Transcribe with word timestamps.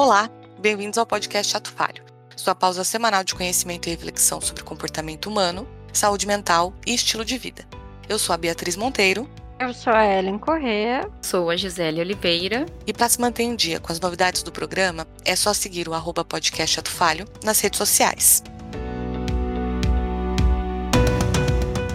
Olá, 0.00 0.30
bem-vindos 0.60 0.96
ao 0.96 1.04
podcast 1.04 1.50
Chato 1.50 1.72
Falho, 1.72 2.04
sua 2.36 2.54
pausa 2.54 2.84
semanal 2.84 3.24
de 3.24 3.34
conhecimento 3.34 3.88
e 3.88 3.90
reflexão 3.90 4.40
sobre 4.40 4.62
comportamento 4.62 5.26
humano, 5.26 5.66
saúde 5.92 6.24
mental 6.24 6.72
e 6.86 6.94
estilo 6.94 7.24
de 7.24 7.36
vida. 7.36 7.64
Eu 8.08 8.16
sou 8.16 8.32
a 8.32 8.36
Beatriz 8.36 8.76
Monteiro. 8.76 9.28
Eu 9.58 9.74
sou 9.74 9.92
a 9.92 10.06
Ellen 10.06 10.38
Correa. 10.38 11.10
Sou 11.20 11.50
a 11.50 11.56
Gisele 11.56 12.00
Oliveira. 12.00 12.64
E 12.86 12.92
para 12.92 13.08
se 13.08 13.20
manter 13.20 13.42
em 13.42 13.56
dia 13.56 13.80
com 13.80 13.90
as 13.90 13.98
novidades 13.98 14.44
do 14.44 14.52
programa, 14.52 15.04
é 15.24 15.34
só 15.34 15.52
seguir 15.52 15.88
o 15.88 15.94
arroba 15.94 16.24
podcast 16.24 16.76
Chato 16.76 16.92
Falho 16.92 17.26
nas 17.42 17.60
redes 17.60 17.78
sociais. 17.78 18.44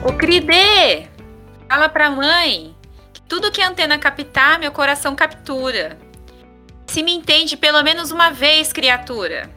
O 0.06 0.12
Cridê! 0.18 1.08
Fala 1.70 1.88
pra 1.88 2.10
mãe 2.10 2.76
que 3.14 3.22
tudo 3.22 3.50
que 3.50 3.62
a 3.62 3.70
antena 3.70 3.98
captar, 3.98 4.60
meu 4.60 4.74
coração 4.74 5.16
captura. 5.16 5.98
Se 6.94 7.02
me 7.02 7.12
entende 7.12 7.58
pelo 7.58 7.82
menos 7.82 8.12
uma 8.12 8.30
vez, 8.30 8.72
criatura. 8.72 9.50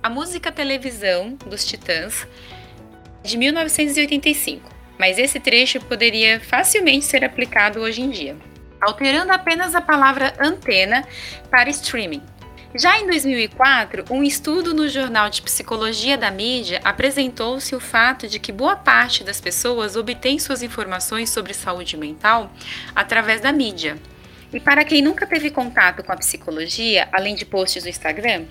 A 0.00 0.08
música 0.08 0.52
televisão 0.52 1.36
dos 1.44 1.64
Titãs 1.64 2.24
de 3.24 3.36
1985, 3.36 4.70
mas 4.96 5.18
esse 5.18 5.40
trecho 5.40 5.80
poderia 5.80 6.38
facilmente 6.38 7.04
ser 7.04 7.24
aplicado 7.24 7.80
hoje 7.80 8.00
em 8.00 8.10
dia, 8.10 8.36
alterando 8.80 9.32
apenas 9.32 9.74
a 9.74 9.80
palavra 9.80 10.32
antena 10.38 11.04
para 11.50 11.68
streaming. 11.70 12.22
Já 12.76 12.96
em 13.00 13.08
2004, 13.08 14.04
um 14.08 14.22
estudo 14.22 14.72
no 14.72 14.88
Jornal 14.88 15.28
de 15.28 15.42
Psicologia 15.42 16.16
da 16.16 16.30
Mídia 16.30 16.80
apresentou-se 16.84 17.74
o 17.74 17.80
fato 17.80 18.28
de 18.28 18.38
que 18.38 18.52
boa 18.52 18.76
parte 18.76 19.24
das 19.24 19.40
pessoas 19.40 19.96
obtém 19.96 20.38
suas 20.38 20.62
informações 20.62 21.30
sobre 21.30 21.52
saúde 21.52 21.96
mental 21.96 22.52
através 22.94 23.40
da 23.40 23.50
mídia, 23.50 23.98
e 24.54 24.60
para 24.60 24.84
quem 24.84 25.02
nunca 25.02 25.26
teve 25.26 25.50
contato 25.50 26.04
com 26.04 26.12
a 26.12 26.16
psicologia, 26.16 27.08
além 27.12 27.34
de 27.34 27.44
posts 27.44 27.82
no 27.82 27.90
Instagram, 27.90 28.44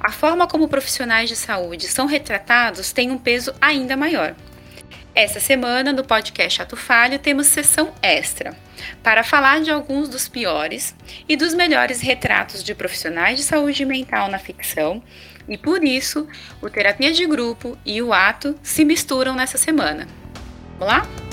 a 0.00 0.10
forma 0.10 0.46
como 0.46 0.66
profissionais 0.66 1.28
de 1.28 1.36
saúde 1.36 1.86
são 1.86 2.06
retratados 2.06 2.92
tem 2.92 3.10
um 3.10 3.18
peso 3.18 3.54
ainda 3.60 3.94
maior. 3.94 4.34
Essa 5.14 5.38
semana, 5.38 5.92
no 5.92 6.02
podcast 6.02 6.56
Chato 6.56 6.76
Falho, 6.76 7.18
temos 7.18 7.48
sessão 7.48 7.92
extra 8.00 8.56
para 9.02 9.22
falar 9.22 9.60
de 9.60 9.70
alguns 9.70 10.08
dos 10.08 10.26
piores 10.28 10.94
e 11.28 11.36
dos 11.36 11.52
melhores 11.52 12.00
retratos 12.00 12.64
de 12.64 12.74
profissionais 12.74 13.36
de 13.36 13.44
saúde 13.44 13.84
mental 13.84 14.28
na 14.28 14.38
ficção, 14.38 15.02
e 15.46 15.58
por 15.58 15.84
isso 15.84 16.26
o 16.62 16.70
terapia 16.70 17.12
de 17.12 17.26
grupo 17.26 17.76
e 17.84 18.00
o 18.00 18.14
ato 18.14 18.58
se 18.62 18.82
misturam 18.82 19.34
nessa 19.34 19.58
semana. 19.58 20.08
Vamos 20.78 20.94
lá? 20.94 21.29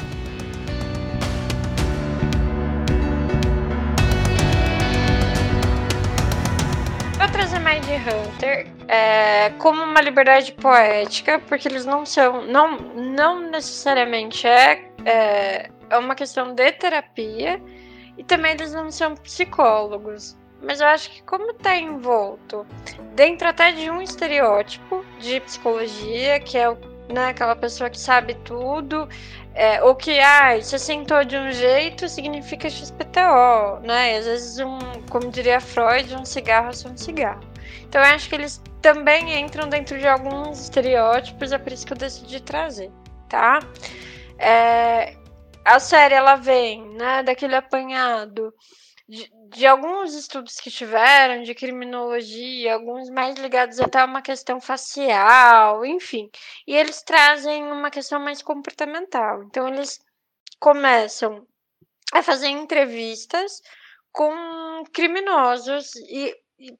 Trazer 7.31 7.59
Mind 7.59 7.83
Hunter 7.83 8.67
é, 8.87 9.49
como 9.59 9.83
uma 9.83 10.01
liberdade 10.01 10.51
poética, 10.53 11.39
porque 11.39 11.67
eles 11.67 11.85
não 11.85 12.05
são. 12.05 12.45
Não, 12.45 12.77
não 12.77 13.49
necessariamente 13.49 14.47
é, 14.47 14.89
é, 15.05 15.69
é 15.89 15.97
uma 15.97 16.15
questão 16.15 16.53
de 16.53 16.71
terapia, 16.73 17.61
e 18.17 18.23
também 18.23 18.53
eles 18.53 18.73
não 18.73 18.89
são 18.91 19.15
psicólogos. 19.15 20.37
Mas 20.61 20.81
eu 20.81 20.87
acho 20.87 21.11
que 21.11 21.21
como 21.23 21.51
está 21.51 21.75
envolto 21.75 22.65
dentro 23.13 23.47
até 23.47 23.71
de 23.71 23.91
um 23.91 24.01
estereótipo 24.01 25.05
de 25.19 25.39
psicologia, 25.41 26.39
que 26.39 26.57
é 26.57 26.67
o 26.67 26.75
né? 27.09 27.29
Aquela 27.29 27.55
pessoa 27.55 27.89
que 27.89 27.99
sabe 27.99 28.35
tudo, 28.43 29.07
é, 29.57 29.79
que, 29.95 30.19
ah, 30.19 30.61
se 30.61 30.77
sentou 30.77 31.25
de 31.25 31.35
um 31.35 31.51
jeito, 31.51 32.07
significa 32.07 32.69
XPTO, 32.69 33.79
né? 33.81 34.13
E 34.13 34.17
às 34.17 34.25
vezes, 34.25 34.59
um, 34.59 34.77
como 35.09 35.31
diria 35.31 35.59
Freud, 35.59 36.15
um 36.15 36.23
cigarro 36.23 36.69
é 36.69 36.73
só 36.73 36.89
um 36.89 36.97
cigarro. 36.97 37.41
Então 37.81 37.99
eu 37.99 38.07
acho 38.07 38.29
que 38.29 38.35
eles 38.35 38.61
também 38.83 39.39
entram 39.39 39.67
dentro 39.67 39.97
de 39.97 40.07
alguns 40.07 40.61
estereótipos, 40.61 41.51
é 41.51 41.57
por 41.57 41.73
isso 41.73 41.87
que 41.87 41.93
eu 41.93 41.97
decidi 41.97 42.39
trazer, 42.39 42.91
tá? 43.27 43.59
É, 44.37 45.15
a 45.65 45.79
série, 45.79 46.13
ela 46.13 46.35
vem, 46.35 46.87
né, 46.91 47.23
daquele 47.23 47.55
apanhado 47.55 48.53
de, 49.07 49.31
de, 49.49 49.65
alguns 49.65 50.13
estudos 50.13 50.59
que 50.59 50.69
tiveram 50.69 51.43
de 51.43 51.55
criminologia, 51.55 52.73
alguns 52.73 53.09
mais 53.09 53.35
ligados 53.35 53.79
até 53.79 53.99
a 53.99 54.05
uma 54.05 54.21
questão 54.21 54.59
facial, 54.59 55.85
enfim. 55.85 56.29
E 56.67 56.75
eles 56.75 57.01
trazem 57.01 57.63
uma 57.71 57.89
questão 57.89 58.19
mais 58.19 58.41
comportamental. 58.41 59.43
Então, 59.43 59.67
eles 59.67 59.99
começam 60.59 61.47
a 62.13 62.21
fazer 62.21 62.47
entrevistas 62.47 63.61
com 64.11 64.83
criminosos 64.93 65.95
e, 65.95 66.35
e, 66.59 66.77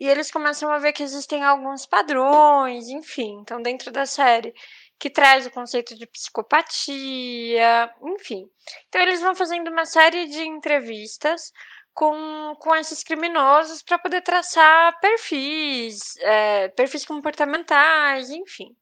e 0.00 0.08
eles 0.08 0.30
começam 0.30 0.70
a 0.70 0.78
ver 0.78 0.92
que 0.92 1.02
existem 1.02 1.44
alguns 1.44 1.86
padrões, 1.86 2.88
enfim. 2.88 3.38
Então, 3.40 3.62
dentro 3.62 3.92
da 3.92 4.06
série, 4.06 4.54
que 4.98 5.08
traz 5.08 5.46
o 5.46 5.50
conceito 5.50 5.94
de 5.94 6.06
psicopatia, 6.06 7.90
enfim. 8.02 8.50
Então 8.88 9.00
eles 9.00 9.20
vão 9.20 9.34
fazendo 9.34 9.70
uma 9.70 9.84
série 9.84 10.26
de 10.26 10.42
entrevistas 10.42 11.52
com, 11.94 12.54
com 12.60 12.74
esses 12.76 13.02
criminosos 13.02 13.82
para 13.82 13.98
poder 13.98 14.22
traçar 14.22 14.98
perfis, 15.00 16.16
é, 16.18 16.68
perfis 16.68 17.04
comportamentais, 17.04 18.30
enfim. 18.30 18.76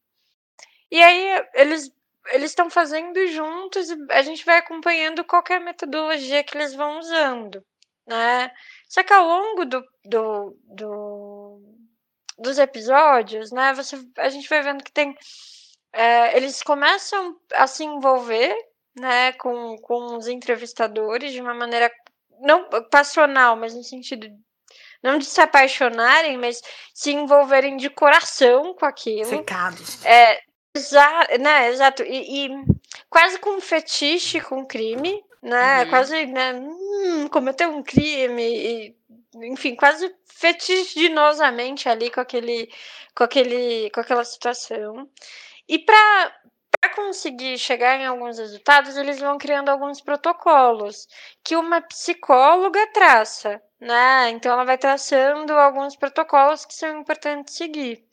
E 0.91 1.03
aí 1.03 1.45
eles 1.55 1.91
eles 2.33 2.51
estão 2.51 2.69
fazendo 2.69 3.25
juntos 3.29 3.89
e 3.89 3.97
a 4.11 4.21
gente 4.23 4.45
vai 4.45 4.59
acompanhando 4.59 5.25
qualquer 5.25 5.61
metodologia 5.61 6.43
que 6.43 6.57
eles 6.57 6.75
vão 6.75 6.99
usando, 6.99 7.65
né? 8.07 8.51
Só 8.89 9.03
que 9.05 9.13
ao 9.13 9.25
longo 9.25 9.65
do, 9.65 9.85
do, 10.05 10.59
do 10.65 11.61
dos 12.39 12.59
episódios, 12.59 13.51
né, 13.51 13.73
você, 13.73 13.97
a 14.19 14.29
gente 14.29 14.49
vai 14.49 14.63
vendo 14.63 14.85
que 14.85 14.93
tem 14.93 15.17
é, 15.97 16.37
eles 16.37 16.63
começam 16.63 17.37
a 17.55 17.67
se 17.67 17.85
envolver 17.85 18.55
né, 18.95 19.33
com, 19.33 19.77
com 19.79 20.17
os 20.17 20.29
entrevistadores 20.29 21.33
de 21.33 21.41
uma 21.41 21.55
maneira 21.55 21.91
não 22.41 22.69
passional, 22.91 23.57
mas 23.57 23.75
no 23.75 23.83
sentido 23.83 24.29
não 25.03 25.19
de 25.19 25.25
se 25.25 25.41
apaixonarem, 25.41 26.37
mas 26.37 26.61
se 26.93 27.13
envolverem 27.13 27.77
de 27.77 27.89
coração 27.89 28.75
com 28.75 28.85
aquilo. 28.85 29.27
Secados. 29.27 30.05
É, 30.05 30.41
exa 30.75 31.29
né, 31.41 31.69
exato. 31.71 32.03
E, 32.03 32.47
e, 32.47 32.65
quase 33.09 33.39
com 33.39 33.51
um 33.51 33.61
fetiche 33.61 34.41
com 34.41 34.67
crime, 34.67 35.23
né? 35.43 35.85
Uhum. 35.85 35.91
Quase, 35.91 36.27
né? 36.27 36.55
Hum, 36.55 37.29
cometeu 37.29 37.71
um 37.71 37.83
crime 37.83 38.43
e, 38.43 38.97
enfim, 39.37 39.75
quase 39.75 40.13
fetichinosamente 40.27 41.89
ali 41.89 42.11
com 42.11 42.21
aquele, 42.21 42.69
com 43.15 43.25
aquele, 43.25 43.91
com 43.91 44.01
aquela 44.01 44.25
situação. 44.25 45.09
E 45.69 45.79
para 45.79 46.33
conseguir 46.95 47.59
chegar 47.59 47.99
em 47.99 48.07
alguns 48.07 48.39
resultados, 48.39 48.97
eles 48.97 49.19
vão 49.19 49.39
criando 49.39 49.69
alguns 49.69 50.01
protocolos 50.01 51.07
que 51.43 51.57
uma 51.57 51.81
psicóloga 51.81 52.87
traça, 52.93 53.61
né? 53.81 54.31
Então 54.31 54.53
ela 54.53 54.65
vai 54.65 54.79
traçando 54.79 55.53
alguns 55.55 55.97
protocolos 55.97 56.65
que 56.65 56.75
são 56.75 57.01
importantes 57.01 57.55
seguir. 57.55 58.05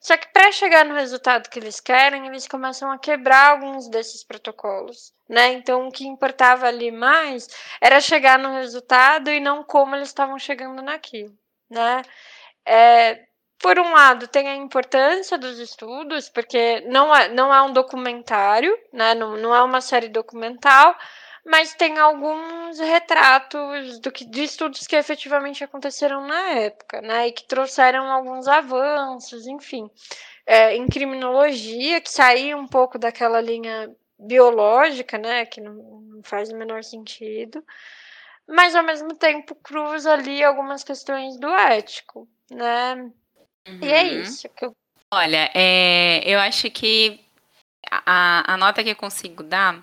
Só 0.00 0.16
que 0.16 0.28
para 0.28 0.50
chegar 0.52 0.84
no 0.84 0.94
resultado 0.94 1.50
que 1.50 1.58
eles 1.58 1.78
querem, 1.78 2.26
eles 2.26 2.48
começam 2.48 2.90
a 2.90 2.98
quebrar 2.98 3.50
alguns 3.50 3.88
desses 3.88 4.24
protocolos, 4.24 5.12
né? 5.28 5.52
Então 5.52 5.88
o 5.88 5.92
que 5.92 6.06
importava 6.06 6.66
ali 6.66 6.90
mais 6.90 7.48
era 7.80 8.00
chegar 8.00 8.38
no 8.38 8.52
resultado 8.54 9.30
e 9.30 9.40
não 9.40 9.62
como 9.62 9.94
eles 9.94 10.08
estavam 10.08 10.38
chegando 10.38 10.80
naquilo, 10.82 11.36
né? 11.68 12.02
É, 12.64 13.26
por 13.60 13.78
um 13.78 13.92
lado, 13.92 14.26
tem 14.26 14.48
a 14.48 14.56
importância 14.56 15.36
dos 15.36 15.58
estudos, 15.58 16.28
porque 16.28 16.80
não 16.88 17.14
é, 17.14 17.28
não 17.28 17.52
é 17.54 17.62
um 17.62 17.72
documentário, 17.72 18.76
né? 18.92 19.14
não, 19.14 19.36
não 19.36 19.54
é 19.54 19.62
uma 19.62 19.82
série 19.82 20.08
documental, 20.08 20.96
mas 21.44 21.74
tem 21.74 21.98
alguns 21.98 22.78
retratos 22.78 23.98
do 23.98 24.10
que, 24.10 24.24
de 24.24 24.44
estudos 24.44 24.86
que 24.86 24.96
efetivamente 24.96 25.62
aconteceram 25.62 26.26
na 26.26 26.50
época, 26.50 27.00
né? 27.00 27.28
E 27.28 27.32
que 27.32 27.44
trouxeram 27.44 28.10
alguns 28.10 28.46
avanços, 28.46 29.46
enfim. 29.46 29.90
É, 30.46 30.76
em 30.76 30.86
criminologia, 30.86 32.00
que 32.00 32.10
saía 32.10 32.56
um 32.56 32.66
pouco 32.66 32.98
daquela 32.98 33.40
linha 33.40 33.90
biológica, 34.18 35.16
né? 35.18 35.46
Que 35.46 35.60
não, 35.60 35.74
não 35.74 36.22
faz 36.22 36.50
o 36.50 36.56
menor 36.56 36.84
sentido. 36.84 37.64
Mas 38.46 38.74
ao 38.74 38.82
mesmo 38.82 39.14
tempo 39.14 39.54
cruza 39.54 40.12
ali 40.12 40.44
algumas 40.44 40.84
questões 40.84 41.38
do 41.38 41.48
ético, 41.48 42.28
né? 42.50 43.10
Uhum. 43.68 43.78
E 43.82 43.88
é 43.88 44.02
uhum. 44.02 44.22
isso 44.22 44.48
que 44.48 44.64
eu. 44.64 44.74
Olha, 45.12 45.50
é, 45.54 46.22
eu 46.24 46.38
acho 46.38 46.70
que 46.70 47.20
a, 47.90 48.54
a 48.54 48.56
nota 48.56 48.82
que 48.84 48.90
eu 48.90 48.96
consigo 48.96 49.42
dar 49.42 49.76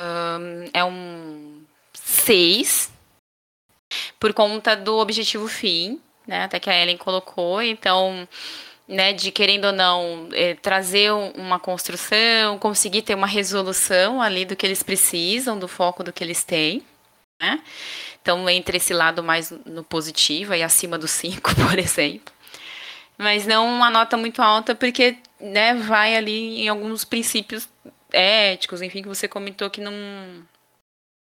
um, 0.00 0.70
é 0.72 0.84
um 0.84 1.64
6 1.94 2.92
por 4.18 4.34
conta 4.34 4.74
do 4.74 4.96
objetivo 4.96 5.46
fim, 5.46 6.00
né? 6.26 6.44
Até 6.44 6.58
que 6.58 6.68
a 6.68 6.76
Ellen 6.76 6.96
colocou. 6.96 7.62
Então, 7.62 8.28
né, 8.88 9.12
de 9.12 9.30
querendo 9.30 9.66
ou 9.66 9.72
não 9.72 10.28
é, 10.32 10.54
trazer 10.54 11.12
uma 11.12 11.58
construção, 11.58 12.58
conseguir 12.58 13.02
ter 13.02 13.14
uma 13.14 13.26
resolução 13.26 14.20
ali 14.22 14.44
do 14.44 14.56
que 14.56 14.66
eles 14.66 14.82
precisam, 14.82 15.58
do 15.58 15.68
foco 15.68 16.04
do 16.04 16.12
que 16.12 16.22
eles 16.22 16.44
têm. 16.44 16.82
né? 17.40 17.62
Então, 18.20 18.48
entre 18.50 18.78
esse 18.78 18.92
lado 18.92 19.22
mais 19.22 19.50
no 19.64 19.84
positivo, 19.84 20.54
e 20.54 20.62
acima 20.62 20.98
do 20.98 21.06
5, 21.08 21.54
por 21.54 21.78
exemplo. 21.78 22.34
Mas 23.18 23.46
não 23.46 23.66
uma 23.66 23.90
nota 23.90 24.16
muito 24.16 24.42
alta, 24.42 24.74
porque 24.74 25.16
né, 25.40 25.74
vai 25.74 26.16
ali 26.16 26.62
em 26.62 26.68
alguns 26.68 27.04
princípios 27.04 27.68
éticos, 28.12 28.82
enfim, 28.82 29.02
que 29.02 29.08
você 29.08 29.26
comentou 29.28 29.70
que 29.70 29.80
não. 29.80 29.92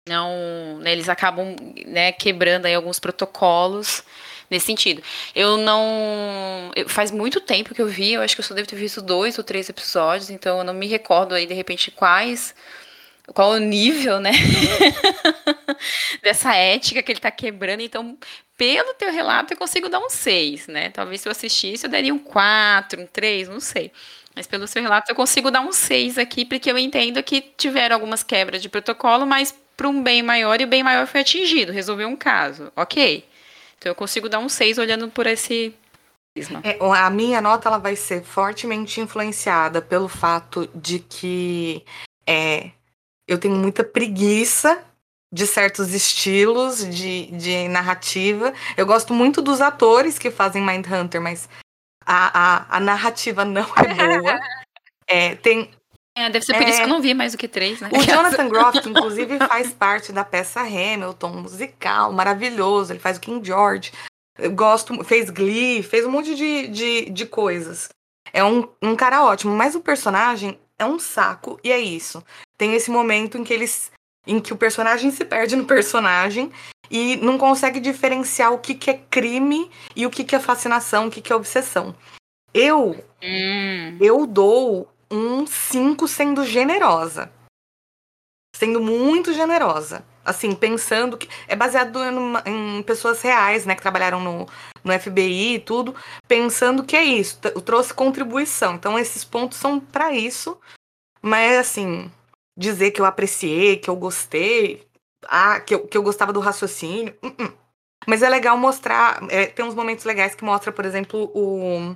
não 0.08 0.78
né, 0.80 0.92
eles 0.92 1.10
acabam 1.10 1.56
né, 1.86 2.12
quebrando 2.12 2.66
aí 2.66 2.76
alguns 2.76 3.00
protocolos 3.00 4.04
nesse 4.50 4.68
sentido. 4.68 5.02
Eu 5.34 5.58
não. 5.58 6.72
Faz 6.88 7.12
muito 7.12 7.40
tempo 7.42 7.74
que 7.74 7.82
eu 7.82 7.88
vi, 7.88 8.14
eu 8.14 8.22
acho 8.22 8.36
que 8.36 8.42
eu 8.42 8.46
só 8.46 8.54
devo 8.54 8.68
ter 8.68 8.76
visto 8.76 9.02
dois 9.02 9.38
ou 9.38 9.44
três 9.44 9.70
episódios, 9.70 10.30
então 10.30 10.60
eu 10.60 10.64
não 10.64 10.74
me 10.74 10.88
recordo 10.88 11.34
aí, 11.36 11.46
de 11.46 11.54
repente, 11.54 11.92
quais 11.92 12.54
qual 13.34 13.52
o 13.52 13.58
nível, 13.58 14.20
né? 14.20 14.32
Dessa 16.22 16.56
ética 16.56 17.02
que 17.02 17.12
ele 17.12 17.20
tá 17.20 17.32
quebrando. 17.32 17.82
Então, 17.82 18.18
pelo 18.58 18.94
teu 18.94 19.12
relato, 19.12 19.54
eu 19.54 19.58
consigo 19.58 19.90
dar 19.90 20.00
um 20.00 20.10
6, 20.10 20.68
né? 20.68 20.90
Talvez 20.90 21.22
se 21.22 21.28
eu 21.28 21.32
assistisse, 21.32 21.86
eu 21.86 21.90
daria 21.90 22.14
um 22.14 22.20
4, 22.20 23.02
um 23.02 23.08
3, 23.08 23.48
não 23.50 23.60
sei. 23.60 23.92
Mas 24.36 24.48
pelo 24.48 24.68
seu 24.68 24.82
relato, 24.82 25.12
eu 25.12 25.16
consigo 25.16 25.50
dar 25.50 25.62
um 25.62 25.72
6 25.72 26.18
aqui, 26.18 26.46
porque 26.46 26.70
eu 26.70 26.78
entendo 26.78 27.24
que 27.24 27.42
tiveram 27.42 27.96
algumas 27.96 28.22
quebras 28.22 28.62
de 28.62 28.70
protocolo, 28.70 29.26
mas 29.26 29.56
para 29.76 29.88
um 29.88 30.04
bem 30.04 30.22
maior, 30.22 30.60
e 30.60 30.64
o 30.64 30.68
bem 30.68 30.84
maior 30.84 31.08
foi 31.08 31.22
atingido, 31.22 31.72
resolveu 31.72 32.08
um 32.08 32.16
caso. 32.16 32.72
Ok. 32.76 33.26
Então 33.78 33.92
eu 33.92 33.96
consigo 33.96 34.30
dar 34.30 34.40
um 34.40 34.50
6 34.50 34.78
olhando 34.78 35.10
por 35.10 35.28
esse 35.28 35.74
é, 36.64 36.78
a 36.82 37.10
minha 37.10 37.40
nota 37.40 37.70
ela 37.70 37.78
vai 37.78 37.96
ser 37.96 38.22
fortemente 38.22 39.00
influenciada 39.00 39.82
pelo 39.82 40.10
fato 40.10 40.70
de 40.76 41.00
que 41.00 41.82
é, 42.28 42.72
eu 43.28 43.38
tenho 43.38 43.56
muita 43.56 43.84
preguiça 43.84 44.84
de 45.32 45.46
certos 45.46 45.94
estilos 45.94 46.88
de, 46.88 47.28
de 47.28 47.68
narrativa. 47.68 48.54
Eu 48.78 48.86
gosto 48.86 49.14
muito 49.14 49.42
dos 49.42 49.62
atores 49.62 50.18
que 50.18 50.32
fazem 50.32 50.66
Mindhunter, 50.66 51.22
mas 51.22 51.50
a, 52.06 52.40
a, 52.40 52.78
a 52.78 52.80
narrativa 52.80 53.44
não 53.44 53.68
é 53.78 54.20
boa. 54.20 54.40
É, 55.08 55.36
tem, 55.36 55.70
é, 56.18 56.30
deve 56.30 56.46
ser 56.46 56.54
por 56.54 56.64
é, 56.64 56.70
isso 56.70 56.78
que 56.78 56.86
eu 56.86 56.90
não 56.90 57.02
vi 57.02 57.14
mais 57.14 57.34
do 57.34 57.38
que 57.38 57.48
três, 57.48 57.82
né? 57.82 57.90
O 57.92 58.00
Jonathan 58.02 58.48
Groff, 58.48 58.78
inclusive, 58.90 59.38
faz 59.40 59.74
parte 59.74 60.14
da 60.14 60.24
peça 60.24 60.62
Hamilton, 60.62 61.30
musical, 61.30 62.14
maravilhoso. 62.14 62.94
Ele 62.94 63.00
faz 63.00 63.18
o 63.18 63.20
King 63.20 63.46
George. 63.46 63.92
Eu 64.38 64.52
gosto, 64.52 65.04
fez 65.04 65.30
Glee, 65.30 65.84
fez 65.84 66.06
um 66.06 66.12
monte 66.12 66.34
de, 66.34 66.68
de, 66.68 67.10
de 67.10 67.26
coisas. 67.26 67.90
É 68.32 68.44
um, 68.44 68.68
um 68.82 68.96
cara 68.96 69.24
ótimo, 69.24 69.54
mas 69.54 69.76
o 69.76 69.82
personagem 69.82 70.58
é 70.78 70.86
um 70.86 71.00
saco, 71.00 71.60
e 71.64 71.72
é 71.72 71.80
isso. 71.80 72.24
Tem 72.58 72.74
esse 72.74 72.92
momento 72.92 73.38
em 73.38 73.44
que 73.44 73.54
eles. 73.54 73.92
em 74.28 74.40
que 74.40 74.54
o 74.54 74.58
personagem 74.58 75.12
se 75.12 75.24
perde 75.24 75.56
no 75.56 75.66
personagem 75.66 76.52
e 76.90 77.16
não 77.18 77.38
consegue 77.38 77.80
diferenciar 77.80 78.54
o 78.54 78.60
que, 78.60 78.76
que 78.76 78.90
é 78.90 78.98
crime 79.10 79.70
e 79.96 80.06
o 80.06 80.10
que, 80.10 80.24
que 80.24 80.36
é 80.36 80.40
fascinação, 80.40 81.08
o 81.08 81.12
que, 81.12 81.22
que 81.22 81.32
é 81.32 81.36
obsessão. 81.36 81.96
Eu. 82.54 83.04
Hum. 83.24 83.98
Eu 84.00 84.26
dou 84.26 84.90
um 85.10 85.46
5 85.46 86.08
sendo 86.08 86.46
generosa. 86.46 87.32
Sendo 88.56 88.80
muito 88.80 89.34
generosa. 89.34 90.06
Assim, 90.26 90.56
pensando 90.56 91.18
que. 91.18 91.30
É 91.48 91.56
baseado 91.56 92.00
em, 92.04 92.80
em 92.80 92.84
pessoas 92.84 93.22
reais, 93.22 93.66
né? 93.66 93.76
Que 93.76 93.82
trabalharam 93.82 94.20
no, 94.20 94.48
no 94.84 95.00
FBI 95.00 95.56
e 95.56 95.60
tudo. 95.60 95.96
Pensando 96.28 96.84
que 96.84 96.96
é 96.96 97.04
isso. 97.04 97.40
Trouxe 97.64 97.94
contribuição. 97.94 98.76
Então, 98.76 98.98
esses 98.98 99.24
pontos 99.24 99.58
são 99.58 99.80
para 99.80 100.12
isso. 100.12 100.60
Mas, 101.22 101.58
assim, 101.58 102.12
dizer 102.58 102.92
que 102.92 103.02
eu 103.02 103.06
apreciei, 103.06 103.78
que 103.78 103.90
eu 103.90 103.96
gostei, 103.96 104.86
ah, 105.28 105.60
que 105.60 105.76
eu, 105.76 105.88
que 105.88 105.98
eu 105.98 106.04
gostava 106.04 106.34
do 106.34 106.40
raciocínio. 106.40 107.16
Uh 107.24 107.30
-uh. 107.30 107.54
Mas 108.08 108.22
é 108.22 108.30
legal 108.30 108.58
mostrar. 108.58 109.22
É, 109.30 109.48
tem 109.48 109.66
uns 109.66 109.76
momentos 109.76 110.06
legais 110.06 110.36
que 110.36 110.44
mostra, 110.44 110.72
por 110.72 110.86
exemplo, 110.86 111.32
o, 111.34 111.96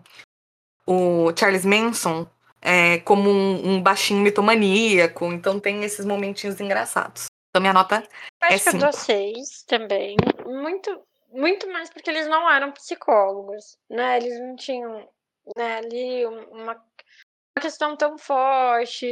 o 0.86 1.34
Charles 1.36 1.66
Manson 1.66 2.28
é, 2.62 3.00
como 3.00 3.30
um, 3.30 3.76
um, 3.76 3.82
baixinho 3.82 4.22
mitomaníaco. 4.22 5.26
Então 5.32 5.60
tem 5.60 5.84
esses 5.84 6.06
momentinhos 6.06 6.60
engraçados. 6.60 7.26
Então 7.50 7.62
minha 7.62 7.74
nota 7.74 8.08
Acho 8.42 8.70
é 8.70 8.72
que 8.72 8.78
eu 8.78 8.80
dou 8.80 8.94
seis 8.94 9.64
também. 9.64 10.16
Muito, 10.46 11.04
muito 11.32 11.68
mais 11.70 11.90
porque 11.90 12.10
eles 12.10 12.28
não 12.28 12.50
eram 12.50 12.72
psicólogos, 12.72 13.78
né? 13.90 14.18
Eles 14.18 14.40
não 14.40 14.56
tinham 14.56 15.10
né, 15.56 15.78
ali 15.78 16.26
uma 16.26 16.82
questão 17.60 17.98
tão 17.98 18.18
forte 18.18 19.06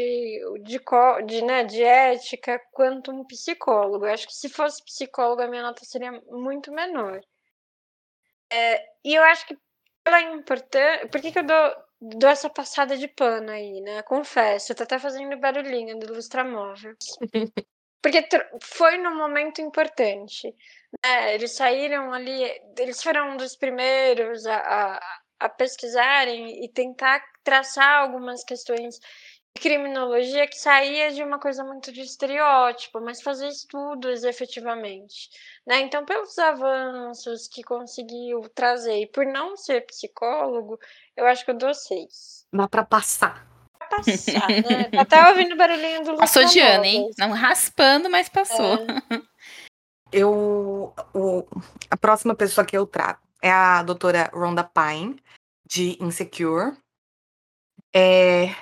de, 0.61 0.79
de, 1.25 1.41
né, 1.41 1.63
de 1.65 1.83
ética 1.83 2.59
quanto 2.71 3.11
um 3.11 3.25
psicólogo. 3.25 4.05
Eu 4.05 4.13
acho 4.13 4.27
que 4.27 4.33
se 4.33 4.47
fosse 4.47 4.83
psicólogo, 4.85 5.41
a 5.41 5.47
minha 5.47 5.63
nota 5.63 5.83
seria 5.83 6.11
muito 6.27 6.71
menor. 6.71 7.19
É, 8.49 8.81
e 9.03 9.13
eu 9.13 9.23
acho 9.23 9.45
que 9.47 9.57
pela 10.03 10.21
importância. 10.21 11.07
Por 11.09 11.19
que, 11.19 11.31
que 11.31 11.39
eu 11.39 11.45
dou, 11.45 11.75
dou 11.99 12.29
essa 12.29 12.49
passada 12.49 12.97
de 12.97 13.09
pano 13.09 13.51
aí, 13.51 13.81
né? 13.81 14.01
Confesso, 14.03 14.71
eu 14.71 14.75
tô 14.75 14.83
até 14.83 14.97
fazendo 14.97 15.37
barulhinho 15.37 15.99
do 15.99 16.13
lustramóvel. 16.13 16.95
Porque 18.01 18.27
foi 18.61 18.97
num 18.97 19.17
momento 19.17 19.61
importante. 19.61 20.53
Né? 21.03 21.35
Eles 21.35 21.51
saíram 21.51 22.13
ali, 22.13 22.43
eles 22.77 23.01
foram 23.01 23.31
um 23.31 23.37
dos 23.37 23.55
primeiros 23.55 24.45
a, 24.45 24.57
a, 24.57 25.19
a 25.41 25.49
pesquisarem 25.49 26.63
e 26.63 26.69
tentar 26.69 27.23
traçar 27.43 28.01
algumas 28.01 28.43
questões 28.43 28.99
de 29.55 29.61
criminologia 29.61 30.47
que 30.47 30.57
saía 30.57 31.11
de 31.11 31.23
uma 31.23 31.39
coisa 31.39 31.63
muito 31.63 31.91
de 31.91 32.01
estereótipo, 32.01 33.01
mas 33.01 33.21
fazer 33.21 33.47
estudos 33.47 34.23
efetivamente. 34.23 35.29
Né? 35.65 35.79
Então, 35.81 36.05
pelos 36.05 36.37
avanços 36.37 37.47
que 37.47 37.63
conseguiu 37.63 38.41
trazer, 38.53 39.01
e 39.01 39.07
por 39.07 39.25
não 39.25 39.57
ser 39.57 39.85
psicólogo, 39.85 40.79
eu 41.15 41.25
acho 41.25 41.43
que 41.43 41.51
eu 41.51 41.57
dou 41.57 41.73
seis. 41.73 42.45
Dá 42.53 42.67
para 42.67 42.85
passar. 42.85 43.56
Passar, 43.89 44.47
né? 44.49 44.83
Tá 44.91 45.01
até 45.01 45.29
ouvindo 45.29 45.53
o 45.53 45.57
barulhinho 45.57 46.03
do 46.03 46.15
Passou 46.17 46.45
de 46.45 46.59
ano, 46.59 46.85
hein? 46.85 47.09
Não 47.17 47.31
raspando, 47.31 48.09
mas 48.09 48.29
passou. 48.29 48.75
É. 48.75 49.21
Eu, 50.09 50.93
o, 51.13 51.45
a 51.91 51.97
próxima 51.97 52.33
pessoa 52.33 52.65
que 52.65 52.77
eu 52.77 52.87
trago 52.87 53.19
é 53.41 53.51
a 53.51 53.83
doutora 53.83 54.31
Rhonda 54.33 54.63
Pine, 54.63 55.21
de 55.69 55.97
Insecure. 56.01 56.77
É, 57.93 58.55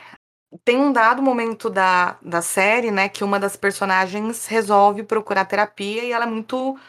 tem 0.63 0.77
um 0.77 0.91
dado 0.91 1.21
momento 1.21 1.69
da, 1.69 2.17
da 2.21 2.41
série, 2.41 2.91
né, 2.91 3.09
que 3.09 3.23
uma 3.23 3.39
das 3.39 3.55
personagens 3.55 4.47
resolve 4.47 5.03
procurar 5.03 5.45
terapia 5.45 6.03
e 6.03 6.11
ela 6.11 6.25
é 6.25 6.29
muito 6.29 6.79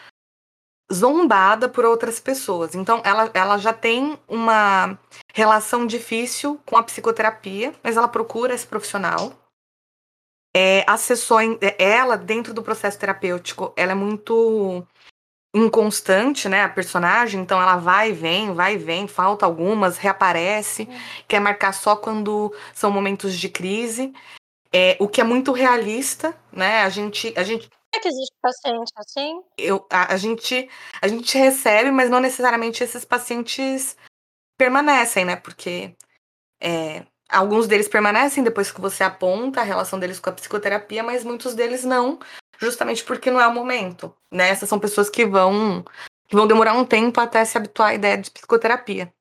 zombada 0.93 1.69
por 1.69 1.85
outras 1.85 2.21
pessoas. 2.21 2.75
Então, 2.75 3.01
ela, 3.05 3.31
ela 3.35 3.59
já 3.59 3.73
tem 3.73 4.19
uma 4.29 4.99
relação 5.35 5.87
difícil 5.87 6.61
com 6.65 6.77
a 6.77 6.83
psicoterapia, 6.83 7.75
mas 7.83 7.97
ela 7.97 8.09
procura 8.09 8.55
esse 8.55 8.67
profissional. 8.67 9.33
É, 10.55 10.85
as 10.87 11.01
sessões, 11.01 11.59
é, 11.61 11.77
ela, 11.83 12.17
dentro 12.17 12.55
do 12.55 12.63
processo 12.63 12.99
terapêutico, 12.99 13.73
ela 13.77 13.93
é 13.93 13.95
muito 13.95 14.87
inconstante, 15.55 16.49
né, 16.49 16.65
a 16.65 16.69
personagem, 16.69 17.41
então 17.41 17.61
ela 17.61 17.77
vai 17.77 18.11
e 18.11 18.13
vem, 18.13 18.53
vai 18.53 18.75
e 18.75 18.79
vem, 18.79 19.09
falta 19.09 19.47
algumas, 19.47 19.97
reaparece, 19.97 20.83
uhum. 20.83 20.99
quer 21.27 21.41
marcar 21.41 21.73
só 21.73 21.97
quando 21.97 22.53
são 22.75 22.91
momentos 22.91 23.35
de 23.35 23.49
crise, 23.49 24.13
é, 24.73 24.97
o 25.01 25.09
que 25.09 25.21
é 25.21 25.25
muito 25.25 25.53
realista, 25.53 26.37
né, 26.53 26.83
a 26.83 26.91
gente, 26.91 27.33
a 27.37 27.43
gente 27.43 27.71
é 27.97 28.01
que 28.01 28.09
existe 28.09 28.35
paciente 28.41 28.93
assim? 28.97 29.41
Eu, 29.59 29.87
a, 29.91 30.15
a, 30.15 30.17
gente, 30.17 30.69
a 31.01 31.09
gente 31.09 31.37
recebe, 31.37 31.91
mas 31.91 32.11
não 32.11 32.21
necessariamente 32.21 32.83
esses 32.83 33.05
pacientes 33.05 33.97
permanecem, 34.57 35.25
né, 35.25 35.37
porque 35.37 35.95
é, 36.61 37.05
alguns 37.29 37.67
deles 37.67 37.89
permanecem 37.89 38.43
depois 38.43 38.71
que 38.71 38.81
você 38.81 39.05
aponta 39.05 39.61
a 39.61 39.65
relação 39.65 39.99
deles 39.99 40.21
com 40.21 40.31
a 40.31 40.33
psicoterapia, 40.33 41.03
mas 41.03 41.25
muitos 41.25 41.55
deles 41.55 41.85
não, 41.85 42.19
justamente 42.59 43.05
porque 43.05 43.31
não 43.31 43.41
é 43.41 43.47
o 43.47 43.55
momento, 43.55 44.15
né? 44.31 44.49
Essas 44.49 44.69
são 44.69 44.79
pessoas 44.79 45.11
que 45.11 45.27
vão 45.27 45.85
que 46.29 46.35
vão 46.35 46.47
demorar 46.47 46.75
um 46.75 46.85
tempo 46.85 47.21
até 47.21 47.45
se 47.45 47.57
habituar 47.57 47.91
à 47.91 47.95
ideia 47.95 48.19
de 48.19 48.31
psicoterapia. 48.33 49.13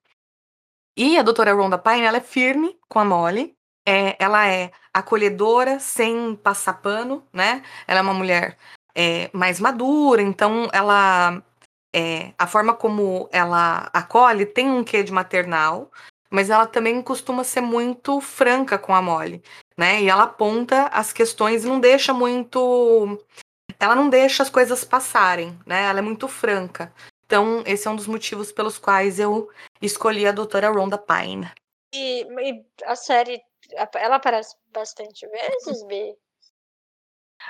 E 0.98 1.18
a 1.18 1.22
doutora 1.22 1.54
Rhonda 1.54 1.78
Pine, 1.78 2.02
ela 2.02 2.18
é 2.18 2.22
firme 2.22 2.80
com 2.90 3.00
a 3.00 3.06
Molly, 3.06 3.56
é, 3.86 4.16
ela 4.20 4.48
é 4.48 4.72
acolhedora, 4.94 5.80
sem 5.80 6.36
passar 6.36 6.82
pano, 6.82 7.24
né? 7.32 7.64
Ela 7.88 8.00
é 8.00 8.04
uma 8.04 8.14
mulher 8.14 8.58
é, 8.96 9.30
mais 9.34 9.60
madura, 9.60 10.22
então 10.22 10.70
ela 10.74 11.44
é, 11.96 12.34
a 12.38 12.48
forma 12.48 12.74
como 12.74 13.30
ela 13.32 13.90
acolhe 13.94 14.46
tem 14.46 14.70
um 14.70 14.84
quê 14.84 15.04
de 15.04 15.12
maternal, 15.12 15.92
mas 16.30 16.50
ela 16.50 16.66
também 16.66 17.02
costuma 17.02 17.44
ser 17.44 17.62
muito 17.62 18.20
franca 18.22 18.78
com 18.78 18.94
a 18.94 19.02
Molly 19.02 19.42
né? 19.78 20.02
E 20.02 20.10
ela 20.10 20.24
aponta 20.24 20.88
as 20.88 21.12
questões 21.12 21.64
e 21.64 21.68
não 21.68 21.80
deixa 21.80 22.14
muito. 22.14 23.20
Ela 23.80 23.96
não 23.96 24.10
deixa 24.10 24.44
as 24.44 24.50
coisas 24.50 24.84
passarem, 24.84 25.58
né? 25.66 25.84
Ela 25.84 26.00
é 26.00 26.02
muito 26.02 26.28
franca. 26.28 26.94
Então, 27.26 27.64
esse 27.66 27.88
é 27.88 27.92
um 27.92 27.96
dos 27.96 28.08
motivos 28.08 28.52
pelos 28.52 28.78
quais 28.78 29.20
eu 29.20 29.50
escolhi 29.82 30.26
a 30.26 30.32
doutora 30.32 30.70
Rhonda 30.70 30.98
Pine. 30.98 31.52
E, 31.94 32.22
e 32.24 32.66
a 32.86 32.96
série, 32.96 33.42
ela 33.96 34.16
aparece 34.16 34.56
bastante 34.72 35.28
vezes, 35.28 35.84
Bi? 35.88 36.16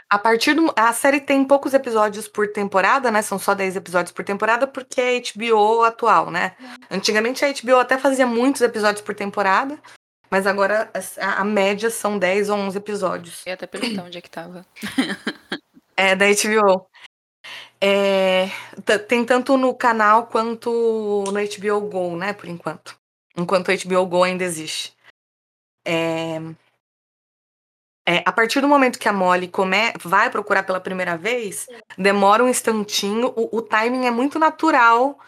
A 0.09 0.19
partir 0.19 0.53
do. 0.53 0.73
A 0.75 0.91
série 0.93 1.19
tem 1.19 1.45
poucos 1.45 1.73
episódios 1.73 2.27
por 2.27 2.51
temporada, 2.51 3.11
né? 3.11 3.21
São 3.21 3.39
só 3.39 3.53
10 3.53 3.75
episódios 3.75 4.11
por 4.11 4.25
temporada, 4.25 4.67
porque 4.67 5.01
é 5.01 5.19
HBO 5.19 5.83
atual, 5.83 6.29
né? 6.29 6.55
Antigamente 6.89 7.45
a 7.45 7.51
HBO 7.51 7.77
até 7.77 7.97
fazia 7.97 8.27
muitos 8.27 8.61
episódios 8.61 9.01
por 9.01 9.15
temporada, 9.15 9.79
mas 10.29 10.45
agora 10.45 10.91
a, 11.19 11.41
a 11.41 11.43
média 11.43 11.89
são 11.89 12.17
10 12.17 12.49
ou 12.49 12.57
11 12.57 12.77
episódios. 12.77 13.45
Eu 13.45 13.51
ia 13.51 13.53
até 13.55 13.67
perguntar 13.67 14.03
onde 14.03 14.17
é 14.17 14.21
que 14.21 14.29
tava. 14.29 14.65
é, 15.95 16.15
da 16.15 16.25
HBO. 16.25 16.87
É, 17.79 18.49
tem 19.07 19.23
tanto 19.25 19.57
no 19.57 19.73
canal 19.73 20.27
quanto 20.27 21.23
no 21.27 21.33
HBO 21.33 21.81
Go, 21.89 22.15
né? 22.15 22.33
Por 22.33 22.47
enquanto. 22.47 22.97
Enquanto 23.37 23.69
o 23.69 23.77
HBO 23.77 24.05
Go 24.05 24.23
ainda 24.23 24.43
existe. 24.43 24.94
É, 25.85 26.39
é, 28.07 28.23
a 28.25 28.31
partir 28.31 28.61
do 28.61 28.67
momento 28.67 28.99
que 28.99 29.09
a 29.09 29.13
Molly 29.13 29.47
come, 29.47 29.91
vai 30.03 30.29
procurar 30.29 30.63
pela 30.63 30.79
primeira 30.79 31.17
vez, 31.17 31.65
demora 31.97 32.43
um 32.43 32.47
instantinho, 32.47 33.33
o, 33.35 33.57
o 33.57 33.61
timing 33.61 34.05
é 34.05 34.11
muito 34.11 34.37
natural. 34.37 35.19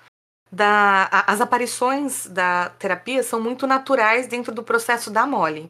Da, 0.50 1.10
a, 1.12 1.34
as 1.34 1.42
aparições 1.42 2.28
da 2.28 2.70
terapia 2.70 3.22
são 3.22 3.42
muito 3.42 3.68
naturais 3.68 4.28
dentro 4.28 4.54
do 4.54 4.64
processo 4.64 5.12
da 5.12 5.28
Molly. 5.28 5.70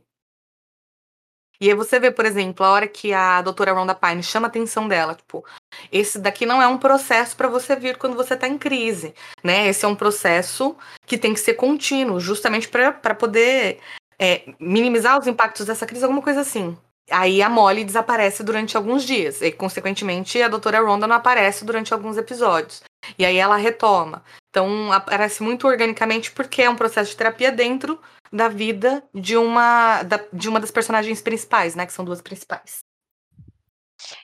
E 1.59 1.69
aí 1.69 1.75
você 1.75 1.99
vê, 1.99 2.11
por 2.11 2.25
exemplo, 2.25 2.63
a 2.63 2.69
hora 2.69 2.87
que 2.87 3.11
a 3.11 3.41
doutora 3.41 3.73
Rhonda 3.73 3.95
Pine 3.95 4.21
chama 4.21 4.45
a 4.45 4.49
atenção 4.49 4.87
dela, 4.87 5.15
tipo, 5.15 5.43
esse 5.91 6.19
daqui 6.19 6.45
não 6.45 6.61
é 6.61 6.67
um 6.67 6.77
processo 6.77 7.35
para 7.35 7.47
você 7.47 7.75
vir 7.75 7.97
quando 7.97 8.15
você 8.15 8.35
está 8.35 8.47
em 8.47 8.59
crise, 8.59 9.15
né? 9.43 9.67
Esse 9.67 9.83
é 9.83 9.87
um 9.87 9.95
processo 9.95 10.77
que 11.07 11.17
tem 11.17 11.33
que 11.33 11.39
ser 11.39 11.55
contínuo, 11.55 12.19
justamente 12.19 12.69
para 12.69 13.15
poder 13.15 13.79
é, 14.19 14.43
minimizar 14.59 15.19
os 15.19 15.27
impactos 15.27 15.65
dessa 15.65 15.85
crise, 15.85 16.03
alguma 16.03 16.21
coisa 16.21 16.41
assim. 16.41 16.77
Aí 17.09 17.41
a 17.41 17.49
Molly 17.49 17.85
desaparece 17.85 18.43
durante 18.43 18.75
alguns 18.75 19.03
dias. 19.03 19.41
E, 19.41 19.51
consequentemente, 19.51 20.41
a 20.41 20.49
doutora 20.49 20.81
Ronda 20.81 21.07
não 21.07 21.15
aparece 21.15 21.63
durante 21.63 21.93
alguns 21.93 22.17
episódios. 22.17 22.83
E 23.17 23.25
aí 23.25 23.37
ela 23.37 23.55
retoma. 23.55 24.23
Então, 24.49 24.91
aparece 24.91 25.41
muito 25.41 25.67
organicamente 25.67 26.31
porque 26.31 26.63
é 26.63 26.69
um 26.69 26.75
processo 26.75 27.11
de 27.11 27.17
terapia 27.17 27.51
dentro 27.51 27.99
da 28.31 28.49
vida 28.49 29.03
de 29.13 29.37
uma, 29.37 30.03
da, 30.03 30.19
de 30.33 30.49
uma 30.49 30.59
das 30.59 30.71
personagens 30.71 31.21
principais, 31.21 31.75
né? 31.75 31.85
Que 31.85 31.93
são 31.93 32.03
duas 32.03 32.21
principais. 32.21 32.79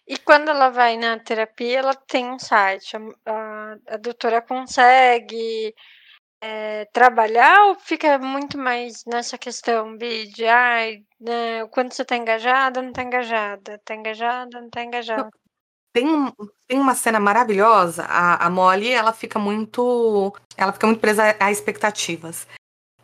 E 0.07 0.17
quando 0.17 0.49
ela 0.49 0.69
vai 0.69 0.97
na 0.97 1.19
terapia, 1.19 1.79
ela 1.79 1.95
tem 1.95 2.29
um 2.29 2.39
site. 2.39 2.95
A, 3.25 3.77
a, 3.87 3.97
doutora 3.97 4.41
consegue 4.41 5.73
é, 6.45 6.83
trabalhar 6.91 7.67
ou 7.67 7.75
fica 7.75 8.19
muito 8.19 8.57
mais 8.57 9.05
nessa 9.05 9.37
questão 9.37 9.95
de 9.95 10.45
ai, 10.45 11.01
né, 11.17 11.65
quando 11.71 11.93
você 11.93 12.03
tá 12.03 12.17
engajada, 12.17 12.81
não 12.81 12.91
tá 12.91 13.01
engajada, 13.01 13.79
tá 13.85 13.95
engajada, 13.95 14.59
não 14.59 14.69
tá 14.69 14.83
engajada. 14.83 15.29
Tem, 15.93 16.05
tem 16.67 16.79
uma 16.79 16.95
cena 16.95 17.17
maravilhosa, 17.17 18.03
a, 18.03 18.45
a 18.45 18.49
Molly, 18.49 18.91
ela 18.91 19.13
fica 19.13 19.39
muito. 19.39 20.33
Ela 20.57 20.73
fica 20.73 20.87
muito 20.87 20.99
presa 20.99 21.35
a 21.39 21.49
expectativas. 21.49 22.45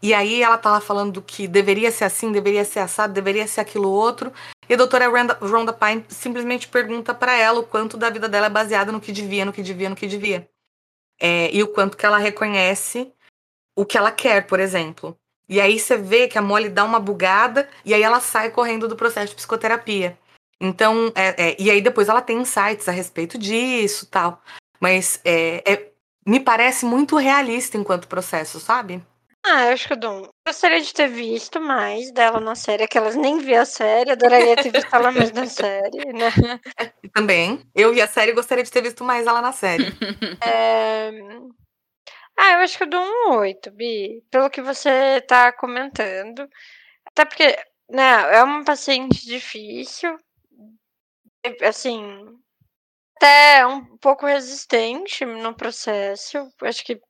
E 0.02 0.14
aí 0.14 0.42
ela 0.42 0.58
tá 0.58 0.72
lá 0.72 0.82
falando 0.82 1.22
que 1.22 1.48
deveria 1.48 1.92
ser 1.92 2.06
assim, 2.06 2.32
deveria 2.32 2.66
ser 2.66 2.80
assado, 2.80 3.14
deveria 3.14 3.48
ser 3.48 3.62
aquilo 3.62 3.90
outro. 3.90 4.34
E 4.68 4.74
a 4.74 4.78
doutora 4.78 5.08
Rhonda, 5.08 5.38
Rhonda 5.42 5.72
Pine 5.72 6.04
simplesmente 6.10 6.68
pergunta 6.68 7.14
para 7.14 7.38
ela 7.38 7.60
o 7.60 7.66
quanto 7.66 7.96
da 7.96 8.10
vida 8.10 8.28
dela 8.28 8.48
é 8.48 8.50
baseada 8.50 8.92
no 8.92 9.00
que 9.00 9.12
devia, 9.12 9.46
no 9.46 9.54
que 9.54 9.62
devia, 9.62 9.90
no 9.90 9.96
que 9.96 10.08
devia. 10.08 10.50
É, 11.22 11.54
e 11.54 11.62
o 11.62 11.68
quanto 11.68 11.98
que 11.98 12.06
ela 12.06 12.18
reconhece 12.18 13.14
o 13.80 13.86
que 13.86 13.98
ela 13.98 14.12
quer, 14.12 14.46
por 14.46 14.60
exemplo. 14.60 15.18
E 15.48 15.62
aí 15.62 15.80
você 15.80 15.96
vê 15.96 16.28
que 16.28 16.38
a 16.38 16.42
Molly 16.42 16.68
dá 16.68 16.84
uma 16.84 17.00
bugada 17.00 17.70
e 17.86 17.94
aí 17.94 18.04
ela 18.04 18.20
sai 18.20 18.50
correndo 18.50 18.90
do 18.90 18.96
processo 18.96 19.30
de 19.30 19.36
psicoterapia. 19.36 20.18
Então, 20.60 21.14
é, 21.16 21.52
é, 21.52 21.56
e 21.58 21.72
aí 21.72 21.82
depois 21.82 22.10
ela 22.10 22.22
tem 22.22 22.40
insights 22.40 22.90
a 22.90 22.92
respeito 22.92 23.38
disso 23.38 24.06
tal. 24.08 24.42
Mas 24.82 25.22
é, 25.24 25.64
é 25.66 25.92
me 26.28 26.42
parece 26.42 26.86
muito 26.86 27.16
realista 27.16 27.78
enquanto 27.78 28.10
processo, 28.10 28.60
sabe? 28.60 29.02
Ah, 29.46 29.68
eu 29.68 29.74
acho 29.74 29.88
que 29.88 29.94
eu 29.94 29.98
dou. 29.98 30.30
Gostaria 30.46 30.82
de 30.82 30.94
ter 30.94 31.08
visto 31.08 31.62
mais 31.62 32.12
dela 32.12 32.42
na 32.42 32.56
série, 32.56 32.86
que 32.86 32.98
elas 32.98 33.16
nem 33.16 33.40
vi 33.40 33.56
a 33.56 33.66
série, 33.66 34.12
adoraria 34.12 34.58
ter 34.58 34.72
visto 34.72 34.94
ela 34.94 35.10
mais 35.10 35.32
na 35.32 35.46
série, 35.46 36.12
né? 36.12 36.30
Também. 37.16 37.62
Eu 37.74 37.94
vi 37.94 38.02
a 38.02 38.08
série 38.08 38.32
e 38.32 38.36
gostaria 38.36 38.64
de 38.64 38.70
ter 38.70 38.82
visto 38.82 39.06
mais 39.06 39.26
ela 39.26 39.42
na 39.42 39.54
série. 39.54 39.86
é... 40.46 41.12
Ah, 42.42 42.54
eu 42.54 42.60
acho 42.60 42.78
que 42.78 42.84
eu 42.86 42.90
dou 42.90 43.02
um 43.02 43.38
8, 43.40 43.70
Bi, 43.72 44.24
pelo 44.32 44.50
que 44.50 44.62
você 44.62 45.20
tá 45.28 45.52
comentando. 45.52 46.48
Até 47.06 47.26
porque, 47.26 47.58
né, 47.90 48.36
é 48.38 48.44
uma 48.44 48.64
paciente 48.64 49.26
difícil, 49.26 50.18
assim, 51.62 52.02
até 53.18 53.66
um 53.68 53.98
pouco 53.98 54.26
resistente 54.26 55.26
no 55.26 55.54
processo. 55.56 56.50
Acho 56.64 56.84
que 56.86 57.02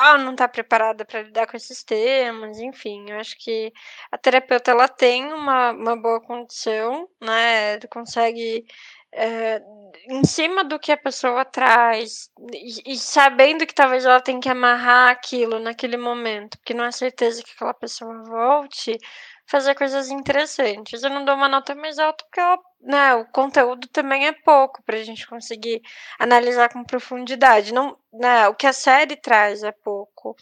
ela 0.00 0.18
não 0.18 0.36
tá 0.36 0.46
preparada 0.48 1.04
para 1.04 1.22
lidar 1.22 1.46
com 1.46 1.56
esses 1.56 1.82
temas, 1.82 2.58
enfim, 2.60 3.10
eu 3.10 3.18
acho 3.18 3.36
que 3.38 3.72
a 4.12 4.18
terapeuta 4.18 4.70
ela 4.70 4.86
tem 4.88 5.32
uma, 5.32 5.72
uma 5.72 5.96
boa 6.00 6.20
condição, 6.20 7.08
né? 7.20 7.78
Consegue 7.90 8.64
é, 9.12 9.60
em 10.08 10.24
cima 10.24 10.64
do 10.64 10.78
que 10.78 10.92
a 10.92 10.96
pessoa 10.96 11.44
traz 11.44 12.30
e, 12.52 12.92
e, 12.92 12.96
sabendo 12.96 13.66
que 13.66 13.74
talvez 13.74 14.04
ela 14.04 14.20
tenha 14.20 14.40
que 14.40 14.48
amarrar 14.48 15.10
aquilo 15.10 15.58
naquele 15.58 15.96
momento, 15.96 16.58
porque 16.58 16.74
não 16.74 16.84
é 16.84 16.90
certeza 16.92 17.42
que 17.42 17.52
aquela 17.52 17.74
pessoa 17.74 18.22
volte, 18.24 18.98
fazer 19.46 19.74
coisas 19.74 20.10
interessantes. 20.10 21.02
Eu 21.02 21.10
não 21.10 21.24
dou 21.24 21.34
uma 21.34 21.48
nota 21.48 21.74
mais 21.74 21.98
alta 21.98 22.24
porque 22.24 22.40
ela, 22.40 22.58
né, 22.80 23.14
o 23.14 23.26
conteúdo 23.26 23.88
também 23.88 24.26
é 24.26 24.32
pouco 24.32 24.82
para 24.82 24.96
a 24.96 25.04
gente 25.04 25.26
conseguir 25.26 25.80
analisar 26.18 26.72
com 26.72 26.84
profundidade. 26.84 27.72
Não, 27.72 27.98
né, 28.12 28.48
o 28.48 28.54
que 28.54 28.66
a 28.66 28.72
série 28.72 29.16
traz 29.16 29.62
é 29.62 29.72
pouco, 29.72 30.36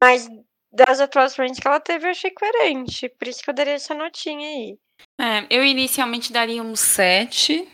mas 0.00 0.28
das 0.70 1.00
atuações 1.00 1.58
que 1.58 1.68
ela 1.68 1.80
teve 1.80 2.06
eu 2.06 2.10
achei 2.10 2.30
coerente, 2.30 3.08
por 3.08 3.28
isso 3.28 3.42
que 3.42 3.50
eu 3.50 3.54
daria 3.54 3.74
essa 3.74 3.94
notinha 3.94 4.46
aí. 4.46 4.78
É, 5.20 5.46
eu 5.50 5.64
inicialmente 5.64 6.32
daria 6.32 6.62
um 6.62 6.74
7. 6.74 7.68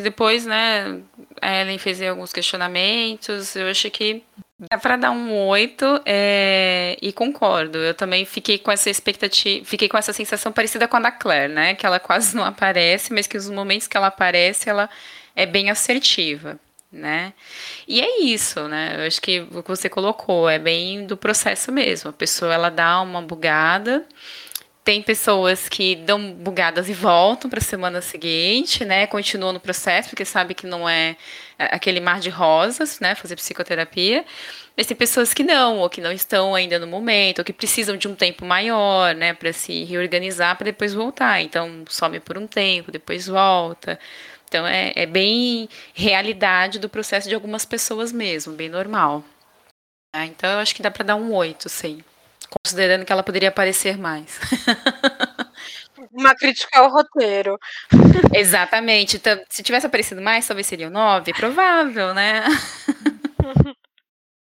Depois, 0.00 0.44
né, 0.44 1.00
a 1.40 1.60
Ellen 1.60 1.78
fez 1.78 2.00
alguns 2.02 2.32
questionamentos. 2.32 3.56
Eu 3.56 3.68
achei 3.68 3.90
que 3.90 4.22
dá 4.70 4.78
para 4.78 4.96
dar 4.96 5.10
um 5.10 5.32
8 5.32 6.02
é, 6.04 6.96
e 7.00 7.12
concordo. 7.12 7.78
Eu 7.78 7.94
também 7.94 8.24
fiquei 8.24 8.58
com 8.58 8.70
essa 8.70 8.90
expectativa, 8.90 9.64
fiquei 9.64 9.88
com 9.88 9.98
essa 9.98 10.12
sensação 10.12 10.52
parecida 10.52 10.88
com 10.88 10.96
a 10.96 11.00
da 11.00 11.10
Claire, 11.10 11.52
né? 11.52 11.74
Que 11.74 11.86
ela 11.86 12.00
quase 12.00 12.36
não 12.36 12.44
aparece, 12.44 13.12
mas 13.12 13.26
que 13.26 13.36
os 13.36 13.48
momentos 13.48 13.86
que 13.86 13.96
ela 13.96 14.08
aparece, 14.08 14.68
ela 14.68 14.88
é 15.34 15.46
bem 15.46 15.70
assertiva. 15.70 16.58
Né? 16.92 17.34
E 17.86 18.00
é 18.00 18.22
isso, 18.22 18.68
né? 18.68 18.94
Eu 18.96 19.06
acho 19.06 19.20
que 19.20 19.40
o 19.52 19.62
que 19.62 19.68
você 19.68 19.88
colocou 19.88 20.48
é 20.48 20.58
bem 20.58 21.04
do 21.04 21.16
processo 21.16 21.70
mesmo. 21.70 22.08
A 22.08 22.12
pessoa 22.12 22.54
ela 22.54 22.70
dá 22.70 23.02
uma 23.02 23.20
bugada, 23.20 24.06
tem 24.86 25.02
pessoas 25.02 25.68
que 25.68 25.96
dão 25.96 26.32
bugadas 26.32 26.88
e 26.88 26.94
voltam 26.94 27.50
para 27.50 27.58
a 27.58 27.62
semana 27.62 28.00
seguinte, 28.00 28.84
né? 28.84 29.04
Continuam 29.08 29.52
no 29.52 29.58
processo, 29.58 30.10
porque 30.10 30.24
sabe 30.24 30.54
que 30.54 30.64
não 30.64 30.88
é, 30.88 31.16
é 31.58 31.74
aquele 31.74 31.98
mar 31.98 32.20
de 32.20 32.30
rosas, 32.30 33.00
né? 33.00 33.16
Fazer 33.16 33.34
psicoterapia. 33.34 34.24
Mas 34.76 34.86
tem 34.86 34.96
pessoas 34.96 35.34
que 35.34 35.42
não, 35.42 35.78
ou 35.80 35.90
que 35.90 36.00
não 36.00 36.12
estão 36.12 36.54
ainda 36.54 36.78
no 36.78 36.86
momento, 36.86 37.40
ou 37.40 37.44
que 37.44 37.52
precisam 37.52 37.96
de 37.96 38.06
um 38.06 38.14
tempo 38.14 38.44
maior, 38.44 39.12
né? 39.12 39.34
Para 39.34 39.52
se 39.52 39.82
reorganizar, 39.82 40.56
para 40.56 40.66
depois 40.66 40.94
voltar. 40.94 41.42
Então, 41.42 41.84
some 41.88 42.20
por 42.20 42.38
um 42.38 42.46
tempo, 42.46 42.92
depois 42.92 43.26
volta. 43.26 43.98
Então, 44.48 44.64
é, 44.64 44.92
é 44.94 45.04
bem 45.04 45.68
realidade 45.94 46.78
do 46.78 46.88
processo 46.88 47.28
de 47.28 47.34
algumas 47.34 47.64
pessoas 47.64 48.12
mesmo, 48.12 48.52
bem 48.52 48.68
normal. 48.68 49.24
Ah, 50.14 50.26
então, 50.26 50.48
eu 50.48 50.58
acho 50.60 50.76
que 50.76 50.82
dá 50.82 50.92
para 50.92 51.04
dar 51.04 51.16
um 51.16 51.34
oito, 51.34 51.68
sim. 51.68 52.04
Considerando 52.50 53.04
que 53.04 53.12
ela 53.12 53.22
poderia 53.22 53.48
aparecer 53.48 53.98
mais. 53.98 54.38
Uma 56.12 56.34
crítica 56.34 56.78
ao 56.80 56.90
roteiro. 56.90 57.58
Exatamente. 58.34 59.16
Então, 59.16 59.38
se 59.50 59.62
tivesse 59.62 59.86
aparecido 59.86 60.22
mais, 60.22 60.46
talvez 60.46 60.66
seria 60.66 60.88
o 60.88 60.90
9. 60.90 61.32
Provável, 61.34 62.14
né? 62.14 62.44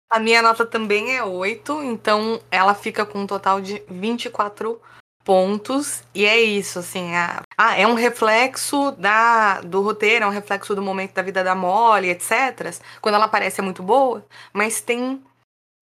A 0.09 0.21
minha 0.21 0.41
nota 0.41 0.65
também 0.65 1.17
é 1.17 1.23
8, 1.23 1.83
então 1.83 2.41
ela 2.51 2.75
fica 2.75 3.05
com 3.05 3.21
um 3.21 3.27
total 3.27 3.61
de 3.61 3.83
24 3.89 4.81
pontos. 5.25 6.05
E 6.15 6.25
é 6.25 6.41
isso, 6.41 6.79
assim. 6.79 7.15
A... 7.17 7.43
Ah, 7.59 7.77
é 7.77 7.87
um 7.87 7.95
reflexo 7.95 8.93
da, 8.93 9.61
do 9.63 9.83
roteiro, 9.83 10.25
é 10.25 10.29
um 10.29 10.31
reflexo 10.31 10.75
do 10.75 10.81
momento 10.81 11.13
da 11.13 11.23
vida 11.23 11.43
da 11.43 11.57
Molly, 11.57 12.11
etc. 12.11 12.73
Quando 13.01 13.17
ela 13.17 13.25
aparece 13.25 13.61
é 13.61 13.65
muito 13.65 13.83
boa, 13.83 14.25
mas 14.53 14.81
tem 14.81 15.21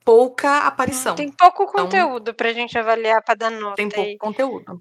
pouca 0.05 0.59
aparição. 0.67 1.15
Tem 1.15 1.31
pouco 1.31 1.65
então, 1.65 1.85
conteúdo 1.85 2.35
pra 2.35 2.53
gente 2.53 2.79
avaliar 2.79 3.23
para 3.23 3.35
dar 3.35 3.51
nota. 3.51 3.77
Tem 3.77 3.89
pouco 3.89 4.09
aí. 4.09 4.19
conteúdo. 4.19 4.81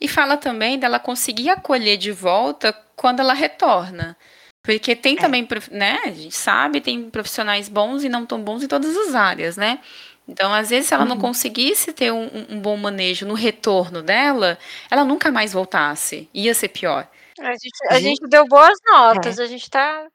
E 0.00 0.08
fala 0.08 0.36
também 0.36 0.78
dela 0.78 0.98
conseguir 0.98 1.50
acolher 1.50 1.96
de 1.96 2.12
volta 2.12 2.72
quando 2.94 3.20
ela 3.20 3.32
retorna. 3.32 4.16
Porque 4.62 4.94
tem 4.94 5.16
é. 5.16 5.20
também, 5.20 5.48
né, 5.72 6.00
a 6.04 6.10
gente 6.10 6.36
sabe, 6.36 6.80
tem 6.80 7.10
profissionais 7.10 7.68
bons 7.68 8.04
e 8.04 8.08
não 8.08 8.24
tão 8.24 8.40
bons 8.40 8.62
em 8.62 8.68
todas 8.68 8.96
as 8.96 9.14
áreas, 9.14 9.56
né? 9.56 9.80
Então, 10.28 10.54
às 10.54 10.70
vezes, 10.70 10.86
se 10.86 10.94
ela 10.94 11.02
uhum. 11.02 11.08
não 11.10 11.18
conseguisse 11.18 11.92
ter 11.92 12.12
um, 12.12 12.30
um, 12.48 12.60
bom 12.60 12.76
manejo 12.76 13.26
no 13.26 13.34
retorno 13.34 14.02
dela, 14.02 14.56
ela 14.88 15.04
nunca 15.04 15.32
mais 15.32 15.52
voltasse. 15.52 16.28
Ia 16.32 16.54
ser 16.54 16.68
pior. 16.68 17.08
A 17.40 17.52
gente, 17.52 17.86
a 17.90 18.00
gente 18.00 18.28
deu 18.28 18.46
boas 18.46 18.78
notas, 18.86 19.40
a 19.40 19.46
gente 19.46 19.68
tá 19.68 20.06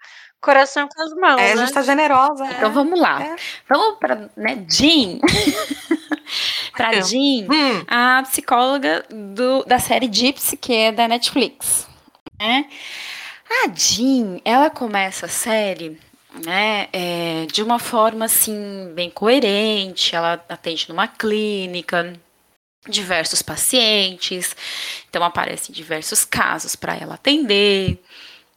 coração 0.42 0.88
com 0.88 1.02
as 1.02 1.14
mãos. 1.14 1.40
É, 1.40 1.52
a 1.52 1.56
né? 1.56 1.62
gente 1.62 1.74
tá 1.74 1.82
generosa. 1.82 2.46
Então 2.46 2.72
vamos 2.72 3.00
lá. 3.00 3.22
É. 3.22 3.36
Vamos 3.70 4.00
para, 4.00 4.30
né, 4.36 4.66
Jean. 4.70 5.20
para 6.76 6.96
É. 6.96 7.02
Jean, 7.02 7.48
Hum, 7.52 7.84
a 7.88 8.24
psicóloga 8.24 9.06
do, 9.10 9.64
da 9.66 9.80
série 9.80 10.10
Gypsy, 10.12 10.58
que 10.58 10.74
é 10.74 10.92
da 10.92 11.08
Netflix. 11.08 11.88
Né? 12.40 12.66
A 13.50 13.70
Jean, 13.74 14.40
ela 14.44 14.70
começa 14.70 15.26
a 15.26 15.30
série 15.30 16.00
né, 16.46 16.88
é, 16.94 17.46
de 17.52 17.64
uma 17.64 17.80
forma 17.80 18.26
assim, 18.26 18.92
bem 18.94 19.10
coerente. 19.10 20.16
Ela 20.16 20.44
atende 20.50 20.88
numa 20.90 21.08
clínica, 21.08 22.14
diversos 22.88 23.42
pacientes, 23.42 24.56
então 25.10 25.24
aparecem 25.24 25.74
diversos 25.74 26.24
casos 26.24 26.76
para 26.76 26.96
ela 26.96 27.16
atender. 27.16 28.02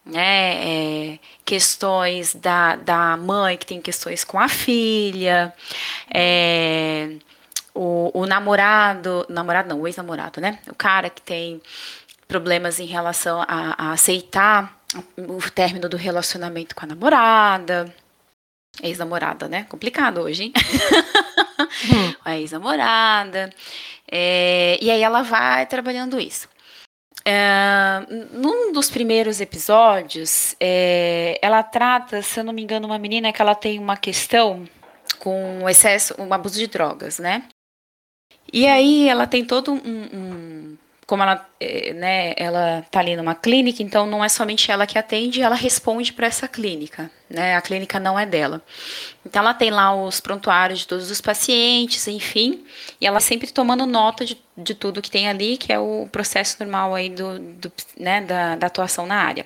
Né, 0.03 1.13
é, 1.13 1.19
questões 1.45 2.33
da, 2.33 2.75
da 2.75 3.15
mãe 3.17 3.55
que 3.55 3.67
tem 3.67 3.79
questões 3.79 4.23
com 4.23 4.39
a 4.39 4.49
filha, 4.49 5.53
é, 6.11 7.17
o, 7.73 8.11
o 8.21 8.25
namorado, 8.25 9.25
namorado 9.29 9.69
não, 9.69 9.79
o 9.79 9.87
ex-namorado, 9.87 10.41
né? 10.41 10.57
O 10.67 10.75
cara 10.75 11.09
que 11.09 11.21
tem 11.21 11.61
problemas 12.27 12.79
em 12.79 12.85
relação 12.85 13.41
a, 13.41 13.75
a 13.77 13.91
aceitar 13.91 14.81
o 15.17 15.51
término 15.51 15.87
do 15.87 15.97
relacionamento 15.97 16.75
com 16.75 16.85
a 16.85 16.87
namorada. 16.87 17.93
Ex-namorada, 18.81 19.47
né? 19.47 19.65
Complicado 19.65 20.21
hoje, 20.21 20.43
hein? 20.43 20.53
hum. 21.93 22.13
a 22.23 22.37
ex-namorada. 22.37 23.49
É, 24.09 24.77
e 24.81 24.89
aí 24.89 25.01
ela 25.01 25.21
vai 25.23 25.65
trabalhando 25.65 26.19
isso. 26.19 26.47
É, 27.23 27.99
num 28.31 28.71
dos 28.71 28.89
primeiros 28.89 29.39
episódios, 29.39 30.55
é, 30.59 31.37
ela 31.41 31.61
trata, 31.61 32.21
se 32.21 32.39
eu 32.39 32.43
não 32.43 32.51
me 32.53 32.63
engano, 32.63 32.87
uma 32.87 32.97
menina 32.97 33.31
que 33.31 33.41
ela 33.41 33.53
tem 33.55 33.77
uma 33.79 33.95
questão 33.95 34.67
com 35.19 35.69
excesso, 35.69 36.15
um 36.19 36.33
abuso 36.33 36.57
de 36.57 36.67
drogas, 36.67 37.19
né? 37.19 37.43
E 38.51 38.67
aí 38.67 39.07
ela 39.07 39.27
tem 39.27 39.45
todo 39.45 39.71
um, 39.71 39.77
um- 39.77 40.77
como 41.11 41.23
ela, 41.23 41.45
eh, 41.59 41.91
né, 41.91 42.33
tá 42.89 43.01
ali 43.01 43.17
numa 43.17 43.35
clínica, 43.35 43.83
então 43.83 44.05
não 44.05 44.23
é 44.23 44.29
somente 44.29 44.71
ela 44.71 44.87
que 44.87 44.97
atende, 44.97 45.41
ela 45.41 45.55
responde 45.57 46.13
para 46.13 46.25
essa 46.25 46.47
clínica, 46.47 47.11
né? 47.29 47.57
A 47.57 47.61
clínica 47.61 47.99
não 47.99 48.17
é 48.17 48.25
dela. 48.25 48.61
Então 49.25 49.41
ela 49.41 49.53
tem 49.53 49.69
lá 49.71 49.93
os 49.93 50.21
prontuários 50.21 50.79
de 50.79 50.87
todos 50.87 51.11
os 51.11 51.19
pacientes, 51.19 52.07
enfim, 52.07 52.63
e 53.01 53.05
ela 53.05 53.19
sempre 53.19 53.51
tomando 53.51 53.85
nota 53.85 54.23
de, 54.23 54.41
de 54.55 54.73
tudo 54.73 55.01
que 55.01 55.11
tem 55.11 55.27
ali, 55.27 55.57
que 55.57 55.73
é 55.73 55.77
o 55.77 56.07
processo 56.09 56.55
normal 56.61 56.95
aí 56.95 57.09
do, 57.09 57.37
do, 57.39 57.69
né, 57.99 58.21
da, 58.21 58.55
da 58.55 58.67
atuação 58.67 59.05
na 59.05 59.15
área. 59.15 59.45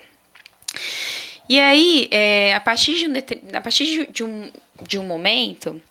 E 1.50 1.60
aí, 1.60 2.08
é, 2.12 2.54
a 2.54 2.60
partir, 2.60 2.94
de 2.94 3.08
um, 3.08 3.58
a 3.58 3.62
partir 3.62 4.08
de 4.12 4.24
um, 4.24 4.52
de 4.84 5.00
um 5.00 5.04
momento, 5.04 5.82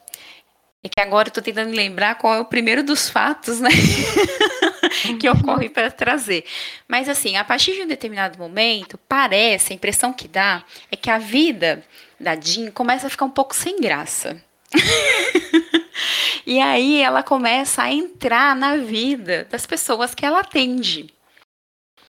é 0.84 0.88
que 0.88 1.00
agora 1.00 1.26
eu 1.26 1.32
tô 1.32 1.42
tentando 1.42 1.72
lembrar 1.72 2.14
qual 2.14 2.32
é 2.32 2.38
o 2.38 2.44
primeiro 2.44 2.84
dos 2.84 3.10
fatos, 3.10 3.58
né? 3.58 3.70
que 5.20 5.28
ocorre 5.28 5.68
para 5.68 5.90
trazer. 5.90 6.44
Mas 6.88 7.08
assim, 7.08 7.36
a 7.36 7.44
partir 7.44 7.74
de 7.74 7.82
um 7.82 7.86
determinado 7.86 8.38
momento, 8.38 8.98
parece, 9.08 9.72
a 9.72 9.76
impressão 9.76 10.12
que 10.12 10.28
dá 10.28 10.64
é 10.90 10.96
que 10.96 11.10
a 11.10 11.18
vida 11.18 11.84
da 12.18 12.34
Jean 12.34 12.70
começa 12.70 13.06
a 13.06 13.10
ficar 13.10 13.24
um 13.24 13.30
pouco 13.30 13.54
sem 13.54 13.80
graça. 13.80 14.42
e 16.46 16.60
aí 16.60 17.00
ela 17.00 17.22
começa 17.22 17.82
a 17.82 17.92
entrar 17.92 18.56
na 18.56 18.76
vida 18.76 19.46
das 19.50 19.66
pessoas 19.66 20.14
que 20.14 20.24
ela 20.24 20.40
atende. 20.40 21.12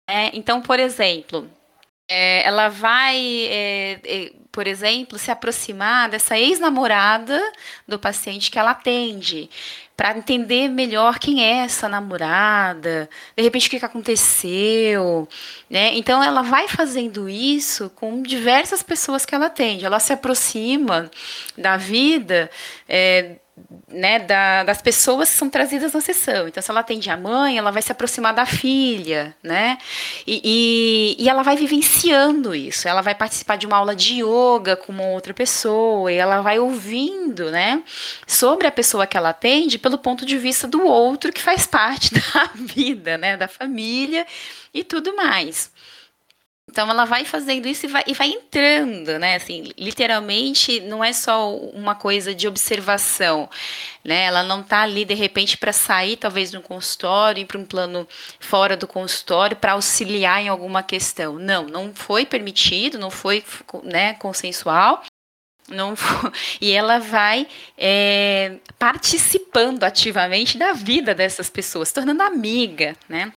É, 0.08 0.36
então, 0.38 0.62
por 0.62 0.80
exemplo, 0.80 1.50
é, 2.08 2.46
ela 2.46 2.70
vai, 2.70 3.18
é, 3.50 4.00
é, 4.04 4.34
por 4.52 4.68
exemplo, 4.68 5.18
se 5.18 5.32
aproximar 5.32 6.10
dessa 6.10 6.38
ex-namorada 6.38 7.42
do 7.88 7.98
paciente 7.98 8.52
que 8.52 8.60
ela 8.60 8.72
atende, 8.72 9.50
para 9.96 10.18
entender 10.18 10.68
melhor 10.68 11.20
quem 11.20 11.44
é 11.44 11.64
essa 11.64 11.88
namorada, 11.88 13.10
de 13.36 13.44
repente 13.44 13.68
o 13.68 13.70
que, 13.70 13.80
que 13.80 13.86
aconteceu, 13.86 15.28
né? 15.70 15.96
Então 15.96 16.22
ela 16.22 16.42
vai 16.42 16.68
fazendo 16.68 17.30
isso 17.30 17.90
com 17.96 18.22
diversas 18.22 18.84
pessoas 18.84 19.26
que 19.26 19.34
ela 19.34 19.46
atende. 19.46 19.86
Ela 19.86 20.00
se 20.00 20.12
aproxima 20.12 21.10
da 21.58 21.78
vida 21.78 22.50
é, 22.90 23.38
né, 23.88 24.20
da- 24.20 24.64
das 24.64 24.82
pessoas 24.82 25.30
que 25.32 25.38
são 25.38 25.50
trazidas 25.50 25.94
na 25.94 26.02
sessão. 26.02 26.48
Então, 26.48 26.62
se 26.62 26.70
ela 26.70 26.82
atende 26.82 27.10
a 27.10 27.16
mãe, 27.16 27.58
ela 27.58 27.72
vai 27.72 27.82
se 27.82 27.92
aproximar 27.92 28.34
da 28.34 28.46
filha, 28.46 29.36
né? 29.42 29.78
E, 30.28 31.16
e, 31.18 31.24
e 31.24 31.30
ela 31.30 31.44
vai 31.44 31.56
vivenciando 31.56 32.54
isso. 32.54 32.88
Ela 32.88 33.02
vai 33.02 33.16
participar 33.16 33.56
de 33.58 33.66
uma 33.66 33.78
aula 33.78 33.96
de 33.96 34.22
yoga 34.22 34.76
com 34.76 34.92
uma 34.92 35.06
outra 35.08 35.34
pessoa 35.34 36.12
e 36.12 36.16
ela 36.18 36.42
vai 36.42 36.60
ouvindo, 36.60 37.50
né, 37.52 37.82
sobre 38.28 38.68
a 38.68 38.72
pessoa 38.72 39.08
que 39.08 39.16
ela 39.18 39.30
atende 39.30 39.78
pelo 39.80 39.98
ponto 39.98 40.26
de 40.26 40.38
vista 40.38 40.68
do 40.68 40.84
outro 40.86 41.32
que 41.32 41.42
faz 41.42 41.66
parte 41.66 42.12
da 42.14 42.50
vida, 42.56 43.18
né, 43.18 43.38
da 43.38 43.48
família 43.48 44.26
e 44.74 44.84
tudo 44.84 45.16
mais. 45.16 45.72
Então 46.70 46.90
ela 46.90 47.06
vai 47.06 47.24
fazendo 47.24 47.68
isso 47.68 47.86
e 47.86 47.90
vai, 47.90 48.04
e 48.08 48.14
vai 48.14 48.28
entrando, 48.30 49.20
né? 49.20 49.36
Assim, 49.36 49.72
literalmente 49.78 50.80
não 50.82 51.04
é 51.04 51.14
só 51.14 51.56
uma 51.56 51.94
coisa 51.94 52.34
de 52.34 52.48
observação, 52.48 53.50
né? 54.04 54.26
Ela 54.26 54.44
não 54.44 54.62
está 54.62 54.82
ali 54.82 55.06
de 55.06 55.14
repente 55.14 55.58
para 55.58 55.72
sair 55.72 56.18
talvez 56.18 56.52
de 56.52 56.58
um 56.58 56.62
consultório 56.62 57.42
e 57.42 57.46
para 57.46 57.60
um 57.60 57.66
plano 57.66 58.08
fora 58.40 58.76
do 58.76 58.88
consultório 58.88 59.56
para 59.56 59.74
auxiliar 59.74 60.42
em 60.42 60.50
alguma 60.50 60.82
questão. 60.82 61.38
Não, 61.38 61.66
não 61.68 61.94
foi 61.94 62.26
permitido, 62.26 62.98
não 62.98 63.12
foi 63.12 63.44
né, 63.84 64.16
consensual. 64.16 65.04
Não 65.70 65.96
e 66.62 66.72
ela 66.72 67.00
vai 67.00 67.48
é, 67.78 68.58
participando 68.78 69.84
ativamente 69.84 70.58
da 70.58 70.74
vida 70.74 71.16
dessas 71.16 71.50
pessoas, 71.50 71.88
se 71.88 71.94
tornando 71.94 72.22
amiga, 72.22 72.96
né? 73.08 73.32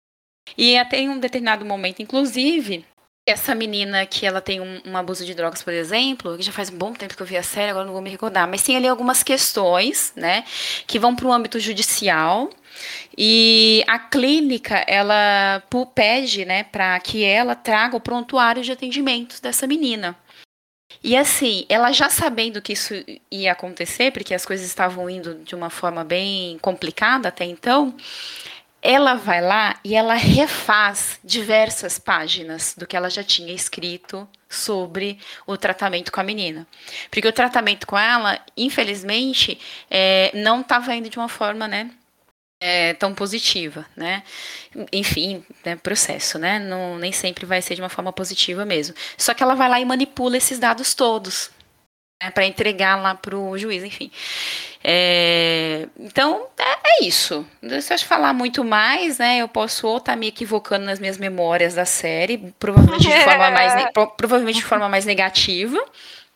E 0.56 0.78
até 0.78 0.98
em 0.98 1.08
um 1.08 1.18
determinado 1.18 1.64
momento, 1.64 2.00
inclusive, 2.00 2.84
essa 3.26 3.56
menina 3.56 4.06
que 4.06 4.24
ela 4.24 4.40
tem 4.40 4.60
um, 4.60 4.80
um 4.86 4.96
abuso 4.96 5.26
de 5.26 5.34
drogas, 5.34 5.60
por 5.60 5.72
exemplo, 5.72 6.36
que 6.36 6.44
já 6.44 6.52
faz 6.52 6.70
um 6.70 6.78
bom 6.78 6.92
tempo 6.92 7.16
que 7.16 7.22
eu 7.22 7.26
vi 7.26 7.36
a 7.36 7.42
série, 7.42 7.70
agora 7.70 7.84
não 7.84 7.92
vou 7.92 8.00
me 8.00 8.08
recordar, 8.08 8.46
mas 8.48 8.62
tem 8.62 8.76
ali 8.76 8.86
algumas 8.86 9.24
questões, 9.24 10.12
né, 10.14 10.44
que 10.86 10.98
vão 10.98 11.16
para 11.16 11.26
o 11.26 11.32
âmbito 11.32 11.58
judicial. 11.58 12.48
E 13.18 13.82
a 13.88 13.98
clínica, 13.98 14.84
ela 14.86 15.62
pede, 15.94 16.44
né, 16.44 16.64
para 16.64 16.98
que 17.00 17.24
ela 17.24 17.56
traga 17.56 17.96
o 17.96 18.00
prontuário 18.00 18.62
de 18.62 18.70
atendimentos 18.70 19.40
dessa 19.40 19.66
menina. 19.66 20.16
E 21.02 21.16
assim, 21.16 21.66
ela 21.68 21.92
já 21.92 22.08
sabendo 22.08 22.62
que 22.62 22.72
isso 22.72 22.94
ia 23.30 23.52
acontecer, 23.52 24.12
porque 24.12 24.34
as 24.34 24.46
coisas 24.46 24.66
estavam 24.66 25.08
indo 25.10 25.34
de 25.44 25.54
uma 25.54 25.70
forma 25.70 26.04
bem 26.04 26.58
complicada 26.58 27.28
até 27.28 27.44
então, 27.44 27.94
ela 28.86 29.14
vai 29.14 29.40
lá 29.40 29.80
e 29.82 29.96
ela 29.96 30.14
refaz 30.14 31.18
diversas 31.24 31.98
páginas 31.98 32.74
do 32.78 32.86
que 32.86 32.96
ela 32.96 33.10
já 33.10 33.24
tinha 33.24 33.52
escrito 33.52 34.28
sobre 34.48 35.18
o 35.44 35.56
tratamento 35.56 36.12
com 36.12 36.20
a 36.20 36.24
menina. 36.24 36.64
Porque 37.10 37.26
o 37.26 37.32
tratamento 37.32 37.84
com 37.86 37.98
ela, 37.98 38.40
infelizmente, 38.56 39.58
é, 39.90 40.30
não 40.34 40.60
estava 40.60 40.94
indo 40.94 41.10
de 41.10 41.18
uma 41.18 41.28
forma, 41.28 41.66
né? 41.66 41.90
é, 42.60 42.94
tão 42.94 43.14
positiva, 43.14 43.84
né? 43.94 44.22
Enfim, 44.92 45.44
né, 45.64 45.76
processo, 45.76 46.38
né? 46.38 46.58
Não, 46.58 46.98
nem 46.98 47.12
sempre 47.12 47.44
vai 47.44 47.60
ser 47.60 47.74
de 47.74 47.82
uma 47.82 47.88
forma 47.88 48.12
positiva 48.12 48.64
mesmo. 48.64 48.94
Só 49.16 49.34
que 49.34 49.42
ela 49.42 49.54
vai 49.54 49.68
lá 49.68 49.80
e 49.80 49.84
manipula 49.84 50.36
esses 50.36 50.58
dados 50.58 50.94
todos 50.94 51.50
né, 52.22 52.30
para 52.30 52.46
entregar 52.46 52.96
lá 53.00 53.14
para 53.14 53.36
o 53.36 53.56
juiz, 53.58 53.84
enfim. 53.84 54.10
É, 54.82 55.88
então, 55.98 56.46
é, 56.58 57.00
é 57.02 57.04
isso. 57.04 57.46
Se 57.82 57.92
eu 57.94 57.98
falar 58.00 58.32
muito 58.32 58.64
mais, 58.64 59.18
né, 59.18 59.38
eu 59.38 59.48
posso 59.48 59.86
ou 59.86 59.98
estar 59.98 60.16
me 60.16 60.28
equivocando 60.28 60.86
nas 60.86 60.98
minhas 61.00 61.18
memórias 61.18 61.74
da 61.74 61.84
série, 61.84 62.38
provavelmente 62.58 63.02
de 63.02 63.24
forma 63.24 63.50
mais, 63.50 63.72
provavelmente 64.16 64.56
de 64.56 64.64
forma 64.64 64.88
mais 64.88 65.04
negativa, 65.04 65.82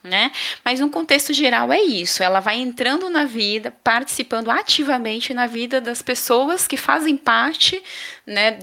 né? 0.02 0.32
Mas 0.64 0.80
no 0.80 0.90
contexto 0.90 1.32
geral 1.32 1.70
é 1.72 1.80
isso. 1.80 2.22
Ela 2.22 2.40
vai 2.40 2.56
entrando 2.58 3.08
na 3.10 3.24
vida, 3.24 3.70
participando 3.84 4.50
ativamente 4.50 5.32
na 5.34 5.46
vida 5.46 5.80
das 5.80 6.00
pessoas 6.02 6.66
que 6.66 6.76
fazem 6.76 7.16
parte, 7.16 7.82
né, 8.26 8.58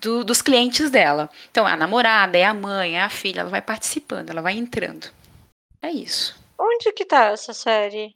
do- 0.00 0.22
dos 0.22 0.40
clientes 0.42 0.90
dela. 0.90 1.28
Então, 1.50 1.66
é 1.66 1.72
a 1.72 1.76
namorada, 1.76 2.36
é 2.38 2.44
a 2.44 2.54
mãe, 2.54 2.96
é 2.98 3.02
a 3.02 3.08
filha, 3.08 3.40
ela 3.40 3.50
vai 3.50 3.62
participando, 3.62 4.30
ela 4.30 4.42
vai 4.42 4.56
entrando. 4.56 5.08
É 5.82 5.90
isso. 5.90 6.36
Onde 6.58 6.92
que 6.92 7.04
tá 7.04 7.26
essa 7.26 7.52
série? 7.52 8.14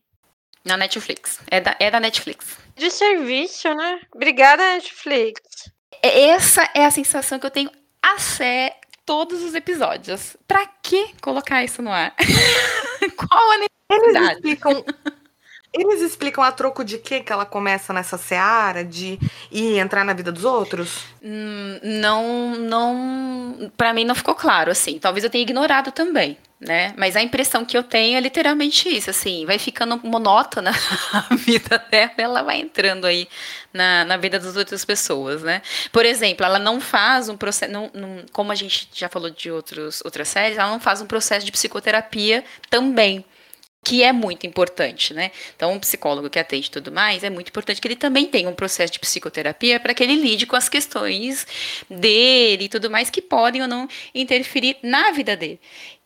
Na 0.65 0.77
Netflix. 0.77 1.41
É 1.51 1.61
da, 1.61 1.77
é 1.81 1.91
da 1.91 2.01
Netflix. 2.01 2.57
De 2.77 2.91
serviço, 2.91 3.73
né? 3.75 4.01
Obrigada, 4.15 4.63
Netflix. 4.75 5.41
É- 6.03 6.29
Essa 6.31 6.69
é 6.75 6.85
a 6.85 6.91
sensação 6.91 7.39
que 7.39 7.47
eu 7.47 7.51
tenho 7.51 7.71
a 8.03 8.19
sé 8.19 8.77
todos 9.07 9.43
os 9.43 9.55
episódios. 9.55 10.37
Pra 10.47 10.67
que 10.83 11.15
colocar 11.21 11.65
isso 11.65 11.83
no 11.83 11.91
ar? 11.91 12.15
Qual 13.17 13.51
a 13.51 13.55
Eles 13.57 13.69
necessidade? 13.91 14.43
ficam 14.43 14.85
Eles 15.73 16.01
explicam 16.03 16.43
a 16.43 16.51
troco 16.53 16.85
de 16.85 16.99
quê 16.99 17.21
que 17.21 17.33
ela 17.33 17.47
começa 17.47 17.93
nessa 17.93 18.19
seara 18.19 18.85
de 18.85 19.19
ir 19.53 19.79
entrar 19.79 20.05
na 20.05 20.13
vida 20.13 20.33
dos 20.33 20.45
outros? 20.45 21.05
Hum, 21.23 21.79
não, 21.83 22.57
não. 22.57 23.73
Pra 23.77 23.93
mim 23.95 24.05
não 24.05 24.15
ficou 24.15 24.35
claro, 24.35 24.71
assim. 24.71 24.99
Talvez 24.99 25.23
eu 25.25 25.31
tenha 25.31 25.43
ignorado 25.43 25.93
também, 25.93 26.37
né? 26.61 26.93
Mas 26.97 27.17
a 27.17 27.23
impressão 27.23 27.65
que 27.65 27.77
eu 27.77 27.83
tenho 27.83 28.19
é 28.19 28.21
literalmente 28.21 28.89
isso, 28.89 29.09
assim. 29.09 29.47
Vai 29.47 29.59
ficando 29.59 29.99
monótona 30.05 30.73
a 31.13 31.35
vida 31.35 31.79
dela, 31.91 32.13
ela 32.19 32.43
vai 32.43 32.61
entrando 32.61 33.07
aí 33.07 33.27
na, 33.73 34.05
na 34.05 34.17
vida 34.19 34.39
das 34.39 34.57
outras 34.57 34.85
pessoas, 34.85 35.43
né? 35.43 35.63
Por 35.91 36.05
exemplo, 36.05 36.45
ela 36.45 36.59
não 36.59 36.79
faz 36.81 37.31
um 37.31 37.37
processo. 37.37 37.73
Não, 37.73 37.91
não, 37.95 38.25
como 38.31 38.53
a 38.53 38.55
gente 38.55 38.89
já 38.93 39.09
falou 39.09 39.31
de 39.31 39.51
outros, 39.51 40.03
outras 40.05 40.29
séries, 40.29 40.59
ela 40.59 40.71
não 40.71 40.81
faz 40.81 41.01
um 41.01 41.07
processo 41.07 41.47
de 41.47 41.53
psicoterapia 41.53 42.45
também 42.69 43.25
que 43.83 44.03
é 44.03 44.13
muito 44.13 44.47
importante, 44.47 45.15
né? 45.15 45.31
Então, 45.57 45.73
um 45.73 45.79
psicólogo 45.79 46.29
que 46.29 46.39
atende 46.39 46.71
tudo 46.71 46.93
mais, 46.93 47.25
é 47.25 47.31
muito 47.31 47.49
importante 47.49 47.81
que 47.81 47.89
ele 47.89 47.97
também 47.97 48.27
tenha 48.27 48.49
um 48.49 48.55
processo 48.55 48.93
de 48.93 48.99
psicoterapia 48.99 49.81
para 49.81 49.95
que 49.95 50.03
ele 50.03 50.17
lide 50.17 50.47
com 50.47 50.55
as 50.55 50.69
questões 50.69 51.47
dele 51.89 52.65
e 52.65 52.69
tudo 52.69 52.91
mais 52.91 53.09
que 53.09 53.23
podem 53.23 53.63
ou 53.63 53.69
não 53.69 53.89
interferir 54.15 54.77
na 54.83 55.13
vida 55.13 55.35
dele. 55.35 55.59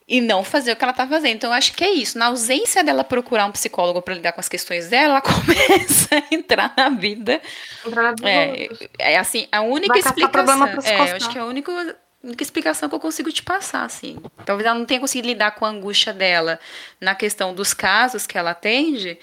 E 0.07 0.21
não 0.21 0.45
fazer 0.45 0.73
o 0.73 0.77
que 0.77 0.85
ela 0.85 0.91
está 0.91 1.07
fazendo. 1.07 1.37
Então, 1.37 1.51
eu 1.51 1.55
acho 1.55 1.73
que 1.73 1.83
é 1.83 1.91
isso. 1.91 2.19
Na 2.19 2.27
ausência 2.27 2.85
dela 2.85 3.03
procurar 3.03 3.47
um 3.47 3.53
psicólogo 3.53 4.03
para 4.03 4.15
lidar 4.15 4.33
com 4.33 4.41
as 4.41 4.49
questões 4.49 4.89
dela, 4.89 5.15
ela 5.15 5.21
começa 5.23 6.17
a 6.17 6.35
entrar 6.35 6.75
na 6.77 6.91
vida. 6.91 7.41
Entrar 7.87 8.03
na 8.03 8.11
vida 8.11 8.29
é, 8.29 8.69
é 8.99 9.19
assim, 9.19 9.49
a 9.51 9.63
única 9.63 9.95
Vai 9.95 10.01
explicação. 10.01 10.67
É, 10.85 11.11
eu 11.11 11.17
acho 11.17 11.31
que 11.31 11.39
é 11.39 11.41
a 11.41 11.47
única 11.47 11.97
única 12.25 12.43
explicação 12.43 12.89
que 12.89 12.95
eu 12.95 13.01
consigo 13.01 13.31
te 13.31 13.43
passar, 13.43 13.85
assim. 13.85 14.17
Talvez 14.47 14.67
ela 14.67 14.79
não 14.79 14.87
tenha 14.87 15.01
conseguido 15.01 15.29
lidar 15.29 15.53
com 15.53 15.67
a 15.67 15.69
angústia 15.69 16.13
dela 16.13 16.59
na 17.01 17.15
questão 17.15 17.55
dos 17.55 17.75
casos 17.75 18.27
que 18.27 18.39
ela 18.39 18.51
atende. 18.51 19.19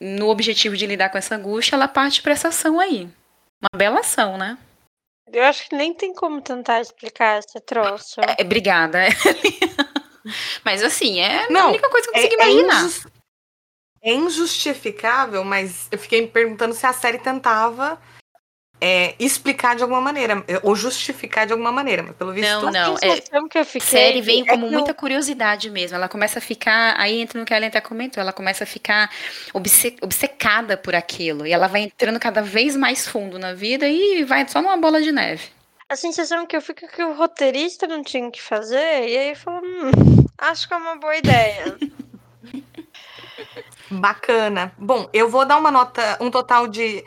no 0.00 0.28
objetivo 0.28 0.76
de 0.76 0.86
lidar 0.86 1.08
com 1.08 1.18
essa 1.18 1.34
angústia, 1.34 1.74
ela 1.74 1.88
parte 1.88 2.22
para 2.22 2.32
essa 2.32 2.48
ação 2.48 2.78
aí. 2.78 3.08
Uma 3.60 3.78
bela 3.78 4.00
ação, 4.00 4.36
né? 4.38 4.56
Eu 5.32 5.44
acho 5.44 5.68
que 5.68 5.74
nem 5.74 5.92
tem 5.92 6.14
como 6.14 6.40
tentar 6.40 6.80
explicar 6.80 7.40
esse 7.40 7.60
troço. 7.60 8.20
É, 8.20 8.42
obrigada. 8.42 9.00
mas 10.64 10.82
assim, 10.82 11.20
é 11.20 11.48
não, 11.50 11.66
a 11.66 11.68
única 11.68 11.90
coisa 11.90 12.10
que 12.10 12.18
eu 12.18 12.22
consigo 12.22 12.42
é, 12.42 12.44
é 12.44 12.50
imaginar. 12.52 12.90
É 14.02 14.12
injustificável, 14.12 15.44
mas 15.44 15.88
eu 15.90 15.98
fiquei 15.98 16.20
me 16.20 16.28
perguntando 16.28 16.74
se 16.74 16.86
a 16.86 16.92
série 16.92 17.18
tentava 17.18 18.00
é, 18.80 19.14
explicar 19.18 19.74
de 19.74 19.82
alguma 19.82 20.00
maneira, 20.00 20.44
ou 20.62 20.76
justificar 20.76 21.46
de 21.46 21.52
alguma 21.52 21.72
maneira, 21.72 22.02
mas 22.02 22.16
pelo 22.16 22.32
visto... 22.32 22.48
Não, 22.48 22.70
não, 22.70 22.96
é, 22.96 23.20
que 23.48 23.58
eu 23.58 23.64
fiquei, 23.64 23.80
série 23.80 24.20
vem 24.20 24.42
é 24.42 24.46
como 24.46 24.70
muita 24.70 24.90
eu... 24.90 24.94
curiosidade 24.94 25.70
mesmo, 25.70 25.96
ela 25.96 26.08
começa 26.08 26.38
a 26.38 26.42
ficar, 26.42 26.94
aí 26.98 27.20
entra 27.20 27.40
no 27.40 27.46
que 27.46 27.54
a 27.54 27.56
Ellen 27.56 27.68
até 27.68 27.80
comentou, 27.80 28.20
ela 28.20 28.32
começa 28.32 28.64
a 28.64 28.66
ficar 28.66 29.10
obcecada 30.02 30.76
por 30.76 30.94
aquilo, 30.94 31.46
e 31.46 31.52
ela 31.52 31.66
vai 31.66 31.82
entrando 31.82 32.20
cada 32.20 32.42
vez 32.42 32.76
mais 32.76 33.08
fundo 33.08 33.38
na 33.38 33.54
vida 33.54 33.88
e 33.88 34.24
vai 34.24 34.46
só 34.48 34.60
numa 34.60 34.76
bola 34.76 35.00
de 35.00 35.12
neve. 35.12 35.44
A 35.88 35.96
sensação 35.96 36.44
que 36.46 36.56
eu 36.56 36.60
fico 36.60 36.84
é 36.84 36.88
que 36.88 37.02
o 37.02 37.14
roteirista 37.14 37.86
não 37.86 38.02
tinha 38.02 38.30
que 38.30 38.42
fazer, 38.42 39.08
e 39.08 39.16
aí 39.16 39.34
falou, 39.34 39.62
hum, 39.64 40.26
acho 40.36 40.68
que 40.68 40.74
é 40.74 40.76
uma 40.76 40.96
boa 40.96 41.16
ideia. 41.16 41.78
Bacana. 43.90 44.72
Bom, 44.76 45.08
eu 45.12 45.30
vou 45.30 45.44
dar 45.44 45.56
uma 45.56 45.70
nota, 45.70 46.18
um 46.20 46.30
total 46.30 46.66
de 46.66 47.04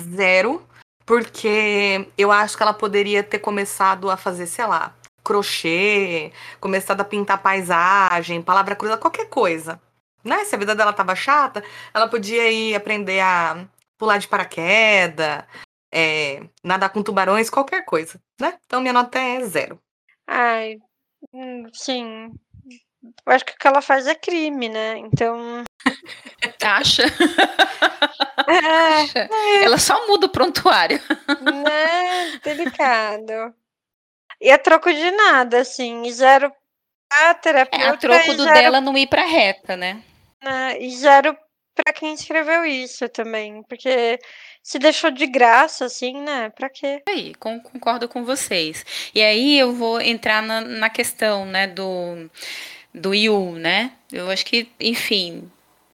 zero 0.00 0.66
porque 1.06 2.08
eu 2.16 2.30
acho 2.30 2.56
que 2.56 2.62
ela 2.62 2.74
poderia 2.74 3.22
ter 3.22 3.38
começado 3.38 4.10
a 4.10 4.16
fazer, 4.16 4.46
sei 4.46 4.66
lá, 4.66 4.94
crochê, 5.22 6.32
começado 6.60 7.00
a 7.00 7.04
pintar 7.04 7.42
paisagem, 7.42 8.42
palavra 8.42 8.76
cruzada, 8.76 9.00
qualquer 9.00 9.28
coisa. 9.28 9.80
Né? 10.24 10.44
Se 10.44 10.54
a 10.54 10.58
vida 10.58 10.74
dela 10.74 10.92
tava 10.92 11.14
chata, 11.14 11.64
ela 11.92 12.08
podia 12.08 12.50
ir 12.50 12.74
aprender 12.74 13.20
a 13.20 13.66
pular 13.98 14.18
de 14.18 14.28
paraquedas, 14.28 15.44
é, 15.92 16.42
nadar 16.62 16.90
com 16.90 17.02
tubarões, 17.02 17.50
qualquer 17.50 17.84
coisa, 17.84 18.20
né? 18.40 18.58
Então 18.66 18.80
minha 18.80 18.92
nota 18.92 19.18
é 19.18 19.44
zero. 19.44 19.78
Ai, 20.26 20.78
hum, 21.32 21.68
sim. 21.72 22.32
Eu 23.02 23.32
acho 23.32 23.44
que 23.44 23.52
o 23.52 23.56
que 23.58 23.66
ela 23.66 23.82
faz 23.82 24.06
é 24.06 24.14
crime, 24.14 24.68
né? 24.68 24.98
Então. 24.98 25.64
Acha? 26.64 27.02
É, 28.46 29.18
é. 29.18 29.64
Ela 29.64 29.78
só 29.78 30.06
muda 30.06 30.26
o 30.26 30.30
prontuário. 30.30 31.00
Né? 31.40 32.38
Delicado. 32.44 33.54
E 34.40 34.50
a 34.50 34.58
troco 34.58 34.92
de 34.92 35.10
nada, 35.10 35.60
assim. 35.60 36.08
Zero 36.10 36.52
pra 37.08 37.34
terapeuta. 37.34 37.84
É, 37.84 37.88
a 37.88 37.96
troco 37.96 38.34
do 38.34 38.44
zero... 38.44 38.54
dela 38.54 38.80
não 38.80 38.96
ir 38.96 39.08
pra 39.08 39.24
reta, 39.24 39.76
né? 39.76 40.02
né? 40.42 40.80
E 40.80 40.90
zero 40.96 41.36
pra 41.74 41.92
quem 41.92 42.14
escreveu 42.14 42.64
isso 42.64 43.08
também. 43.08 43.62
Porque 43.64 44.18
se 44.62 44.78
deixou 44.78 45.10
de 45.10 45.26
graça, 45.26 45.86
assim, 45.86 46.20
né? 46.20 46.50
Pra 46.50 46.70
quê? 46.70 47.02
Aí, 47.08 47.34
concordo 47.34 48.08
com 48.08 48.24
vocês. 48.24 48.84
E 49.12 49.20
aí 49.20 49.58
eu 49.58 49.72
vou 49.72 50.00
entrar 50.00 50.42
na, 50.42 50.60
na 50.60 50.90
questão, 50.90 51.44
né, 51.44 51.66
do, 51.66 52.30
do 52.94 53.14
Yu, 53.14 53.52
né? 53.52 53.92
Eu 54.10 54.30
acho 54.30 54.44
que, 54.44 54.68
enfim, 54.78 55.50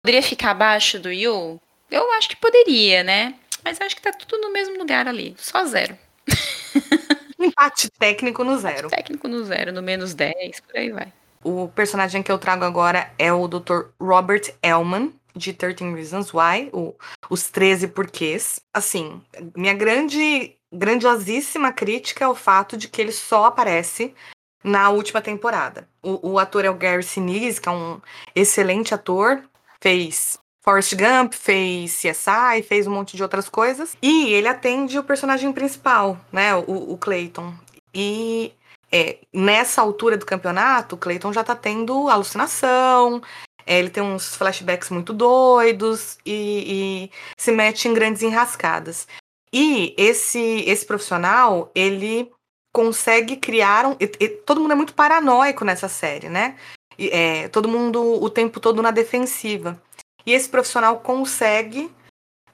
poderia 0.03 0.23
ficar 0.23 0.51
abaixo 0.51 0.99
do 0.99 1.11
Yu? 1.11 1.61
Eu 1.91 2.13
acho 2.13 2.29
que 2.29 2.37
poderia, 2.37 3.03
né? 3.03 3.35
Mas 3.65 3.81
acho 3.81 3.97
que 3.97 4.03
tá 4.03 4.13
tudo 4.13 4.41
no 4.41 4.53
mesmo 4.53 4.79
lugar 4.79 5.09
ali. 5.09 5.35
Só 5.39 5.65
zero. 5.65 5.97
Empate 7.39 7.91
técnico 7.99 8.45
no 8.45 8.59
zero. 8.59 8.89
Técnico 8.89 9.29
no 9.29 9.45
zero, 9.45 9.73
no 9.73 9.83
menos 9.83 10.15
10, 10.15 10.61
por 10.61 10.77
aí 10.77 10.91
vai. 10.91 11.13
O 11.43 11.69
personagem 11.69 12.23
que 12.23 12.33
eu 12.33 12.39
trago 12.39 12.65
agora 12.65 13.13
é 13.19 13.33
o 13.33 13.47
Dr. 13.47 13.89
Robert 14.01 14.55
Elman, 14.63 15.13
de 15.37 15.53
13 15.53 15.93
Reasons 15.95 16.33
Why, 16.33 16.71
o, 16.73 16.95
os 17.29 17.51
13 17.51 17.89
porquês. 17.89 18.61
Assim, 18.73 19.21
minha 19.55 19.75
grande, 19.75 20.57
grandiosíssima 20.73 21.73
crítica 21.73 22.25
é 22.25 22.29
o 22.29 22.35
fato 22.35 22.77
de 22.77 22.89
que 22.89 23.01
ele 23.01 23.13
só 23.13 23.45
aparece 23.47 24.15
na 24.65 24.89
última 24.89 25.21
temporada. 25.21 25.87
O, 26.03 26.33
o 26.33 26.39
ator 26.39 26.65
é 26.65 26.71
o 26.71 26.75
Gary 26.75 27.03
Sinise, 27.03 27.61
que 27.61 27.69
é 27.69 27.73
um 27.73 28.01
excelente 28.35 28.95
ator, 28.95 29.45
fez 29.81 30.39
Forrest 30.65 30.95
Gump, 30.95 31.35
fez 31.35 32.01
CSI, 32.01 32.63
fez 32.67 32.87
um 32.87 32.93
monte 32.93 33.15
de 33.15 33.23
outras 33.23 33.51
coisas. 33.51 33.95
E 34.01 34.33
ele 34.33 34.49
atende 34.49 34.99
o 34.99 35.05
personagem 35.05 35.53
principal, 35.53 36.19
né? 36.33 36.55
O, 36.55 36.95
o 36.95 36.97
Clayton. 36.97 37.53
E 37.95 38.55
é, 38.91 39.19
nessa 39.31 39.83
altura 39.83 40.17
do 40.17 40.25
campeonato, 40.25 40.95
o 40.95 40.99
Clayton 40.99 41.35
já 41.35 41.45
tá 41.45 41.55
tendo 41.55 42.09
alucinação. 42.09 43.21
É, 43.67 43.79
ele 43.79 43.91
tem 43.91 44.03
uns 44.03 44.35
flashbacks 44.35 44.89
muito 44.89 45.13
doidos 45.13 46.19
e, 46.25 47.11
e 47.11 47.11
se 47.37 47.53
mete 47.53 47.87
em 47.87 47.93
grandes 47.93 48.23
enrascadas. 48.23 49.07
E 49.53 49.95
esse, 49.99 50.65
esse 50.67 50.87
profissional, 50.87 51.71
ele 51.75 52.31
consegue 52.75 53.37
criar 53.37 53.87
um. 53.87 53.93
E, 54.01 54.11
e, 54.19 54.29
todo 54.29 54.61
mundo 54.61 54.73
é 54.73 54.75
muito 54.75 54.95
paranoico 54.95 55.65
nessa 55.65 55.89
série, 55.89 56.29
né? 56.29 56.57
E, 56.99 57.09
é, 57.09 57.49
todo 57.49 57.69
mundo 57.69 58.03
o 58.03 58.29
tempo 58.29 58.59
todo 58.59 58.83
na 58.83 58.91
defensiva. 58.91 59.81
E 60.27 60.33
esse 60.33 60.49
profissional 60.49 60.99
consegue, 60.99 61.89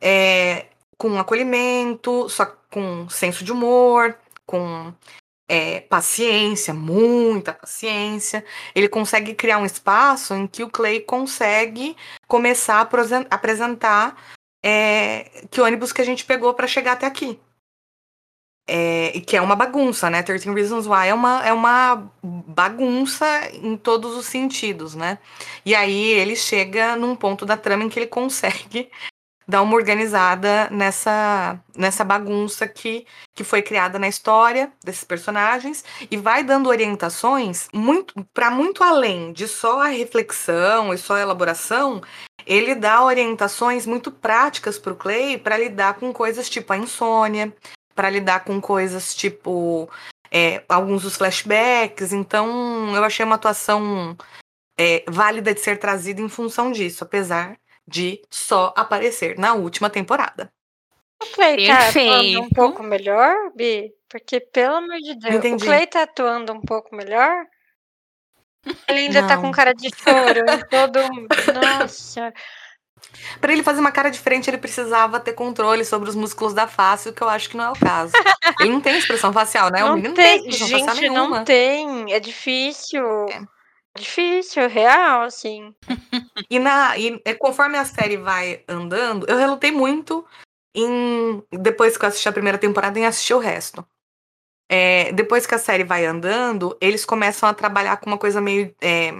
é, 0.00 0.66
com 0.98 1.18
acolhimento, 1.18 2.28
só 2.28 2.44
com 2.70 3.08
senso 3.08 3.42
de 3.42 3.50
humor, 3.50 4.18
com 4.44 4.92
é, 5.48 5.80
paciência, 5.80 6.74
muita 6.74 7.54
paciência, 7.54 8.44
ele 8.74 8.88
consegue 8.88 9.34
criar 9.34 9.58
um 9.58 9.64
espaço 9.64 10.34
em 10.34 10.46
que 10.46 10.62
o 10.62 10.70
Clay 10.70 11.00
consegue 11.00 11.96
começar 12.28 12.76
a 12.76 13.34
apresentar 13.34 14.16
é, 14.62 15.46
que 15.50 15.60
ônibus 15.60 15.92
que 15.92 16.02
a 16.02 16.04
gente 16.04 16.24
pegou 16.26 16.52
para 16.52 16.66
chegar 16.66 16.92
até 16.92 17.06
aqui. 17.06 17.40
É, 18.72 19.20
que 19.26 19.36
é 19.36 19.42
uma 19.42 19.56
bagunça, 19.56 20.08
né? 20.08 20.22
13 20.22 20.54
Reasons 20.54 20.86
Why 20.86 21.08
é 21.08 21.14
uma, 21.14 21.44
é 21.44 21.52
uma 21.52 22.08
bagunça 22.22 23.26
em 23.52 23.76
todos 23.76 24.16
os 24.16 24.26
sentidos, 24.26 24.94
né? 24.94 25.18
E 25.66 25.74
aí 25.74 26.04
ele 26.10 26.36
chega 26.36 26.94
num 26.94 27.16
ponto 27.16 27.44
da 27.44 27.56
trama 27.56 27.82
em 27.82 27.88
que 27.88 27.98
ele 27.98 28.06
consegue 28.06 28.88
dar 29.48 29.62
uma 29.62 29.74
organizada 29.74 30.70
nessa, 30.70 31.58
nessa 31.76 32.04
bagunça 32.04 32.68
que, 32.68 33.04
que 33.34 33.42
foi 33.42 33.60
criada 33.60 33.98
na 33.98 34.06
história 34.06 34.72
desses 34.84 35.02
personagens 35.02 35.84
e 36.08 36.16
vai 36.16 36.44
dando 36.44 36.68
orientações 36.68 37.68
muito 37.74 38.24
para 38.32 38.52
muito 38.52 38.84
além 38.84 39.32
de 39.32 39.48
só 39.48 39.82
a 39.82 39.88
reflexão 39.88 40.94
e 40.94 40.98
só 40.98 41.16
a 41.16 41.22
elaboração. 41.22 42.00
Ele 42.46 42.76
dá 42.76 43.02
orientações 43.02 43.84
muito 43.84 44.12
práticas 44.12 44.78
para 44.78 44.92
o 44.92 44.96
Clay 44.96 45.38
para 45.38 45.58
lidar 45.58 45.94
com 45.94 46.12
coisas 46.12 46.48
tipo 46.48 46.72
a 46.72 46.78
insônia, 46.78 47.52
para 48.00 48.08
lidar 48.08 48.44
com 48.44 48.58
coisas 48.62 49.14
tipo 49.14 49.86
é, 50.30 50.64
alguns 50.66 51.02
dos 51.02 51.18
flashbacks. 51.18 52.14
Então, 52.14 52.96
eu 52.96 53.04
achei 53.04 53.26
uma 53.26 53.34
atuação 53.34 54.16
é, 54.78 55.04
válida 55.06 55.52
de 55.52 55.60
ser 55.60 55.78
trazida 55.78 56.22
em 56.22 56.28
função 56.30 56.72
disso, 56.72 57.04
apesar 57.04 57.58
de 57.86 58.22
só 58.30 58.72
aparecer 58.74 59.38
na 59.38 59.52
última 59.52 59.90
temporada. 59.90 60.50
O 61.22 61.26
Clay 61.26 61.66
tá 61.66 61.88
atuando 61.88 62.40
um 62.40 62.48
pouco 62.48 62.82
melhor, 62.82 63.34
Bi? 63.54 63.92
Porque, 64.08 64.40
pelo 64.40 64.76
amor 64.76 64.96
de 64.96 65.18
Deus, 65.18 65.34
Entendi. 65.34 65.62
o 65.62 65.66
Clay 65.66 65.86
tá 65.86 66.04
atuando 66.04 66.54
um 66.54 66.62
pouco 66.62 66.96
melhor? 66.96 67.44
Ele 68.88 69.00
ainda 69.00 69.20
Não. 69.20 69.28
tá 69.28 69.36
com 69.36 69.52
cara 69.52 69.74
de 69.74 69.90
choro 69.94 70.50
em 70.50 70.68
todo. 70.70 71.00
Nossa. 71.84 72.32
Pra 73.40 73.52
ele 73.52 73.62
fazer 73.62 73.80
uma 73.80 73.92
cara 73.92 74.10
diferente, 74.10 74.48
ele 74.48 74.58
precisava 74.58 75.18
ter 75.20 75.32
controle 75.32 75.84
sobre 75.84 76.08
os 76.08 76.14
músculos 76.14 76.52
da 76.54 76.66
face, 76.66 77.08
o 77.08 77.12
que 77.12 77.22
eu 77.22 77.28
acho 77.28 77.48
que 77.50 77.56
não 77.56 77.64
é 77.64 77.70
o 77.70 77.78
caso. 77.78 78.12
ele 78.60 78.70
não 78.70 78.80
tem 78.80 78.98
expressão 78.98 79.32
facial, 79.32 79.70
né? 79.70 79.82
o 79.84 79.88
Não 79.88 79.94
menino 79.96 80.14
não 80.14 80.16
tem 80.16 80.40
tem, 80.40 80.48
expressão 80.50 80.78
facial 80.78 80.94
gente, 80.96 81.10
nenhuma. 81.10 81.36
não 81.38 81.44
tem. 81.44 82.12
É 82.12 82.20
difícil. 82.20 83.04
É. 83.28 83.42
Difícil, 83.98 84.68
real, 84.68 85.22
assim. 85.22 85.74
E, 86.48 86.58
na, 86.60 86.96
e 86.96 87.20
é, 87.24 87.34
conforme 87.34 87.76
a 87.76 87.84
série 87.84 88.16
vai 88.16 88.62
andando, 88.68 89.26
eu 89.28 89.36
relutei 89.36 89.72
muito 89.72 90.24
em. 90.74 91.42
Depois 91.52 91.96
que 91.96 92.04
eu 92.04 92.08
assisti 92.08 92.28
a 92.28 92.32
primeira 92.32 92.56
temporada, 92.56 92.98
em 92.98 93.06
assistir 93.06 93.34
o 93.34 93.38
resto. 93.40 93.84
É, 94.70 95.10
depois 95.12 95.44
que 95.46 95.54
a 95.56 95.58
série 95.58 95.82
vai 95.82 96.06
andando, 96.06 96.76
eles 96.80 97.04
começam 97.04 97.48
a 97.48 97.52
trabalhar 97.54 97.96
com 97.96 98.08
uma 98.08 98.16
coisa 98.18 98.40
meio. 98.40 98.72
é, 98.80 99.12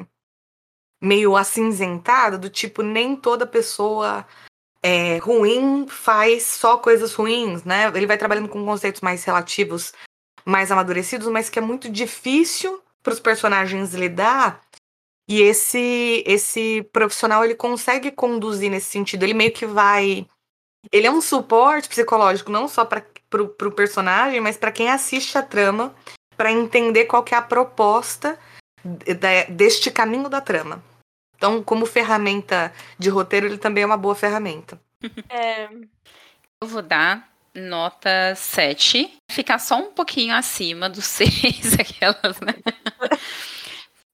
meio 1.01 1.37
acinzentada, 1.37 2.37
do 2.37 2.51
tipo, 2.51 2.83
nem 2.83 3.17
toda 3.17 3.47
pessoa 3.47 4.27
é, 4.83 5.19
ruim 5.19 5.87
faz 5.89 6.43
só 6.45 6.77
coisas 6.77 7.15
ruins, 7.15 7.65
né? 7.65 7.91
Ele 7.95 8.07
vai 8.07 8.19
trabalhando 8.19 8.49
com 8.49 8.65
conceitos 8.65 9.01
mais 9.01 9.25
relativos, 9.25 9.93
mais 10.45 10.71
amadurecidos, 10.71 11.29
mas 11.29 11.49
que 11.49 11.59
é 11.59 11.63
muito 11.63 11.91
difícil 11.91 12.83
para 13.03 13.13
os 13.13 13.21
personagens 13.21 13.95
lidar. 13.95 14.61
E 15.29 15.41
esse 15.43 16.25
esse 16.27 16.83
profissional 16.93 17.45
ele 17.45 17.55
consegue 17.55 18.11
conduzir 18.11 18.71
nesse 18.71 18.91
sentido. 18.91 19.23
Ele 19.23 19.35
meio 19.35 19.53
que 19.53 19.67
vai, 19.67 20.27
ele 20.91 21.07
é 21.07 21.11
um 21.11 21.21
suporte 21.21 21.89
psicológico 21.89 22.51
não 22.51 22.67
só 22.67 22.85
para 22.85 23.05
o 23.43 23.73
personagem, 23.73 24.41
mas 24.41 24.57
para 24.57 24.73
quem 24.73 24.91
assiste 24.91 25.39
a 25.39 25.43
trama, 25.43 25.95
para 26.37 26.51
entender 26.51 27.05
qual 27.05 27.23
que 27.23 27.35
é 27.35 27.39
a 27.39 27.43
proposta 27.43 28.39
da- 28.85 29.45
deste 29.49 29.91
caminho 29.91 30.29
da 30.29 30.41
trama. 30.41 30.83
Então, 31.40 31.62
como 31.64 31.87
ferramenta 31.87 32.70
de 32.98 33.09
roteiro, 33.09 33.46
ele 33.46 33.57
também 33.57 33.83
é 33.83 33.87
uma 33.87 33.96
boa 33.96 34.14
ferramenta. 34.14 34.79
É, 35.31 35.70
Eu 36.61 36.68
vou 36.68 36.83
dar 36.83 37.31
nota 37.55 38.35
7. 38.37 39.11
Ficar 39.31 39.59
só 39.59 39.79
um 39.79 39.92
pouquinho 39.92 40.35
acima 40.35 40.90
do 40.90 41.00
6, 41.00 41.79
aquelas, 41.81 42.38
né? 42.40 42.55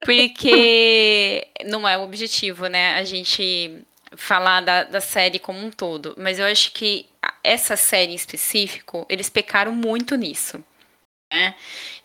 Porque 0.05 1.49
não 1.65 1.89
é 1.89 1.99
o 1.99 2.03
objetivo, 2.03 2.67
né? 2.69 2.95
A 2.95 3.05
gente 3.05 3.85
falar 4.17 4.61
da, 4.61 4.85
da 4.85 5.01
série 5.01 5.39
como 5.39 5.59
um 5.59 5.71
todo. 5.71 6.15
Mas 6.17 6.39
eu 6.39 6.47
acho 6.47 6.73
que 6.73 7.07
essa 7.43 7.77
série 7.77 8.13
em 8.13 8.15
específico, 8.15 9.05
eles 9.09 9.29
pecaram 9.29 9.73
muito 9.75 10.15
nisso. 10.17 10.63
Né? 11.33 11.55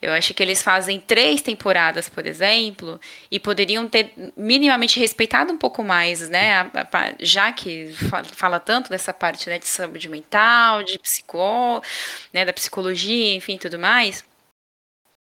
Eu 0.01 0.13
acho 0.13 0.34
que 0.34 0.41
eles 0.41 0.63
fazem 0.63 0.99
três 0.99 1.41
temporadas, 1.43 2.10
por 2.10 2.25
exemplo, 2.25 2.99
e 3.29 3.39
poderiam 3.39 3.88
ter 3.88 4.13
minimamente 4.36 4.99
respeitado 4.99 5.53
um 5.53 5.57
pouco 5.57 5.84
mais, 5.84 6.27
né? 6.27 6.55
a- 6.55 6.62
a 6.81 6.86
pa- 6.86 7.13
já 7.19 7.51
que 7.53 7.93
fa- 8.10 8.23
fala 8.23 8.60
tanto 8.60 8.89
dessa 8.89 9.13
parte 9.13 9.47
né, 9.47 9.60
de 9.60 9.67
saúde 9.67 10.10
mental, 10.10 10.81
de 10.84 10.97
psicó, 10.97 11.81
né, 12.34 12.43
da 12.45 12.51
psicologia, 12.53 13.36
enfim, 13.36 13.57
tudo 13.57 13.77
mais. 13.77 14.23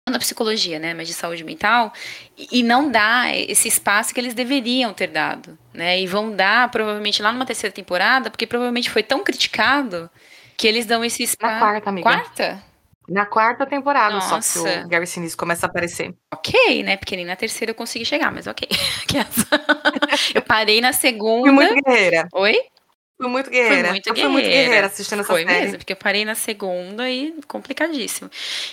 Não 0.08 0.14
da 0.14 0.20
psicologia, 0.20 0.80
né, 0.80 0.94
mas 0.94 1.08
de 1.08 1.14
saúde 1.14 1.44
mental, 1.44 1.94
e, 2.38 2.64
não 2.64 2.90
dá 2.90 3.26
esse 3.36 3.68
espaço 3.68 4.14
que 4.14 4.20
eles 4.20 4.34
deveriam 4.34 4.92
ter 4.94 5.08
dado, 5.08 5.58
né? 5.74 6.00
E 6.02 6.08
vão 6.08 6.36
dar 6.36 6.70
provavelmente 6.72 7.22
lá 7.22 7.32
numa 7.32 7.46
terceira 7.46 7.72
temporada, 7.74 8.32
porque 8.32 8.48
provavelmente 8.48 8.90
foi 8.90 9.04
tão 9.04 9.24
criticado 9.24 10.10
que 10.58 10.68
eles 10.68 10.86
dão 10.88 11.06
esse 11.06 11.22
Na 11.22 11.26
espaço. 11.26 11.60
quarta, 11.60 11.90
amiga. 11.90 12.04
Quarta? 12.10 12.64
Na 13.10 13.26
quarta 13.26 13.66
temporada, 13.66 14.22
só 14.22 14.36
Nossa. 14.36 14.64
que 14.64 14.86
o 14.86 14.88
Gary 14.88 15.08
Sinise 15.08 15.36
começa 15.36 15.66
a 15.66 15.70
aparecer. 15.70 16.14
Ok, 16.34 16.84
né? 16.84 16.96
Porque 16.98 17.16
nem 17.16 17.26
na 17.26 17.36
terceira 17.36 17.72
eu 17.72 17.76
consegui 17.76 18.06
chegar, 18.06 18.32
mas 18.32 18.46
ok. 18.48 18.68
eu 20.34 20.42
parei 20.42 20.82
na 20.82 20.94
segunda. 20.94 21.44
Fui 21.48 21.52
muito 21.52 21.84
guerreira. 21.84 22.28
Oi? 22.34 22.60
Fui 23.22 23.28
muito 23.28 23.50
guerreira. 23.50 23.90
muito 23.90 24.08
eu 24.08 24.16
fui 24.16 24.28
muito 24.30 24.46
guerreira. 24.46 24.64
guerreira 24.68 24.88
assistindo 24.88 25.20
essa 25.20 25.34
Foi 25.34 25.44
série. 25.46 25.62
mesmo, 25.62 25.78
porque 25.78 25.92
eu 25.92 25.98
parei 25.98 26.24
na 26.24 26.36
segunda 26.36 27.10
e 27.10 27.34
complicadíssimo. 27.50 28.30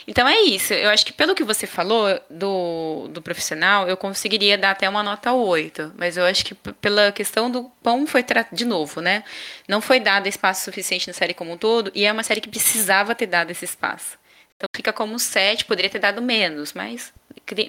Então 0.07 0.29
é 0.29 0.41
isso. 0.43 0.73
Eu 0.73 0.89
acho 0.91 1.05
que 1.05 1.13
pelo 1.13 1.35
que 1.35 1.43
você 1.43 1.67
falou 1.67 2.07
do, 2.31 3.09
do 3.09 3.21
profissional, 3.21 3.89
eu 3.89 3.97
conseguiria 3.97 4.57
dar 4.57 4.71
até 4.71 4.89
uma 4.89 5.03
nota 5.03 5.33
8. 5.33 5.95
Mas 5.99 6.17
eu 6.17 6.25
acho 6.25 6.45
que 6.45 6.55
pela 6.55 7.11
questão 7.11 7.51
do 7.51 7.65
pão 7.83 8.07
foi 8.07 8.23
tra- 8.23 8.47
de 8.53 8.65
novo, 8.65 9.01
né? 9.01 9.25
Não 9.69 9.81
foi 9.81 9.99
dado 9.99 10.29
espaço 10.29 10.63
suficiente 10.65 11.09
na 11.09 11.13
série 11.15 11.35
como 11.35 11.51
um 11.53 11.57
todo, 11.57 11.91
e 11.93 12.05
é 12.05 12.13
uma 12.13 12.23
série 12.23 12.41
que 12.41 12.49
precisava 12.49 13.17
ter 13.17 13.27
dado 13.27 13.51
esse 13.51 13.65
espaço. 13.65 14.17
Então 14.57 14.69
fica 14.75 14.93
como 14.93 15.19
7, 15.19 15.65
poderia 15.65 15.91
ter 15.91 15.99
dado 15.99 16.23
menos, 16.23 16.73
mas 16.73 17.13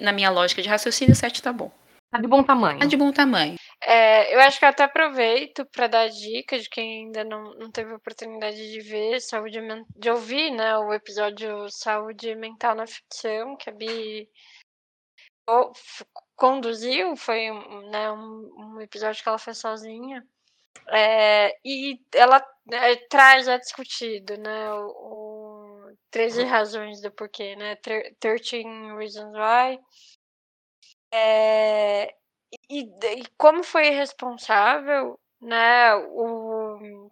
na 0.00 0.12
minha 0.12 0.30
lógica 0.30 0.62
de 0.62 0.68
raciocínio, 0.68 1.14
7 1.14 1.42
tá 1.42 1.52
bom. 1.52 1.70
Tá 2.10 2.18
de 2.18 2.26
bom 2.26 2.42
tamanho. 2.42 2.78
Tá 2.78 2.86
de 2.86 2.96
bom 2.96 3.12
tamanho. 3.12 3.56
é, 3.82 4.34
eu 4.34 4.40
acho 4.40 4.58
que 4.58 4.64
eu 4.64 4.70
até 4.70 4.82
aproveito 4.84 5.66
para 5.66 5.86
dar 5.86 6.08
dica 6.08 6.58
de 6.58 6.68
quem 6.70 7.04
ainda 7.04 7.22
não, 7.22 7.54
não 7.56 7.70
teve 7.70 7.92
oportunidade 7.92 8.56
de 8.56 8.80
ver, 8.80 9.20
saúde 9.20 9.60
de 9.94 10.10
ouvir, 10.10 10.50
né, 10.50 10.78
o 10.78 10.94
episódio 10.94 11.68
Saúde 11.68 12.34
Mental 12.34 12.74
na 12.74 12.86
Ficção, 12.86 13.56
que 13.56 13.68
a 13.68 13.72
Bi 13.72 14.26
conduziu, 16.34 17.14
foi 17.16 17.50
um, 17.50 17.90
né, 17.90 18.10
um, 18.10 18.50
um 18.56 18.80
episódio 18.80 19.22
que 19.22 19.28
ela 19.28 19.38
fez 19.38 19.58
sozinha. 19.58 20.26
É, 20.90 21.54
e 21.62 22.00
ela 22.14 22.42
é, 22.72 22.96
traz, 23.08 23.48
é 23.48 23.58
discutido, 23.58 24.38
né, 24.38 24.72
o, 24.72 24.86
o 24.86 25.27
13 26.18 26.42
razões 26.42 27.00
do 27.00 27.12
porquê, 27.12 27.54
né, 27.54 27.76
Thir- 27.76 28.12
13 28.18 28.64
Reasons 28.98 29.32
Why. 29.32 29.78
É, 31.14 32.12
e, 32.68 32.80
e 32.80 33.24
como 33.36 33.62
foi 33.62 33.90
responsável, 33.90 35.16
né, 35.40 35.94
o 35.94 37.08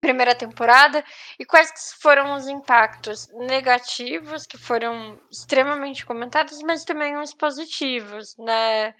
primeira 0.00 0.36
temporada 0.36 1.04
e 1.40 1.44
quais 1.44 1.92
foram 2.00 2.36
os 2.36 2.46
impactos 2.46 3.26
negativos 3.32 4.46
que 4.46 4.56
foram 4.56 5.18
extremamente 5.28 6.06
comentados, 6.06 6.62
mas 6.62 6.84
também 6.84 7.16
os 7.16 7.34
positivos, 7.34 8.36
né? 8.36 8.94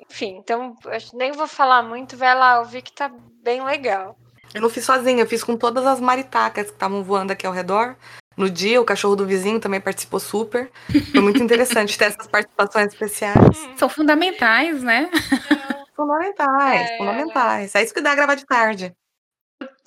Enfim, 0.00 0.38
então 0.38 0.74
nem 1.12 1.32
vou 1.32 1.46
falar 1.46 1.82
muito, 1.82 2.16
vai 2.16 2.34
lá 2.34 2.60
ouvir 2.60 2.80
que 2.80 2.92
tá 2.92 3.10
bem 3.42 3.62
legal. 3.62 4.16
Eu 4.54 4.62
não 4.62 4.70
fiz 4.70 4.86
sozinha, 4.86 5.22
eu 5.22 5.28
fiz 5.28 5.44
com 5.44 5.58
todas 5.58 5.84
as 5.84 6.00
maritacas 6.00 6.68
que 6.68 6.72
estavam 6.72 7.04
voando 7.04 7.34
aqui 7.34 7.46
ao 7.46 7.52
redor. 7.52 7.94
No 8.38 8.48
dia, 8.48 8.80
o 8.80 8.84
cachorro 8.84 9.16
do 9.16 9.26
vizinho 9.26 9.58
também 9.60 9.80
participou 9.80 10.20
super. 10.20 10.70
Foi 11.10 11.20
muito 11.20 11.42
interessante 11.42 11.98
ter 11.98 12.04
essas 12.06 12.26
participações 12.28 12.92
especiais. 12.92 13.36
São 13.76 13.88
fundamentais, 13.88 14.82
né? 14.82 15.10
Fundamentais, 15.96 16.90
É. 16.92 16.96
fundamentais. 16.96 17.74
É 17.74 17.82
isso 17.82 17.92
que 17.92 18.00
dá 18.00 18.14
gravar 18.14 18.36
de 18.36 18.46
tarde. 18.46 18.94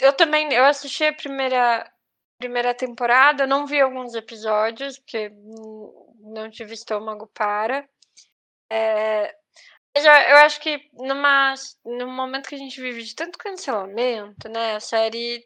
Eu 0.01 0.11
também, 0.11 0.51
eu 0.53 0.65
assisti 0.65 1.05
a 1.05 1.13
primeira 1.13 1.89
primeira 2.37 2.73
temporada, 2.73 3.43
eu 3.43 3.47
não 3.47 3.67
vi 3.67 3.79
alguns 3.79 4.15
episódios 4.15 4.97
porque 4.97 5.31
não 6.19 6.49
tive 6.49 6.73
estômago 6.73 7.29
para. 7.33 7.87
É, 8.69 9.33
mas 9.95 10.03
eu, 10.03 10.11
eu 10.11 10.37
acho 10.37 10.59
que 10.59 10.89
numa, 10.93 11.53
no 11.85 12.07
momento 12.07 12.49
que 12.49 12.55
a 12.55 12.57
gente 12.57 12.81
vive 12.81 13.03
de 13.03 13.15
tanto 13.15 13.37
cancelamento, 13.37 14.49
né, 14.49 14.75
a 14.75 14.79
série 14.79 15.45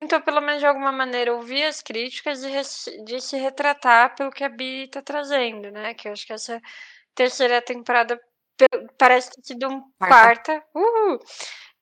tentou 0.00 0.22
pelo 0.22 0.40
menos 0.40 0.60
de 0.60 0.66
alguma 0.66 0.90
maneira 0.90 1.34
ouvir 1.34 1.64
as 1.64 1.82
críticas 1.82 2.42
e 2.42 3.04
de 3.04 3.20
se 3.20 3.36
retratar 3.36 4.16
pelo 4.16 4.30
que 4.30 4.42
a 4.42 4.48
Bi 4.48 4.88
tá 4.88 5.02
trazendo, 5.02 5.70
né, 5.70 5.92
que 5.92 6.08
eu 6.08 6.12
acho 6.12 6.26
que 6.26 6.32
essa 6.32 6.60
terceira 7.14 7.60
temporada 7.60 8.18
parece 8.98 9.30
ter 9.30 9.42
sido 9.42 9.68
um 9.68 9.80
Quarta. 9.98 10.54
quarta, 10.54 10.66
uhul, 10.74 11.18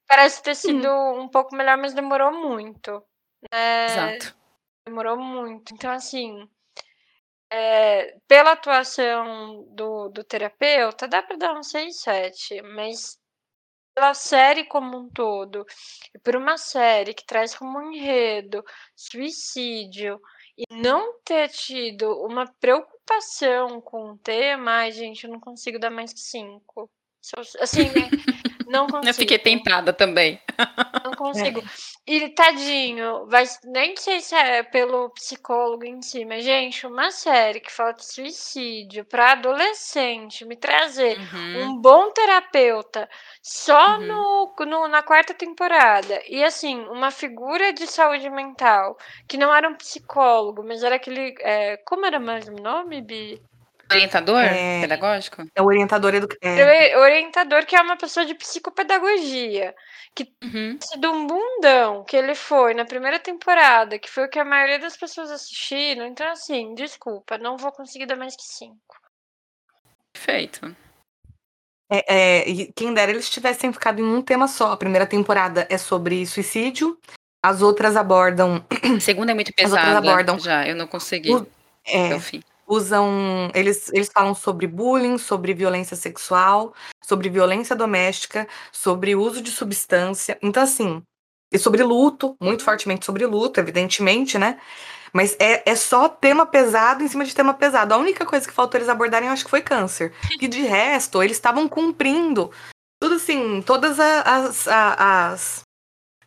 parece 0.06 0.42
ter 0.42 0.56
sido 0.56 0.88
um 1.14 1.28
pouco 1.28 1.54
melhor, 1.54 1.78
mas 1.78 1.94
demorou 1.94 2.32
muito, 2.32 3.02
né, 3.52 3.86
Exato. 3.86 4.36
demorou 4.84 5.16
muito. 5.16 5.72
Então, 5.72 5.90
assim, 5.92 6.48
é, 7.50 8.16
pela 8.26 8.52
atuação 8.52 9.64
do, 9.70 10.08
do 10.08 10.24
terapeuta, 10.24 11.06
dá 11.06 11.22
pra 11.22 11.36
dar 11.36 11.54
um 11.54 11.62
6, 11.62 12.00
7, 12.00 12.62
mas 12.62 13.18
pela 13.98 14.14
série 14.14 14.62
como 14.62 14.96
um 14.96 15.08
todo, 15.10 15.66
e 16.14 16.18
por 16.20 16.36
uma 16.36 16.56
série 16.56 17.12
que 17.12 17.26
traz 17.26 17.52
como 17.52 17.80
um 17.80 17.92
enredo 17.92 18.62
suicídio, 18.94 20.20
e 20.56 20.62
não 20.72 21.18
ter 21.24 21.48
tido 21.48 22.08
uma 22.24 22.46
preocupação 22.60 23.80
com 23.80 24.12
o 24.12 24.18
tema, 24.18 24.70
ai, 24.70 24.92
gente, 24.92 25.24
eu 25.24 25.30
não 25.32 25.40
consigo 25.40 25.80
dar 25.80 25.90
mais 25.90 26.12
que 26.12 26.20
5. 26.20 26.88
Assim, 27.60 27.88
né? 27.90 28.08
Não 28.68 28.86
consigo. 28.86 29.06
Eu 29.08 29.14
fiquei 29.14 29.38
tentada 29.38 29.92
também. 29.92 30.40
Não 31.04 31.14
consigo. 31.14 31.62
E 32.06 32.28
tadinho, 32.30 33.26
vai, 33.26 33.44
nem 33.64 33.96
sei 33.96 34.20
se 34.20 34.34
é 34.34 34.62
pelo 34.62 35.10
psicólogo 35.10 35.84
em 35.84 36.00
si, 36.02 36.24
mas, 36.24 36.44
gente, 36.44 36.86
uma 36.86 37.10
série 37.10 37.60
que 37.60 37.70
fala 37.72 37.92
de 37.92 38.04
suicídio 38.04 39.04
para 39.04 39.32
adolescente, 39.32 40.44
me 40.44 40.56
trazer 40.56 41.18
Uhum. 41.18 41.72
um 41.72 41.80
bom 41.80 42.10
terapeuta 42.12 43.08
só 43.42 43.98
Uhum. 43.98 44.06
no, 44.08 44.54
no- 44.66 44.88
na 44.88 45.02
quarta 45.02 45.34
temporada. 45.34 46.20
E 46.28 46.42
assim, 46.44 46.80
uma 46.88 47.10
figura 47.10 47.72
de 47.72 47.86
saúde 47.86 48.28
mental, 48.30 48.96
que 49.28 49.36
não 49.36 49.54
era 49.54 49.68
um 49.68 49.74
psicólogo, 49.76 50.62
mas 50.66 50.82
era 50.82 50.96
aquele. 50.96 51.34
é, 51.40 51.76
como 51.86 52.06
era 52.06 52.18
mais 52.18 52.48
o 52.48 52.52
nome, 52.52 53.00
Bi? 53.02 53.40
Orientador 53.90 54.40
é... 54.40 54.80
pedagógico? 54.80 55.46
É 55.54 55.62
o 55.62 55.66
orientador 55.66 56.14
educativo. 56.14 56.52
É. 56.52 56.96
Orientador 56.98 57.64
que 57.64 57.74
é 57.74 57.80
uma 57.80 57.96
pessoa 57.96 58.26
de 58.26 58.34
psicopedagogia. 58.34 59.74
Que 60.14 60.30
uhum. 60.42 60.78
do 60.98 61.12
um 61.12 61.26
bundão 61.26 62.04
que 62.04 62.16
ele 62.16 62.34
foi 62.34 62.74
na 62.74 62.84
primeira 62.84 63.18
temporada, 63.18 63.98
que 63.98 64.10
foi 64.10 64.24
o 64.24 64.28
que 64.28 64.38
a 64.38 64.44
maioria 64.44 64.78
das 64.78 64.96
pessoas 64.96 65.30
assistiram. 65.30 66.06
Então, 66.06 66.28
assim, 66.28 66.74
desculpa, 66.74 67.38
não 67.38 67.56
vou 67.56 67.72
conseguir 67.72 68.06
dar 68.06 68.16
mais 68.16 68.34
que 68.34 68.42
cinco. 68.42 68.96
Perfeito. 70.12 70.74
É, 71.90 72.42
é, 72.42 72.68
quem 72.76 72.92
dera 72.92 73.10
eles 73.10 73.30
tivessem 73.30 73.72
ficado 73.72 74.00
em 74.00 74.04
um 74.04 74.20
tema 74.20 74.48
só. 74.48 74.72
A 74.72 74.76
primeira 74.76 75.06
temporada 75.06 75.66
é 75.70 75.78
sobre 75.78 76.26
suicídio, 76.26 76.98
as 77.42 77.62
outras 77.62 77.96
abordam. 77.96 78.64
A 78.96 79.00
segunda 79.00 79.32
é 79.32 79.34
muito 79.34 79.52
pesada. 79.54 79.80
As 79.80 79.86
outras 79.86 80.10
abordam. 80.10 80.38
Já, 80.38 80.66
eu 80.66 80.76
não 80.76 80.86
consegui. 80.86 81.34
O, 81.34 81.46
é, 81.86 82.10
usam. 82.68 83.50
Eles, 83.54 83.90
eles 83.92 84.10
falam 84.12 84.34
sobre 84.34 84.66
bullying, 84.66 85.18
sobre 85.18 85.54
violência 85.54 85.96
sexual, 85.96 86.74
sobre 87.02 87.28
violência 87.28 87.74
doméstica, 87.74 88.46
sobre 88.72 89.14
uso 89.14 89.42
de 89.42 89.50
substância. 89.50 90.38
Então, 90.42 90.62
assim. 90.62 91.02
E 91.50 91.58
sobre 91.58 91.82
luto, 91.82 92.36
muito 92.42 92.62
fortemente 92.62 93.06
sobre 93.06 93.24
luto, 93.24 93.58
evidentemente, 93.58 94.36
né? 94.36 94.60
Mas 95.12 95.34
é, 95.40 95.62
é 95.70 95.74
só 95.74 96.06
tema 96.06 96.44
pesado 96.44 97.02
em 97.02 97.08
cima 97.08 97.24
de 97.24 97.34
tema 97.34 97.54
pesado. 97.54 97.94
A 97.94 97.96
única 97.96 98.26
coisa 98.26 98.46
que 98.46 98.52
faltou 98.52 98.78
eles 98.78 98.88
abordarem, 98.88 99.28
eu 99.28 99.32
acho 99.32 99.44
que 99.44 99.50
foi 99.50 99.62
câncer. 99.62 100.12
E 100.40 100.46
de 100.46 100.60
resto, 100.60 101.22
eles 101.22 101.36
estavam 101.36 101.66
cumprindo 101.66 102.50
tudo 103.00 103.14
assim, 103.14 103.62
todas 103.62 103.98
as, 104.00 104.26
as, 104.26 104.68
as, 104.68 105.62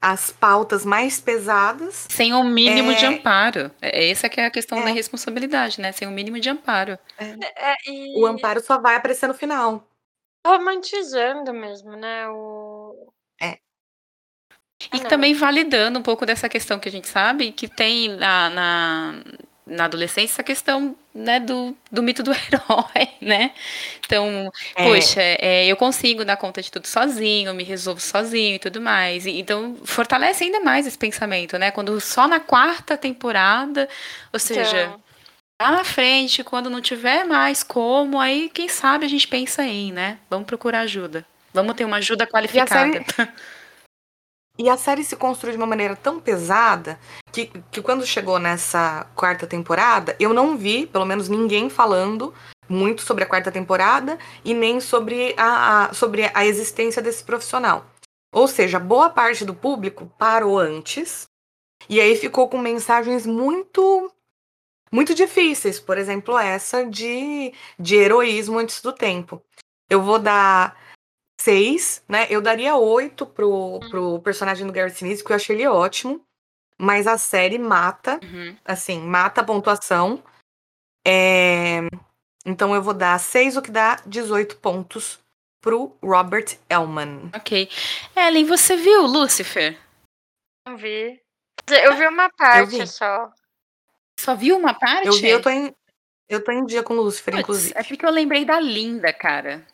as 0.01 0.31
pautas 0.31 0.83
mais 0.83 1.21
pesadas. 1.21 2.07
Sem 2.09 2.33
o 2.33 2.39
um 2.39 2.43
mínimo 2.43 2.91
é... 2.91 2.95
de 2.95 3.05
amparo. 3.05 3.71
É, 3.79 4.09
essa 4.09 4.27
que 4.27 4.41
é 4.41 4.45
a 4.45 4.51
questão 4.51 4.79
é. 4.79 4.85
da 4.85 4.89
responsabilidade, 4.89 5.79
né? 5.79 5.91
Sem 5.91 6.07
o 6.07 6.11
um 6.11 6.13
mínimo 6.13 6.39
de 6.39 6.49
amparo. 6.49 6.97
É. 7.19 7.35
É, 7.55 7.75
e... 7.85 8.19
O 8.19 8.25
amparo 8.25 8.59
só 8.61 8.79
vai 8.79 8.95
aparecer 8.95 9.27
no 9.27 9.33
final. 9.35 9.87
Romantizando 10.45 11.53
mesmo, 11.53 11.95
né? 11.95 12.27
O... 12.29 13.13
É. 13.39 13.59
E 14.91 14.97
ah, 14.97 15.07
também 15.07 15.35
validando 15.35 15.99
um 15.99 16.03
pouco 16.03 16.25
dessa 16.25 16.49
questão 16.49 16.79
que 16.79 16.89
a 16.89 16.91
gente 16.91 17.07
sabe 17.07 17.51
que 17.51 17.67
tem 17.67 18.09
na, 18.09 18.49
na, 18.49 19.23
na 19.71 19.85
adolescência 19.85 20.33
essa 20.33 20.43
questão 20.43 20.95
né, 21.15 21.39
do, 21.39 21.75
do 21.89 22.03
mito 22.03 22.21
do 22.21 22.31
herói, 22.35 23.07
né? 23.21 23.51
Então, 24.05 24.51
é. 24.75 24.83
poxa, 24.83 25.21
é, 25.21 25.65
eu 25.65 25.75
consigo 25.77 26.25
dar 26.25 26.35
conta 26.37 26.61
de 26.61 26.69
tudo 26.69 26.87
sozinho, 26.87 27.53
me 27.53 27.63
resolvo 27.63 28.01
sozinho 28.01 28.55
e 28.55 28.59
tudo 28.59 28.81
mais. 28.81 29.25
E, 29.25 29.39
então, 29.39 29.77
fortalece 29.85 30.43
ainda 30.43 30.59
mais 30.59 30.85
esse 30.85 30.97
pensamento, 30.97 31.57
né? 31.57 31.71
Quando 31.71 31.99
só 32.01 32.27
na 32.27 32.39
quarta 32.39 32.97
temporada, 32.97 33.87
ou 34.33 34.39
seja, 34.39 34.83
então. 34.83 35.01
lá 35.61 35.71
na 35.71 35.83
frente, 35.85 36.43
quando 36.43 36.69
não 36.69 36.81
tiver 36.81 37.23
mais 37.23 37.63
como, 37.63 38.19
aí 38.19 38.49
quem 38.53 38.67
sabe 38.67 39.05
a 39.05 39.09
gente 39.09 39.27
pensa 39.27 39.63
em, 39.63 39.91
né? 39.91 40.17
Vamos 40.29 40.45
procurar 40.45 40.81
ajuda. 40.81 41.25
Vamos 41.53 41.75
ter 41.75 41.85
uma 41.85 41.97
ajuda 41.97 42.27
qualificada. 42.27 43.03
E 44.61 44.69
a 44.69 44.77
série 44.77 45.03
se 45.03 45.15
construiu 45.15 45.53
de 45.53 45.57
uma 45.57 45.65
maneira 45.65 45.95
tão 45.95 46.19
pesada 46.19 46.99
que, 47.31 47.47
que 47.71 47.81
quando 47.81 48.05
chegou 48.05 48.37
nessa 48.37 49.07
quarta 49.15 49.47
temporada, 49.47 50.15
eu 50.19 50.35
não 50.35 50.55
vi, 50.55 50.85
pelo 50.85 51.03
menos 51.03 51.27
ninguém 51.27 51.67
falando 51.67 52.31
muito 52.69 53.01
sobre 53.01 53.23
a 53.23 53.27
quarta 53.27 53.51
temporada 53.51 54.19
e 54.45 54.53
nem 54.53 54.79
sobre 54.79 55.33
a, 55.35 55.85
a, 55.85 55.93
sobre 55.95 56.29
a 56.31 56.45
existência 56.45 57.01
desse 57.01 57.23
profissional. 57.23 57.87
Ou 58.31 58.47
seja, 58.47 58.77
boa 58.77 59.09
parte 59.09 59.43
do 59.43 59.55
público 59.55 60.05
parou 60.15 60.59
antes 60.59 61.23
e 61.89 61.99
aí 61.99 62.15
ficou 62.15 62.47
com 62.47 62.59
mensagens 62.59 63.25
muito 63.25 64.11
muito 64.91 65.15
difíceis, 65.15 65.79
por 65.79 65.97
exemplo, 65.97 66.37
essa 66.37 66.85
de, 66.85 67.51
de 67.79 67.95
heroísmo 67.95 68.59
antes 68.59 68.79
do 68.79 68.93
tempo. 68.93 69.41
Eu 69.89 70.03
vou 70.03 70.19
dar 70.19 70.77
seis, 71.41 72.03
né? 72.07 72.27
Eu 72.29 72.41
daria 72.41 72.75
oito 72.75 73.25
pro, 73.25 73.49
uhum. 73.49 73.89
pro 73.89 74.19
personagem 74.21 74.65
do 74.65 74.73
Garrett 74.73 74.97
Sinise, 74.97 75.23
que 75.23 75.31
eu 75.31 75.35
achei 75.35 75.55
ele 75.55 75.67
ótimo. 75.67 76.23
Mas 76.77 77.05
a 77.05 77.17
série 77.17 77.59
mata, 77.59 78.19
uhum. 78.23 78.55
assim, 78.65 78.99
mata 79.01 79.41
a 79.41 79.43
pontuação. 79.43 80.23
É... 81.05 81.79
Então 82.45 82.73
eu 82.73 82.81
vou 82.81 82.93
dar 82.93 83.19
seis, 83.19 83.55
o 83.55 83.61
que 83.61 83.69
dá 83.69 83.97
18 84.05 84.57
pontos 84.57 85.19
pro 85.61 85.95
Robert 86.01 86.57
Elman. 86.69 87.29
Ok. 87.35 87.69
Ellen, 88.15 88.45
você 88.45 88.75
viu 88.75 89.05
Lucifer? 89.05 89.77
Não 90.67 90.75
vi. 90.75 91.21
Eu 91.69 91.95
vi 91.95 92.07
uma 92.07 92.29
parte 92.31 92.79
vi. 92.79 92.87
só. 92.87 93.31
Só 94.19 94.35
viu 94.35 94.57
uma 94.57 94.73
parte? 94.73 95.07
Eu 95.07 95.13
vi, 95.13 95.29
eu 95.29 95.41
tô 95.41 95.49
em, 95.49 95.73
eu 96.27 96.43
tô 96.43 96.51
em 96.51 96.65
dia 96.65 96.81
com 96.81 96.95
Lucifer, 96.95 97.33
Puts, 97.33 97.43
inclusive. 97.43 97.73
É 97.75 97.83
porque 97.83 98.05
eu 98.05 98.11
lembrei 98.11 98.43
da 98.43 98.59
Linda, 98.59 99.13
cara 99.13 99.65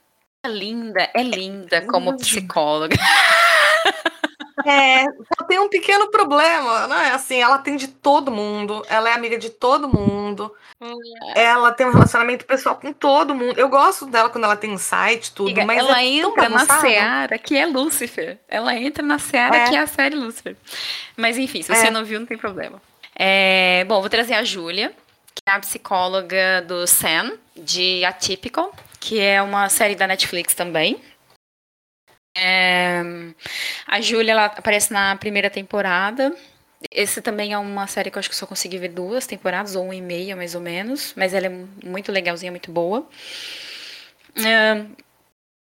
linda, 0.45 1.10
é 1.13 1.23
linda 1.23 1.82
como 1.88 2.17
psicóloga. 2.17 2.95
É, 4.65 5.06
só 5.06 5.45
tem 5.47 5.60
um 5.60 5.69
pequeno 5.69 6.10
problema, 6.10 6.88
não 6.88 7.00
é 7.00 7.12
assim, 7.12 7.39
ela 7.39 7.56
atende 7.56 7.88
todo 7.88 8.32
mundo, 8.32 8.84
ela 8.89 9.10
é 9.10 9.13
amiga 9.13 9.38
de 9.38 9.50
todo 9.50 9.88
mundo, 9.88 10.54
é. 11.36 11.43
ela 11.43 11.71
tem 11.71 11.86
um 11.86 11.91
relacionamento 11.91 12.43
pessoal 12.43 12.76
com 12.76 12.91
todo 12.91 13.34
mundo. 13.34 13.58
Eu 13.58 13.69
gosto 13.69 14.08
dela 14.08 14.30
quando 14.30 14.43
ela 14.43 14.58
tem 14.58 14.73
insight, 14.73 15.32
tudo, 15.32 15.63
mas 15.63 15.78
ela 15.78 16.02
é 16.02 16.06
entra 16.06 16.50
na 16.50 16.65
seara 16.65 17.38
que 17.38 17.56
é 17.56 17.65
Lúcifer. 17.65 18.39
Ela 18.47 18.76
entra 18.76 19.04
na 19.04 19.19
seara 19.19 19.56
é. 19.56 19.69
que 19.69 19.76
é 19.76 19.80
a 19.80 19.88
série 19.88 20.15
Lúcifer. 20.15 20.58
Mas 21.15 21.38
enfim, 21.38 21.62
se 21.62 21.73
você 21.73 21.88
é. 21.88 21.91
não 21.91 22.04
viu, 22.04 22.19
não 22.19 22.28
tem 22.28 22.38
problema. 22.38 22.82
É, 23.15 23.86
bom, 23.88 24.02
vou 24.02 24.10
trazer 24.10 24.34
a 24.34 24.43
Júlia, 24.43 24.91
que 25.34 25.43
é 25.47 25.52
a 25.52 25.60
psicóloga 25.60 26.62
do 26.67 26.86
Sam, 26.86 27.34
de 27.56 28.04
Atypical 28.04 28.73
que 29.08 29.22
é 29.22 29.41
uma 29.41 29.70
série 29.70 29.96
da 29.96 30.06
Netflix 30.06 30.54
também. 30.54 31.02
É, 32.38 33.02
a 33.88 34.02
Júlia 34.02 34.46
aparece 34.46 34.91
na 34.91 35.15
primeira 35.15 35.50
temporada. 35.50 36.36
Esse 36.91 37.22
também 37.22 37.54
é 37.54 37.58
uma 37.58 37.88
série 37.88 38.12
que 38.12 38.17
eu 38.17 38.20
acho 38.20 38.30
que 38.30 38.36
só 38.36 38.46
consegui 38.46 38.78
ver 38.78 38.89
duas 38.89 39.26
temporadas, 39.26 39.78
ou 39.78 39.86
uma 39.86 39.96
e 39.96 40.02
meia 40.02 40.36
mais 40.36 40.56
ou 40.56 40.62
menos, 40.62 41.13
mas 41.15 41.34
ela 41.34 41.46
é 41.46 41.50
muito 41.86 42.12
legalzinha, 42.12 42.52
muito 42.52 42.70
boa. 42.70 43.08
É, 44.36 44.86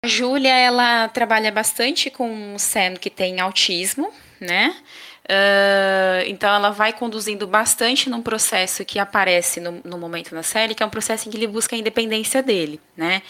a 0.05 0.09
Júlia 0.09 0.55
ela 0.55 1.09
trabalha 1.09 1.51
bastante 1.51 2.11
com 2.11 2.55
o 2.55 2.59
Sam 2.59 2.97
que 3.01 3.09
tem 3.09 3.41
autismo, 3.41 4.13
né? 4.39 4.77
Uh, 5.25 6.27
então 6.27 6.53
ela 6.53 6.71
vai 6.71 6.93
conduzindo 6.93 7.47
bastante 7.47 8.11
num 8.11 8.21
processo 8.21 8.85
que 8.85 8.99
aparece 8.99 9.61
no, 9.61 9.81
no, 9.85 9.97
momento 9.97 10.35
na 10.35 10.43
série, 10.43 10.75
que 10.75 10.83
é 10.83 10.87
um 10.87 10.91
processo 10.91 11.29
em 11.29 11.31
que 11.31 11.39
ele 11.39 11.47
busca 11.47 11.77
a 11.77 11.79
independência 11.79 12.43
dele, 12.43 12.81
né? 12.97 13.23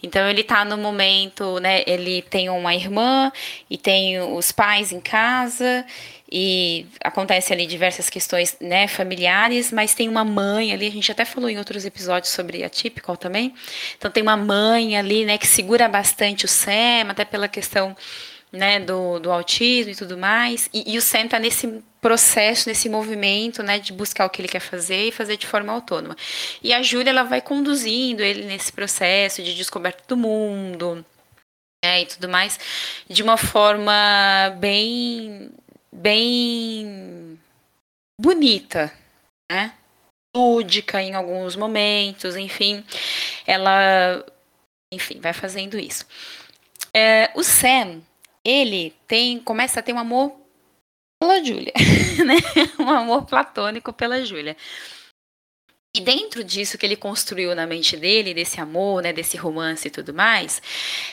Então 0.00 0.28
ele 0.30 0.42
está 0.42 0.64
no 0.64 0.78
momento, 0.78 1.58
né? 1.58 1.82
Ele 1.84 2.22
tem 2.22 2.48
uma 2.48 2.74
irmã 2.74 3.32
e 3.68 3.76
tem 3.76 4.20
os 4.20 4.52
pais 4.52 4.92
em 4.92 5.00
casa 5.00 5.84
e 6.30 6.86
acontece 7.04 7.52
ali 7.52 7.66
diversas 7.66 8.08
questões, 8.08 8.56
né, 8.58 8.88
familiares, 8.88 9.70
mas 9.70 9.94
tem 9.94 10.08
uma 10.08 10.24
mãe 10.24 10.72
ali, 10.72 10.86
a 10.86 10.90
gente 10.90 11.12
até 11.12 11.26
falou 11.26 11.50
em 11.50 11.58
outros 11.58 11.84
episódios 11.84 12.32
sobre 12.32 12.64
a 12.64 12.70
Typical 12.70 13.18
também. 13.18 13.52
Então 13.98 14.10
tem 14.10 14.22
uma 14.22 14.36
mãe 14.36 14.96
ali, 14.96 15.26
né, 15.26 15.36
que 15.36 15.46
segura 15.46 15.88
bastante 15.88 16.46
o 16.46 16.48
Sam, 16.48 17.10
até 17.10 17.24
pela 17.26 17.48
questão 17.48 17.94
né, 18.52 18.78
do, 18.78 19.18
do 19.18 19.32
autismo 19.32 19.92
e 19.92 19.96
tudo 19.96 20.18
mais. 20.18 20.68
E, 20.72 20.92
e 20.92 20.98
o 20.98 21.02
Sam 21.02 21.24
está 21.24 21.38
nesse 21.38 21.82
processo, 22.00 22.68
nesse 22.68 22.88
movimento, 22.88 23.62
né, 23.62 23.78
de 23.78 23.92
buscar 23.92 24.26
o 24.26 24.30
que 24.30 24.42
ele 24.42 24.48
quer 24.48 24.60
fazer 24.60 25.08
e 25.08 25.12
fazer 25.12 25.36
de 25.36 25.46
forma 25.46 25.72
autônoma. 25.72 26.16
E 26.62 26.72
a 26.72 26.82
Júlia, 26.82 27.10
ela 27.10 27.22
vai 27.22 27.40
conduzindo 27.40 28.22
ele 28.22 28.44
nesse 28.44 28.72
processo 28.72 29.42
de 29.42 29.54
descoberta 29.54 30.04
do 30.06 30.16
mundo, 30.16 31.04
né, 31.82 32.02
e 32.02 32.06
tudo 32.06 32.28
mais, 32.28 32.58
de 33.08 33.22
uma 33.22 33.36
forma 33.36 33.92
bem, 34.58 35.50
bem 35.92 37.38
bonita, 38.20 38.92
né, 39.50 39.72
lúdica 40.36 41.00
em 41.00 41.14
alguns 41.14 41.56
momentos, 41.56 42.36
enfim, 42.36 42.84
ela, 43.46 44.24
enfim, 44.92 45.20
vai 45.20 45.32
fazendo 45.32 45.78
isso. 45.78 46.06
É, 46.94 47.30
o 47.34 47.42
Sam, 47.42 48.02
ele 48.44 48.94
tem 49.06 49.38
começa 49.38 49.80
a 49.80 49.82
ter 49.82 49.92
um 49.92 49.98
amor 49.98 50.36
pela 51.20 51.42
Júlia, 51.42 51.72
né? 52.26 52.36
Um 52.78 52.90
amor 52.90 53.24
platônico 53.24 53.92
pela 53.92 54.24
Júlia. 54.24 54.56
E 55.94 56.00
dentro 56.00 56.42
disso 56.42 56.78
que 56.78 56.86
ele 56.86 56.96
construiu 56.96 57.54
na 57.54 57.66
mente 57.66 57.98
dele, 57.98 58.32
desse 58.32 58.58
amor, 58.58 59.02
né, 59.02 59.12
desse 59.12 59.36
romance 59.36 59.86
e 59.86 59.90
tudo 59.90 60.14
mais, 60.14 60.62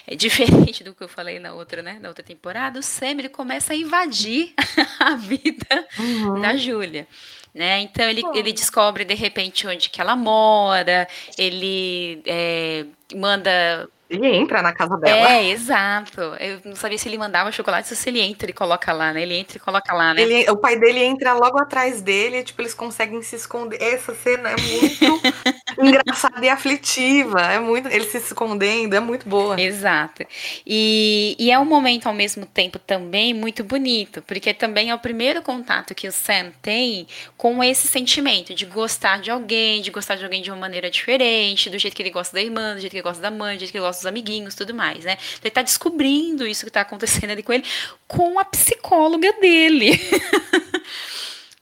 é 0.08 0.16
diferente 0.16 0.84
do 0.86 0.96
que 0.96 1.04
eu 1.04 1.10
falei 1.10 1.38
na 1.38 1.54
outra, 1.54 1.82
né, 1.82 2.00
na 2.02 2.08
outra 2.08 2.24
temporada, 2.24 2.80
o 2.80 2.84
Sam 2.84 3.20
ele 3.20 3.28
começa 3.28 3.74
a 3.74 3.76
invadir 3.76 4.54
a 4.98 5.16
vida 5.16 5.86
uhum. 6.00 6.40
da 6.40 6.56
Júlia. 6.56 7.06
Né? 7.54 7.82
Então 7.82 8.10
ele, 8.10 8.24
ele 8.34 8.54
descobre 8.54 9.04
de 9.04 9.16
repente 9.16 9.68
onde 9.68 9.90
que 9.90 10.00
ela 10.00 10.16
mora, 10.16 11.08
ele 11.38 12.22
é, 12.26 12.86
manda 13.14 13.90
ele 14.10 14.28
entra 14.28 14.62
na 14.62 14.74
casa 14.74 14.98
dela. 14.98 15.34
É, 15.34 15.50
exato. 15.50 16.20
Eu 16.40 16.60
não 16.66 16.76
sabia 16.76 16.98
se 16.98 17.08
ele 17.08 17.18
mandava 17.18 17.52
chocolate 17.52 17.92
ou 17.92 17.96
se 17.96 18.10
ele 18.10 18.20
entra 18.20 18.50
e 18.50 18.54
coloca 18.54 18.92
lá, 18.92 19.14
né? 19.14 19.22
Ele 19.22 19.36
entra 19.36 19.58
e 19.58 19.60
coloca 19.60 19.94
lá, 19.94 20.16
né? 20.16 20.22
Ele, 20.22 20.50
o 20.50 20.58
pai 20.58 20.80
dele 20.80 21.00
entra 21.04 21.34
logo 21.34 21.60
atrás 21.60 22.02
dele, 22.02 22.44
tipo, 22.44 22.60
eles 22.62 22.74
conseguem 22.74 23.22
se 23.22 23.36
esconder. 23.36 23.80
Essa 23.82 24.16
cena 24.16 24.50
é 24.50 24.56
muito. 24.56 25.22
engraçada 25.88 26.46
e 26.46 26.50
aflitiva. 26.50 27.42
É 27.42 27.60
muito, 27.60 27.88
ele 27.88 28.06
se 28.06 28.18
escondendo, 28.18 28.96
é 28.96 29.00
muito 29.00 29.28
boa. 29.28 29.60
Exato. 29.60 30.26
E, 30.66 31.36
e 31.40 31.52
é 31.52 31.60
um 31.60 31.66
momento 31.66 32.08
ao 32.08 32.14
mesmo 32.14 32.46
tempo 32.46 32.80
também 32.80 33.34
muito 33.34 33.64
bonito, 33.64 34.22
porque 34.22 34.54
também 34.54 34.90
é 34.90 34.96
o 34.96 35.00
primeiro 35.00 35.42
contato 35.42 35.96
que 35.96 36.08
o 36.08 36.12
Sam 36.12 36.52
tem 36.62 37.08
com 37.38 37.64
esse 37.64 37.88
sentimento 37.88 38.54
de 38.54 38.66
gostar 38.66 39.20
de 39.22 39.32
alguém, 39.32 39.82
de 39.82 39.92
gostar 39.92 40.16
de 40.16 40.24
alguém 40.24 40.42
de 40.42 40.52
uma 40.52 40.58
maneira 40.58 40.90
diferente, 40.90 41.70
do 41.70 41.78
jeito 41.78 41.96
que 41.96 42.02
ele 42.02 42.12
gosta 42.12 42.34
da 42.34 42.42
irmã, 42.42 42.76
do 42.76 42.80
jeito 42.80 42.92
que 42.92 42.98
ele 42.98 43.04
gosta 43.04 43.22
da 43.22 43.32
mãe, 43.32 43.56
do 43.56 43.60
jeito 43.60 43.72
que 43.72 43.78
ele 43.78 43.86
gosta 43.86 44.02
dos 44.02 44.08
amiguinhos, 44.08 44.56
tudo 44.56 44.74
mais, 44.74 45.04
né? 45.06 45.14
Então 45.14 45.42
ele 45.44 45.52
tá 45.52 45.62
descobrindo 45.62 46.46
isso 46.46 46.66
que 46.66 46.72
tá 46.72 46.82
acontecendo 46.82 47.32
ali 47.32 47.44
com 47.44 47.54
ele 47.54 47.64
com 48.08 48.40
a 48.40 48.46
psicóloga 48.46 49.32
dele. 49.34 50.00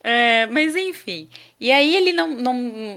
É, 0.03 0.45
mas 0.47 0.75
enfim. 0.75 1.29
E 1.59 1.71
aí 1.71 1.95
ele 1.95 2.13
não, 2.13 2.27
não, 2.29 2.53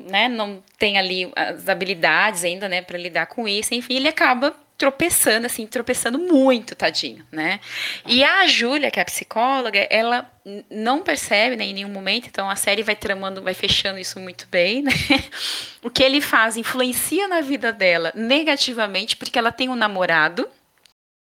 né, 0.08 0.28
não 0.28 0.62
tem 0.78 0.98
ali 0.98 1.30
as 1.34 1.68
habilidades 1.68 2.44
ainda, 2.44 2.68
né, 2.68 2.82
para 2.82 2.98
lidar 2.98 3.26
com 3.26 3.48
isso. 3.48 3.74
Enfim, 3.74 3.94
ele 3.94 4.08
acaba 4.08 4.54
tropeçando, 4.80 5.44
assim, 5.44 5.66
tropeçando 5.66 6.18
muito, 6.18 6.74
tadinho, 6.74 7.22
né? 7.30 7.60
E 8.06 8.24
a 8.24 8.46
Júlia, 8.46 8.90
que 8.90 8.98
é 8.98 9.02
a 9.02 9.04
psicóloga, 9.04 9.78
ela 9.90 10.30
não 10.70 11.02
percebe 11.02 11.54
né, 11.54 11.64
em 11.64 11.74
nenhum 11.74 11.90
momento, 11.90 12.28
então 12.28 12.48
a 12.48 12.56
série 12.56 12.82
vai 12.82 12.96
tramando, 12.96 13.42
vai 13.42 13.52
fechando 13.52 13.98
isso 13.98 14.18
muito 14.18 14.48
bem, 14.50 14.82
né? 14.82 14.92
O 15.84 15.90
que 15.90 16.02
ele 16.02 16.20
faz 16.20 16.56
influencia 16.56 17.28
na 17.28 17.42
vida 17.42 17.72
dela 17.72 18.12
negativamente, 18.14 19.16
porque 19.16 19.38
ela 19.38 19.52
tem 19.52 19.68
um 19.68 19.74
namorado, 19.74 20.48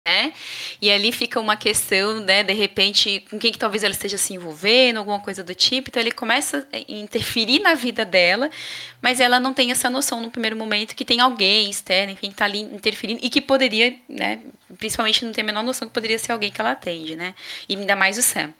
né? 0.09 0.33
E 0.81 0.89
ali 0.89 1.11
fica 1.11 1.39
uma 1.39 1.55
questão, 1.55 2.19
né, 2.19 2.41
de 2.41 2.53
repente, 2.53 3.23
com 3.29 3.37
quem 3.37 3.51
que 3.51 3.59
talvez 3.59 3.83
ela 3.83 3.91
esteja 3.91 4.17
se 4.17 4.33
envolvendo, 4.33 4.97
alguma 4.97 5.19
coisa 5.19 5.43
do 5.43 5.53
tipo. 5.53 5.89
Então 5.89 6.01
ele 6.01 6.11
começa 6.11 6.67
a 6.73 6.91
interferir 6.91 7.59
na 7.59 7.75
vida 7.75 8.03
dela, 8.03 8.49
mas 9.01 9.19
ela 9.19 9.39
não 9.39 9.53
tem 9.53 9.71
essa 9.71 9.89
noção 9.89 10.19
no 10.19 10.31
primeiro 10.31 10.55
momento 10.55 10.95
que 10.95 11.05
tem 11.05 11.19
alguém 11.19 11.69
externo, 11.69 12.13
enfim, 12.13 12.27
que 12.27 12.33
está 12.33 12.45
ali 12.45 12.61
interferindo 12.61 13.19
e 13.23 13.29
que 13.29 13.39
poderia, 13.39 13.95
né, 14.09 14.39
principalmente 14.77 15.23
não 15.23 15.31
tem 15.31 15.43
a 15.43 15.45
menor 15.45 15.63
noção 15.63 15.87
que 15.87 15.93
poderia 15.93 16.17
ser 16.17 16.31
alguém 16.31 16.51
que 16.51 16.59
ela 16.59 16.71
atende, 16.71 17.15
né? 17.15 17.35
E 17.67 17.75
ainda 17.75 17.95
mais 17.95 18.17
o 18.17 18.23
Sam. 18.23 18.53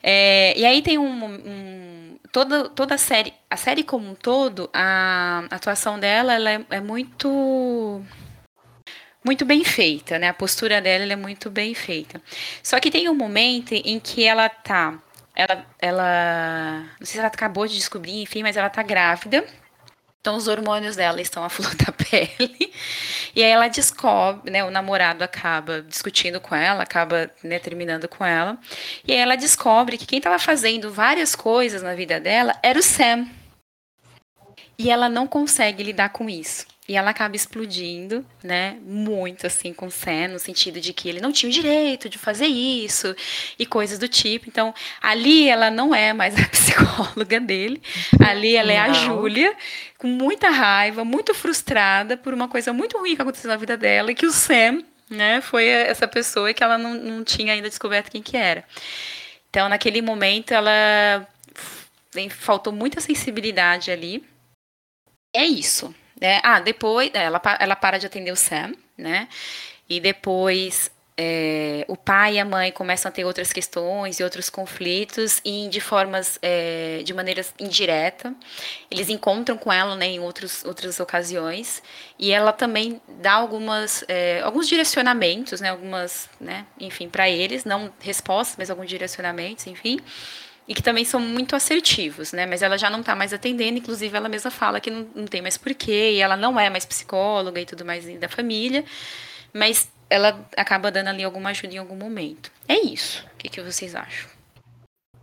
É, 0.00 0.56
e 0.56 0.64
aí 0.64 0.80
tem 0.80 0.96
um, 0.96 1.24
um, 1.24 2.18
toda, 2.30 2.68
toda 2.68 2.94
a 2.94 2.98
série, 2.98 3.34
a 3.50 3.56
série 3.56 3.82
como 3.82 4.08
um 4.08 4.14
todo, 4.14 4.70
a 4.72 5.44
atuação 5.50 5.98
dela 5.98 6.34
ela 6.34 6.50
é, 6.52 6.64
é 6.70 6.80
muito 6.80 8.00
muito 9.24 9.44
bem 9.44 9.64
feita, 9.64 10.18
né? 10.18 10.28
A 10.28 10.34
postura 10.34 10.80
dela 10.80 11.12
é 11.12 11.16
muito 11.16 11.50
bem 11.50 11.74
feita. 11.74 12.20
Só 12.62 12.78
que 12.80 12.90
tem 12.90 13.08
um 13.08 13.14
momento 13.14 13.72
em 13.74 13.98
que 13.98 14.24
ela 14.24 14.48
tá. 14.48 14.98
Ela, 15.34 15.66
ela. 15.78 16.80
Não 16.98 17.06
sei 17.06 17.14
se 17.14 17.18
ela 17.18 17.28
acabou 17.28 17.66
de 17.66 17.74
descobrir, 17.74 18.22
enfim, 18.22 18.42
mas 18.42 18.56
ela 18.56 18.70
tá 18.70 18.82
grávida. 18.82 19.44
Então 20.20 20.36
os 20.36 20.48
hormônios 20.48 20.96
dela 20.96 21.20
estão 21.20 21.44
à 21.44 21.48
flor 21.50 21.74
da 21.76 21.92
pele. 21.92 22.72
E 23.34 23.42
aí 23.42 23.50
ela 23.50 23.68
descobre, 23.68 24.50
né? 24.50 24.64
O 24.64 24.70
namorado 24.70 25.22
acaba 25.22 25.82
discutindo 25.82 26.40
com 26.40 26.54
ela, 26.54 26.82
acaba 26.82 27.30
né, 27.42 27.58
terminando 27.58 28.08
com 28.08 28.24
ela. 28.24 28.58
E 29.06 29.12
aí 29.12 29.18
ela 29.18 29.36
descobre 29.36 29.96
que 29.98 30.06
quem 30.06 30.18
estava 30.18 30.38
fazendo 30.38 30.92
várias 30.92 31.34
coisas 31.34 31.82
na 31.82 31.94
vida 31.94 32.20
dela 32.20 32.58
era 32.62 32.78
o 32.78 32.82
Sam. 32.82 33.26
E 34.78 34.90
ela 34.90 35.08
não 35.08 35.26
consegue 35.26 35.82
lidar 35.82 36.10
com 36.10 36.28
isso. 36.28 36.66
E 36.88 36.96
ela 36.96 37.10
acaba 37.10 37.36
explodindo, 37.36 38.24
né? 38.42 38.78
Muito 38.80 39.46
assim 39.46 39.74
com 39.74 39.88
o 39.88 39.90
Sam, 39.90 40.28
no 40.28 40.38
sentido 40.38 40.80
de 40.80 40.94
que 40.94 41.06
ele 41.06 41.20
não 41.20 41.30
tinha 41.30 41.50
o 41.50 41.52
direito 41.52 42.08
de 42.08 42.16
fazer 42.16 42.46
isso 42.46 43.14
e 43.58 43.66
coisas 43.66 43.98
do 43.98 44.08
tipo. 44.08 44.48
Então, 44.48 44.74
ali 45.02 45.50
ela 45.50 45.70
não 45.70 45.94
é 45.94 46.14
mais 46.14 46.34
a 46.34 46.44
psicóloga 46.48 47.38
dele. 47.38 47.82
Ali 48.26 48.56
ela 48.56 48.72
é 48.72 48.78
a 48.78 48.90
Júlia, 48.94 49.54
com 49.98 50.08
muita 50.08 50.48
raiva, 50.48 51.04
muito 51.04 51.34
frustrada 51.34 52.16
por 52.16 52.32
uma 52.32 52.48
coisa 52.48 52.72
muito 52.72 52.96
ruim 52.96 53.14
que 53.14 53.20
aconteceu 53.20 53.50
na 53.50 53.56
vida 53.56 53.76
dela 53.76 54.10
e 54.10 54.14
que 54.14 54.24
o 54.24 54.32
Sam, 54.32 54.82
né, 55.10 55.42
foi 55.42 55.66
essa 55.66 56.08
pessoa 56.08 56.54
que 56.54 56.64
ela 56.64 56.78
não, 56.78 56.94
não 56.94 57.22
tinha 57.22 57.52
ainda 57.52 57.68
descoberto 57.68 58.10
quem 58.10 58.22
que 58.22 58.36
era. 58.36 58.64
Então, 59.50 59.68
naquele 59.68 60.00
momento, 60.00 60.52
ela 60.52 61.28
faltou 62.30 62.72
muita 62.72 62.98
sensibilidade 62.98 63.90
ali. 63.90 64.24
É 65.34 65.44
isso. 65.44 65.94
É, 66.20 66.40
ah, 66.42 66.60
depois 66.60 67.10
é, 67.14 67.24
ela, 67.24 67.40
ela 67.60 67.76
para 67.76 67.98
de 67.98 68.06
atender 68.06 68.32
o 68.32 68.36
Sam, 68.36 68.74
né? 68.96 69.28
E 69.88 70.00
depois 70.00 70.90
é, 71.20 71.84
o 71.88 71.96
pai 71.96 72.34
e 72.34 72.38
a 72.38 72.44
mãe 72.44 72.70
começam 72.70 73.08
a 73.08 73.12
ter 73.12 73.24
outras 73.24 73.52
questões 73.52 74.20
e 74.20 74.22
outros 74.22 74.48
conflitos 74.48 75.40
e 75.44 75.68
de 75.68 75.80
formas 75.80 76.38
é, 76.40 77.02
de 77.04 77.12
maneira 77.12 77.44
indireta. 77.58 78.32
Eles 78.88 79.08
encontram 79.08 79.58
com 79.58 79.72
ela 79.72 79.96
né, 79.96 80.06
em 80.06 80.20
outros, 80.20 80.64
outras 80.64 81.00
ocasiões. 81.00 81.82
E 82.16 82.30
ela 82.30 82.52
também 82.52 83.00
dá 83.08 83.32
algumas 83.32 84.04
é, 84.06 84.40
alguns 84.42 84.68
direcionamentos 84.68 85.60
né 85.60 85.70
algumas 85.70 86.30
né 86.40 86.64
enfim 86.78 87.08
para 87.08 87.28
eles. 87.28 87.64
Não 87.64 87.92
respostas 87.98 88.56
mas 88.56 88.70
alguns 88.70 88.88
direcionamentos 88.88 89.66
enfim 89.66 89.98
e 90.68 90.74
que 90.74 90.82
também 90.82 91.04
são 91.04 91.18
muito 91.18 91.56
assertivos, 91.56 92.32
né? 92.32 92.44
Mas 92.44 92.60
ela 92.60 92.76
já 92.76 92.90
não 92.90 93.00
está 93.00 93.16
mais 93.16 93.32
atendendo, 93.32 93.78
inclusive 93.78 94.14
ela 94.14 94.28
mesma 94.28 94.50
fala 94.50 94.78
que 94.80 94.90
não, 94.90 95.08
não 95.14 95.26
tem 95.26 95.40
mais 95.40 95.56
porquê, 95.56 96.12
e 96.12 96.20
ela 96.20 96.36
não 96.36 96.60
é 96.60 96.68
mais 96.68 96.84
psicóloga 96.84 97.58
e 97.58 97.64
tudo 97.64 97.86
mais 97.86 98.04
da 98.18 98.28
família, 98.28 98.84
mas 99.52 99.90
ela 100.10 100.46
acaba 100.56 100.90
dando 100.90 101.08
ali 101.08 101.24
alguma 101.24 101.50
ajuda 101.50 101.74
em 101.74 101.78
algum 101.78 101.96
momento. 101.96 102.52
É 102.68 102.78
isso. 102.78 103.26
O 103.34 103.38
que, 103.38 103.48
que 103.48 103.62
vocês 103.62 103.94
acham? 103.94 104.37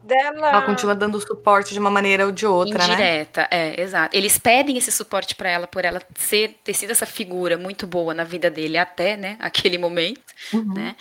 Dela. 0.05 0.49
Ela 0.49 0.61
continua 0.61 0.95
dando 0.95 1.19
suporte 1.19 1.73
de 1.73 1.79
uma 1.79 1.89
maneira 1.89 2.25
ou 2.25 2.31
de 2.31 2.45
outra, 2.45 2.83
Indireta, 2.83 3.41
né? 3.41 3.47
é, 3.51 3.81
exato. 3.81 4.15
Eles 4.15 4.37
pedem 4.37 4.77
esse 4.77 4.91
suporte 4.91 5.35
para 5.35 5.49
ela 5.49 5.67
por 5.67 5.83
ela 5.83 6.01
ser, 6.15 6.59
ter 6.63 6.73
sido 6.73 6.91
essa 6.91 7.05
figura 7.05 7.57
muito 7.57 7.85
boa 7.87 8.13
na 8.13 8.23
vida 8.23 8.49
dele 8.49 8.77
até, 8.77 9.17
né, 9.17 9.37
aquele 9.41 9.77
momento, 9.77 10.21
uhum. 10.53 10.73
né? 10.73 10.95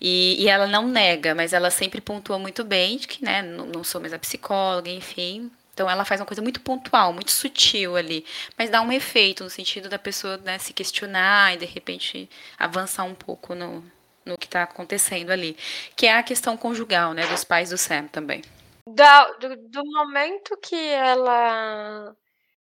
E, 0.00 0.42
e 0.42 0.48
ela 0.48 0.66
não 0.66 0.88
nega, 0.88 1.34
mas 1.34 1.52
ela 1.52 1.70
sempre 1.70 2.00
pontua 2.00 2.38
muito 2.38 2.64
bem 2.64 2.96
de 2.96 3.06
que, 3.06 3.24
né, 3.24 3.42
não, 3.42 3.66
não 3.66 3.84
sou 3.84 4.00
mais 4.00 4.12
a 4.12 4.18
psicóloga, 4.18 4.90
enfim. 4.90 5.50
Então 5.72 5.88
ela 5.88 6.04
faz 6.04 6.20
uma 6.20 6.26
coisa 6.26 6.42
muito 6.42 6.60
pontual, 6.60 7.12
muito 7.12 7.30
sutil 7.30 7.96
ali, 7.96 8.24
mas 8.58 8.68
dá 8.68 8.82
um 8.82 8.90
efeito 8.90 9.44
no 9.44 9.50
sentido 9.50 9.88
da 9.88 9.96
pessoa 9.96 10.36
né, 10.38 10.58
se 10.58 10.72
questionar 10.72 11.54
e 11.54 11.58
de 11.58 11.66
repente 11.66 12.28
avançar 12.58 13.04
um 13.04 13.14
pouco 13.14 13.54
no, 13.54 13.84
no 14.28 14.38
que 14.38 14.46
está 14.46 14.62
acontecendo 14.62 15.30
ali, 15.30 15.56
que 15.96 16.06
é 16.06 16.16
a 16.16 16.22
questão 16.22 16.56
conjugal, 16.56 17.12
né, 17.12 17.26
dos 17.26 17.44
pais 17.44 17.70
do 17.70 17.78
Sam 17.78 18.06
também. 18.06 18.42
Da, 18.86 19.24
do, 19.32 19.56
do 19.56 19.84
momento 19.84 20.56
que 20.62 20.76
ela 20.76 22.14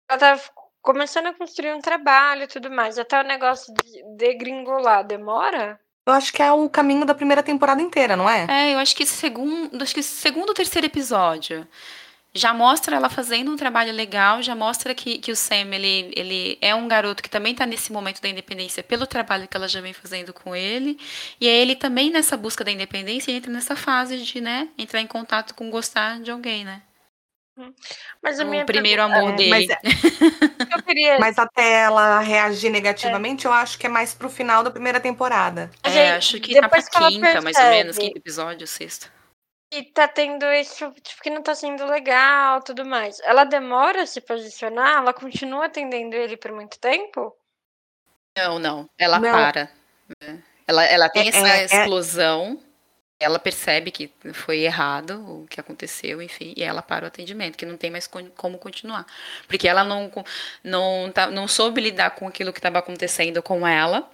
ela 0.10 0.20
tá 0.20 0.40
começando 0.82 1.28
a 1.28 1.34
construir 1.34 1.74
um 1.74 1.82
trabalho 1.82 2.44
e 2.44 2.48
tudo 2.48 2.72
mais, 2.72 2.98
até 2.98 3.20
o 3.20 3.24
negócio 3.24 3.74
de 3.74 4.18
degringolar, 4.18 5.06
demora? 5.06 5.80
Eu 6.06 6.14
acho 6.14 6.34
que 6.34 6.42
é 6.42 6.52
o 6.52 6.68
caminho 6.68 7.06
da 7.06 7.14
primeira 7.14 7.44
temporada 7.44 7.82
inteira, 7.82 8.16
não 8.16 8.28
é? 8.28 8.48
É, 8.50 8.74
eu 8.74 8.80
acho 8.80 8.96
que 8.96 9.06
segundo, 9.06 9.82
acho 9.82 9.94
que 9.94 10.02
segundo 10.02 10.50
ou 10.50 10.56
terceiro 10.56 10.88
episódio 10.88 11.68
já 12.34 12.54
mostra 12.54 12.96
ela 12.96 13.10
fazendo 13.10 13.52
um 13.52 13.56
trabalho 13.56 13.92
legal, 13.92 14.42
já 14.42 14.54
mostra 14.54 14.94
que, 14.94 15.18
que 15.18 15.32
o 15.32 15.36
Sam 15.36 15.74
ele, 15.74 16.14
ele 16.16 16.58
é 16.62 16.76
um 16.76 16.88
garoto 16.88 17.24
que 17.24 17.30
também 17.30 17.54
está 17.54 17.66
nesse 17.66 17.92
momento 17.92 18.22
da 18.22 18.30
independência 18.30 18.84
pelo 18.84 19.08
trabalho 19.08 19.48
que 19.48 19.58
ela 19.58 19.68
já 19.68 19.82
vem 19.82 19.94
fazendo 19.94 20.34
com 20.34 20.56
ele. 20.56 20.98
E 21.42 21.48
aí 21.48 21.56
ele 21.56 21.76
também 21.76 22.12
nessa 22.12 22.38
busca 22.38 22.64
da 22.64 22.72
independência 22.72 23.32
entra 23.32 23.52
nessa 23.52 23.76
fase 23.76 24.20
de, 24.22 24.42
né, 24.42 24.70
entrar 24.78 25.02
em 25.02 25.08
contato 25.08 25.56
com 25.56 25.72
gostar 25.72 26.20
de 26.20 26.30
alguém, 26.30 26.64
né? 26.64 26.84
Mas 28.22 28.40
o 28.40 28.66
primeiro 28.66 29.02
amor 29.02 29.34
é, 29.34 29.36
dele. 29.36 29.50
Mas, 29.50 29.70
é 29.70 30.82
queria... 30.82 31.20
mas, 31.20 31.38
até 31.38 31.82
ela 31.82 32.22
reagir 32.22 32.70
negativamente, 32.70 33.46
é. 33.46 33.50
eu 33.50 33.54
acho 33.54 33.78
que 33.78 33.86
é 33.86 33.90
mais 33.90 34.14
pro 34.14 34.30
final 34.30 34.64
da 34.64 34.72
primeira 34.72 35.00
temporada. 35.00 35.70
É, 35.84 36.12
acho 36.12 36.40
que 36.40 36.60
tá 36.60 36.70
pra 36.70 36.82
quinta, 36.82 37.42
mais 37.42 37.58
ou 37.58 37.70
menos, 37.70 37.98
quinto 37.98 38.18
episódio, 38.18 38.66
sexto. 38.66 39.12
E 39.72 39.84
tá 39.84 40.08
tendo 40.08 40.46
isso, 40.52 40.92
tipo, 41.02 41.22
que 41.22 41.30
não 41.30 41.44
tá 41.44 41.54
sendo 41.54 41.86
legal, 41.86 42.62
tudo 42.62 42.84
mais. 42.84 43.20
Ela 43.20 43.44
demora 43.44 44.02
a 44.02 44.08
se 44.08 44.20
posicionar? 44.20 44.98
Ela 44.98 45.14
continua 45.14 45.66
atendendo 45.66 46.16
ele 46.16 46.36
por 46.36 46.52
muito 46.52 46.80
tempo? 46.80 47.36
Não, 48.36 48.58
não. 48.58 48.90
Ela 48.98 49.20
não. 49.20 49.32
para. 49.32 49.70
Ela, 50.68 50.86
ela 50.86 51.10
tem 51.10 51.26
é, 51.26 51.30
essa 51.30 51.48
é, 51.48 51.62
é. 51.62 51.66
explosão. 51.66 52.60
É... 52.66 53.26
Ela 53.26 53.38
percebe 53.38 53.92
que 53.92 54.12
foi 54.34 54.60
errado 54.60 55.44
o 55.44 55.46
que 55.48 55.60
aconteceu, 55.60 56.22
enfim, 56.22 56.54
e 56.56 56.64
ela 56.64 56.82
para 56.82 57.04
o 57.04 57.08
atendimento, 57.10 57.58
que 57.58 57.66
não 57.66 57.76
tem 57.76 57.92
mais 57.92 58.08
como 58.08 58.58
continuar. 58.58 59.06
Porque 59.46 59.68
ela 59.68 59.84
não, 59.84 60.10
não, 60.64 61.12
tá, 61.12 61.28
não 61.30 61.46
soube 61.46 61.82
lidar 61.82 62.12
com 62.12 62.30
aquilo 62.30 62.54
que 62.54 62.60
estava 62.60 62.80
acontecendo 62.80 63.44
com 63.44 63.68
ela 63.68 64.10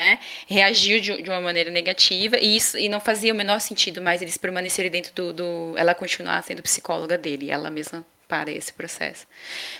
né, 0.00 0.20
reagiu 0.46 1.00
de, 1.00 1.22
de, 1.22 1.28
uma 1.28 1.40
maneira 1.40 1.72
negativa 1.72 2.38
e 2.38 2.56
isso 2.56 2.78
e 2.78 2.88
não 2.88 3.00
fazia 3.00 3.32
o 3.32 3.36
menor 3.36 3.60
sentido 3.60 4.00
mais 4.00 4.22
eles 4.22 4.36
permanecerem 4.36 4.90
dentro 4.90 5.12
do, 5.12 5.32
do 5.32 5.74
ela 5.76 5.92
continuar 5.92 6.40
sendo 6.44 6.62
psicóloga 6.62 7.18
dele, 7.18 7.50
ela 7.50 7.68
mesma 7.68 8.06
para 8.28 8.52
esse 8.52 8.72
processo. 8.72 9.26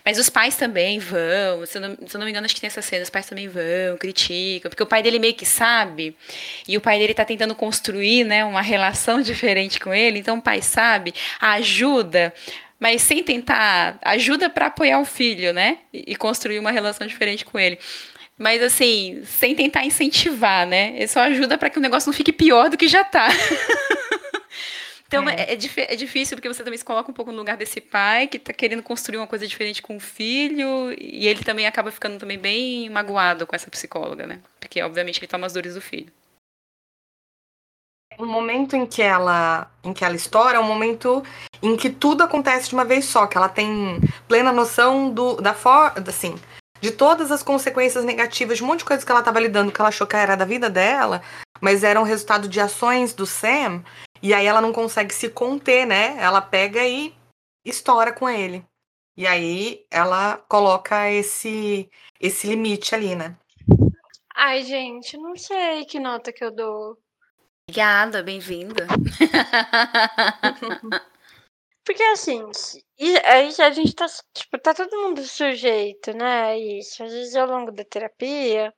Mas 0.02 0.18
os 0.18 0.30
pais 0.30 0.56
também 0.56 0.98
vão, 0.98 1.66
se 1.66 1.76
eu, 1.76 1.82
não, 1.82 1.96
se 2.08 2.16
eu 2.16 2.18
não 2.18 2.24
me 2.24 2.30
engano, 2.30 2.46
acho 2.46 2.54
que 2.54 2.60
tem 2.62 2.66
essa 2.66 2.80
cena, 2.80 3.02
os 3.02 3.10
pais 3.10 3.26
também 3.26 3.46
vão, 3.46 3.98
criticam, 4.00 4.70
porque 4.70 4.82
o 4.82 4.86
pai 4.86 5.02
dele 5.02 5.18
meio 5.18 5.34
que 5.34 5.44
sabe, 5.44 6.16
e 6.66 6.76
o 6.76 6.80
pai 6.80 6.98
dele 6.98 7.12
está 7.12 7.26
tentando 7.26 7.54
construir 7.54 8.24
né, 8.24 8.44
uma 8.44 8.62
relação 8.62 9.20
diferente 9.22 9.78
com 9.78 9.92
ele, 9.92 10.18
então 10.18 10.38
o 10.38 10.42
pai 10.42 10.62
sabe, 10.62 11.14
ajuda, 11.38 12.32
mas 12.80 13.02
sem 13.02 13.22
tentar 13.22 13.98
ajuda 14.00 14.48
para 14.48 14.66
apoiar 14.66 14.98
o 14.98 15.04
filho, 15.04 15.52
né? 15.52 15.78
E, 15.92 16.16
construir 16.16 16.58
uma 16.58 16.70
relação 16.70 17.06
diferente 17.06 17.44
com 17.44 17.58
ele. 17.58 17.78
Mas 18.38 18.62
assim, 18.62 19.22
sem 19.24 19.54
tentar 19.54 19.84
incentivar, 19.84 20.66
né? 20.66 20.94
Ele 20.96 21.08
só 21.08 21.20
ajuda 21.20 21.58
para 21.58 21.68
que 21.68 21.78
o 21.78 21.82
negócio 21.82 22.08
não 22.08 22.16
fique 22.16 22.32
pior 22.32 22.70
do 22.70 22.76
que 22.76 22.86
já 22.86 23.02
tá. 23.02 23.28
então 25.06 25.28
é. 25.28 25.34
É, 25.34 25.52
é, 25.52 25.92
é, 25.92 25.96
difícil 25.96 26.36
porque 26.36 26.48
você 26.48 26.62
também 26.62 26.78
se 26.78 26.84
coloca 26.84 27.10
um 27.10 27.14
pouco 27.14 27.32
no 27.32 27.38
lugar 27.38 27.56
desse 27.56 27.80
pai 27.80 28.28
que 28.28 28.38
tá 28.38 28.52
querendo 28.52 28.82
construir 28.82 29.18
uma 29.18 29.26
coisa 29.26 29.46
diferente 29.46 29.82
com 29.82 29.96
o 29.96 30.00
filho 30.00 30.92
e 30.92 31.26
ele 31.26 31.42
também 31.42 31.66
acaba 31.66 31.90
ficando 31.90 32.16
também 32.16 32.38
bem 32.38 32.88
magoado 32.88 33.44
com 33.44 33.56
essa 33.56 33.68
psicóloga, 33.68 34.24
né? 34.24 34.40
Porque 34.60 34.80
obviamente 34.80 35.18
ele 35.18 35.26
toma 35.26 35.46
as 35.46 35.52
dores 35.52 35.74
do 35.74 35.80
filho 35.80 36.12
o 38.18 38.26
momento 38.26 38.74
em 38.74 38.84
que 38.84 39.00
ela 39.00 39.70
em 39.84 39.92
que 39.92 40.04
ela 40.04 40.16
estoura 40.16 40.56
é 40.56 40.60
um 40.60 40.64
momento 40.64 41.22
em 41.62 41.76
que 41.76 41.88
tudo 41.88 42.22
acontece 42.22 42.68
de 42.68 42.74
uma 42.74 42.84
vez 42.84 43.04
só, 43.04 43.26
que 43.26 43.36
ela 43.36 43.48
tem 43.48 44.00
plena 44.26 44.52
noção 44.52 45.10
do 45.10 45.36
da 45.36 45.54
forma, 45.54 45.94
assim, 46.06 46.34
de 46.80 46.90
todas 46.90 47.30
as 47.30 47.42
consequências 47.42 48.04
negativas, 48.04 48.58
de 48.58 48.64
um 48.64 48.66
monte 48.66 48.80
de 48.80 48.84
coisas 48.84 49.04
que 49.04 49.10
ela 49.10 49.20
estava 49.20 49.40
lidando 49.40 49.72
que 49.72 49.80
ela 49.80 49.88
achou 49.88 50.06
que 50.06 50.16
era 50.16 50.36
da 50.36 50.44
vida 50.44 50.70
dela, 50.70 51.22
mas 51.60 51.84
eram 51.84 52.02
resultado 52.02 52.48
de 52.48 52.60
ações 52.60 53.12
do 53.12 53.26
Sam, 53.26 53.82
e 54.22 54.34
aí 54.34 54.46
ela 54.46 54.60
não 54.60 54.72
consegue 54.72 55.14
se 55.14 55.28
conter, 55.28 55.86
né? 55.86 56.16
Ela 56.18 56.40
pega 56.40 56.84
e 56.84 57.14
estoura 57.64 58.12
com 58.12 58.28
ele. 58.28 58.64
E 59.16 59.26
aí 59.26 59.84
ela 59.90 60.38
coloca 60.48 61.10
esse 61.10 61.90
esse 62.20 62.46
limite 62.46 62.94
ali, 62.94 63.16
né? 63.16 63.36
Ai, 64.34 64.62
gente, 64.62 65.16
não 65.16 65.36
sei 65.36 65.84
que 65.84 65.98
nota 65.98 66.32
que 66.32 66.44
eu 66.44 66.52
dou. 66.52 66.96
Obrigada, 67.68 68.22
bem-vinda. 68.22 68.86
Porque 71.88 72.02
assim, 72.02 72.42
aí 73.24 73.48
a 73.60 73.70
gente 73.70 73.94
tá, 73.94 74.04
tipo, 74.34 74.58
tá 74.58 74.74
todo 74.74 74.94
mundo 74.94 75.22
sujeito, 75.22 76.12
né? 76.12 76.58
Isso. 76.58 77.02
Às 77.02 77.10
vezes 77.10 77.34
ao 77.34 77.46
longo 77.46 77.72
da 77.72 77.82
terapia, 77.82 78.74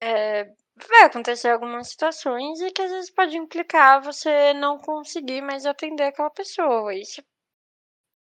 é, 0.00 0.44
vai 0.88 1.02
acontecer 1.04 1.50
algumas 1.50 1.88
situações 1.90 2.60
e 2.60 2.70
que 2.70 2.82
às 2.82 2.92
vezes 2.92 3.10
pode 3.12 3.36
implicar 3.36 4.02
você 4.02 4.54
não 4.54 4.78
conseguir 4.78 5.42
mais 5.42 5.66
atender 5.66 6.04
aquela 6.04 6.30
pessoa. 6.30 6.94
Isso 6.94 7.20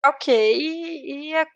é 0.05 0.09
ok 0.09 0.27
e, 0.31 1.35
é 1.35 1.47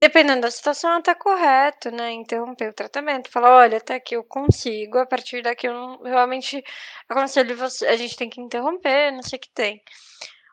Dependendo 0.00 0.42
da 0.42 0.50
situação, 0.50 0.92
até 0.92 1.14
correto, 1.14 1.90
né? 1.90 2.12
Interromper 2.12 2.68
o 2.68 2.74
tratamento, 2.74 3.30
falar, 3.30 3.56
olha, 3.56 3.78
até 3.78 3.94
aqui 3.94 4.14
eu 4.14 4.22
consigo, 4.22 4.98
a 4.98 5.06
partir 5.06 5.42
daqui 5.42 5.66
eu 5.66 5.72
não, 5.72 6.02
realmente 6.02 6.62
aconselho 7.08 7.56
você, 7.56 7.86
a 7.86 7.96
gente 7.96 8.14
tem 8.16 8.28
que 8.28 8.40
interromper, 8.40 9.10
não 9.12 9.22
sei 9.22 9.38
o 9.38 9.40
que 9.40 9.50
tem. 9.54 9.82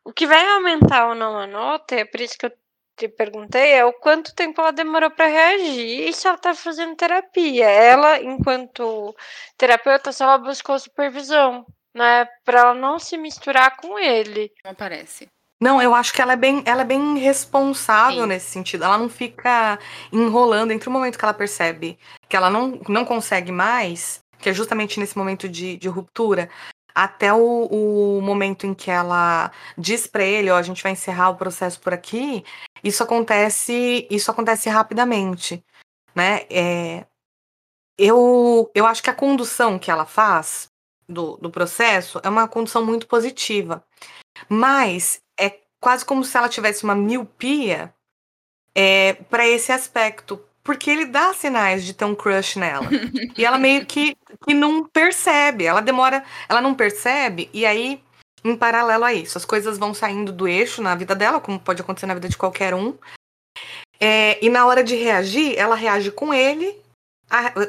O 0.03 0.11
que 0.11 0.25
vai 0.25 0.45
aumentar 0.53 1.07
ou 1.07 1.15
não 1.15 1.37
a 1.37 1.45
nota, 1.45 1.95
é 1.95 2.05
por 2.05 2.19
isso 2.19 2.37
que 2.37 2.45
eu 2.45 2.51
te 2.97 3.07
perguntei, 3.07 3.73
é 3.73 3.85
o 3.85 3.93
quanto 3.93 4.35
tempo 4.35 4.61
ela 4.61 4.71
demorou 4.71 5.09
para 5.11 5.27
reagir 5.27 6.09
e 6.09 6.13
se 6.13 6.27
ela 6.27 6.37
tá 6.37 6.53
fazendo 6.53 6.95
terapia. 6.95 7.65
Ela, 7.65 8.21
enquanto 8.21 9.15
terapeuta, 9.57 10.11
se 10.11 10.23
ela 10.23 10.37
buscou 10.37 10.77
supervisão, 10.79 11.65
né? 11.93 12.25
Para 12.43 12.59
ela 12.59 12.73
não 12.73 12.99
se 12.99 13.17
misturar 13.17 13.77
com 13.77 13.97
ele. 13.97 14.51
Não 14.63 14.75
parece. 14.75 15.27
Não, 15.61 15.79
eu 15.79 15.93
acho 15.93 16.11
que 16.11 16.21
ela 16.21 16.33
é 16.33 16.35
bem, 16.35 16.63
ela 16.65 16.81
é 16.81 16.85
bem 16.85 17.19
responsável 17.19 18.23
Sim. 18.23 18.27
nesse 18.27 18.49
sentido. 18.49 18.83
Ela 18.83 18.97
não 18.97 19.07
fica 19.07 19.77
enrolando 20.11 20.71
entre 20.71 20.89
o 20.89 20.91
momento 20.91 21.19
que 21.19 21.23
ela 21.23 21.33
percebe 21.35 21.99
que 22.27 22.35
ela 22.35 22.49
não, 22.49 22.79
não 22.89 23.05
consegue 23.05 23.51
mais, 23.51 24.21
que 24.39 24.49
é 24.49 24.53
justamente 24.53 24.99
nesse 24.99 25.15
momento 25.15 25.47
de, 25.47 25.77
de 25.77 25.87
ruptura, 25.87 26.49
até 26.93 27.33
o, 27.33 27.65
o, 27.65 28.21
momento 28.21 28.65
em 28.65 28.73
que 28.73 28.91
ela 28.91 29.51
diz 29.77 30.07
para 30.07 30.23
ele, 30.23 30.49
ó, 30.49 30.57
a 30.57 30.61
gente 30.61 30.83
vai 30.83 30.91
encerrar 30.91 31.29
o 31.29 31.35
processo 31.35 31.79
por 31.79 31.93
aqui, 31.93 32.43
isso 32.83 33.03
acontece, 33.03 34.07
isso 34.09 34.31
acontece 34.31 34.69
rapidamente, 34.69 35.63
né? 36.15 36.41
É, 36.49 37.05
eu, 37.97 38.69
eu 38.73 38.85
acho 38.85 39.03
que 39.03 39.09
a 39.09 39.15
condução 39.15 39.77
que 39.77 39.91
ela 39.91 40.05
faz 40.05 40.69
do, 41.07 41.37
do 41.37 41.49
processo 41.49 42.19
é 42.23 42.29
uma 42.29 42.47
condução 42.47 42.85
muito 42.85 43.07
positiva. 43.07 43.83
Mas 44.49 45.21
quase 45.81 46.05
como 46.05 46.23
se 46.23 46.37
ela 46.37 46.47
tivesse 46.47 46.83
uma 46.83 46.95
miopia 46.95 47.93
é, 48.73 49.13
para 49.13 49.45
esse 49.47 49.71
aspecto. 49.71 50.39
Porque 50.63 50.89
ele 50.89 51.05
dá 51.05 51.33
sinais 51.33 51.83
de 51.83 51.93
ter 51.93 52.05
um 52.05 52.15
crush 52.15 52.57
nela. 52.57 52.87
e 53.37 53.43
ela 53.43 53.57
meio 53.57 53.85
que, 53.85 54.15
que 54.45 54.53
não 54.53 54.85
percebe. 54.85 55.65
Ela 55.65 55.81
demora, 55.81 56.23
ela 56.47 56.61
não 56.61 56.75
percebe, 56.75 57.49
e 57.53 57.65
aí, 57.65 58.01
em 58.43 58.55
paralelo 58.55 59.03
a 59.03 59.13
isso, 59.13 59.37
as 59.37 59.45
coisas 59.45 59.77
vão 59.77 59.93
saindo 59.93 60.31
do 60.31 60.47
eixo 60.47 60.81
na 60.81 60.95
vida 60.95 61.15
dela, 61.15 61.39
como 61.39 61.59
pode 61.59 61.81
acontecer 61.81 62.05
na 62.05 62.13
vida 62.13 62.29
de 62.29 62.37
qualquer 62.37 62.73
um. 62.73 62.95
É, 63.99 64.43
e 64.43 64.49
na 64.49 64.65
hora 64.65 64.83
de 64.83 64.95
reagir, 64.95 65.57
ela 65.57 65.75
reage 65.75 66.11
com 66.11 66.33
ele, 66.33 66.81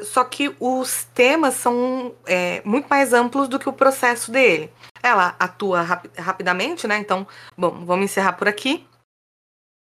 só 0.03 0.23
que 0.23 0.53
os 0.59 1.05
temas 1.13 1.53
são 1.53 2.13
é, 2.25 2.61
muito 2.65 2.87
mais 2.87 3.13
amplos 3.13 3.47
do 3.47 3.59
que 3.59 3.69
o 3.69 3.73
processo 3.73 4.31
dele. 4.31 4.71
Ela 5.01 5.35
atua 5.39 5.81
rap 5.81 6.09
rapidamente, 6.17 6.87
né? 6.87 6.97
Então, 6.97 7.27
bom, 7.57 7.85
vamos 7.85 8.05
encerrar 8.05 8.33
por 8.33 8.47
aqui. 8.47 8.85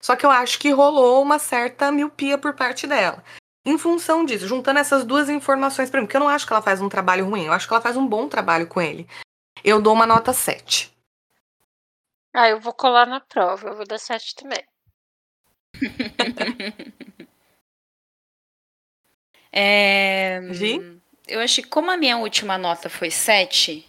Só 0.00 0.16
que 0.16 0.24
eu 0.24 0.30
acho 0.30 0.58
que 0.58 0.70
rolou 0.70 1.22
uma 1.22 1.38
certa 1.38 1.92
miopia 1.92 2.38
por 2.38 2.54
parte 2.54 2.86
dela. 2.86 3.22
Em 3.64 3.76
função 3.76 4.24
disso, 4.24 4.48
juntando 4.48 4.78
essas 4.78 5.04
duas 5.04 5.28
informações 5.28 5.90
para 5.90 6.00
mim, 6.00 6.06
porque 6.06 6.16
eu 6.16 6.20
não 6.20 6.28
acho 6.28 6.46
que 6.46 6.52
ela 6.52 6.62
faz 6.62 6.80
um 6.80 6.88
trabalho 6.88 7.28
ruim, 7.28 7.44
eu 7.44 7.52
acho 7.52 7.68
que 7.68 7.74
ela 7.74 7.82
faz 7.82 7.96
um 7.96 8.06
bom 8.06 8.26
trabalho 8.26 8.66
com 8.66 8.80
ele. 8.80 9.06
Eu 9.62 9.82
dou 9.82 9.92
uma 9.92 10.06
nota 10.06 10.32
7. 10.32 10.90
Ah, 12.32 12.48
eu 12.48 12.58
vou 12.58 12.72
colar 12.72 13.06
na 13.06 13.20
prova, 13.20 13.68
eu 13.68 13.76
vou 13.76 13.86
dar 13.86 13.98
7 13.98 14.34
também. 14.34 14.64
é... 19.52 20.40
Eu 21.28 21.40
acho 21.40 21.62
que 21.62 21.68
como 21.68 21.90
a 21.90 21.96
minha 21.96 22.16
última 22.16 22.56
nota 22.56 22.88
foi 22.88 23.10
7, 23.10 23.86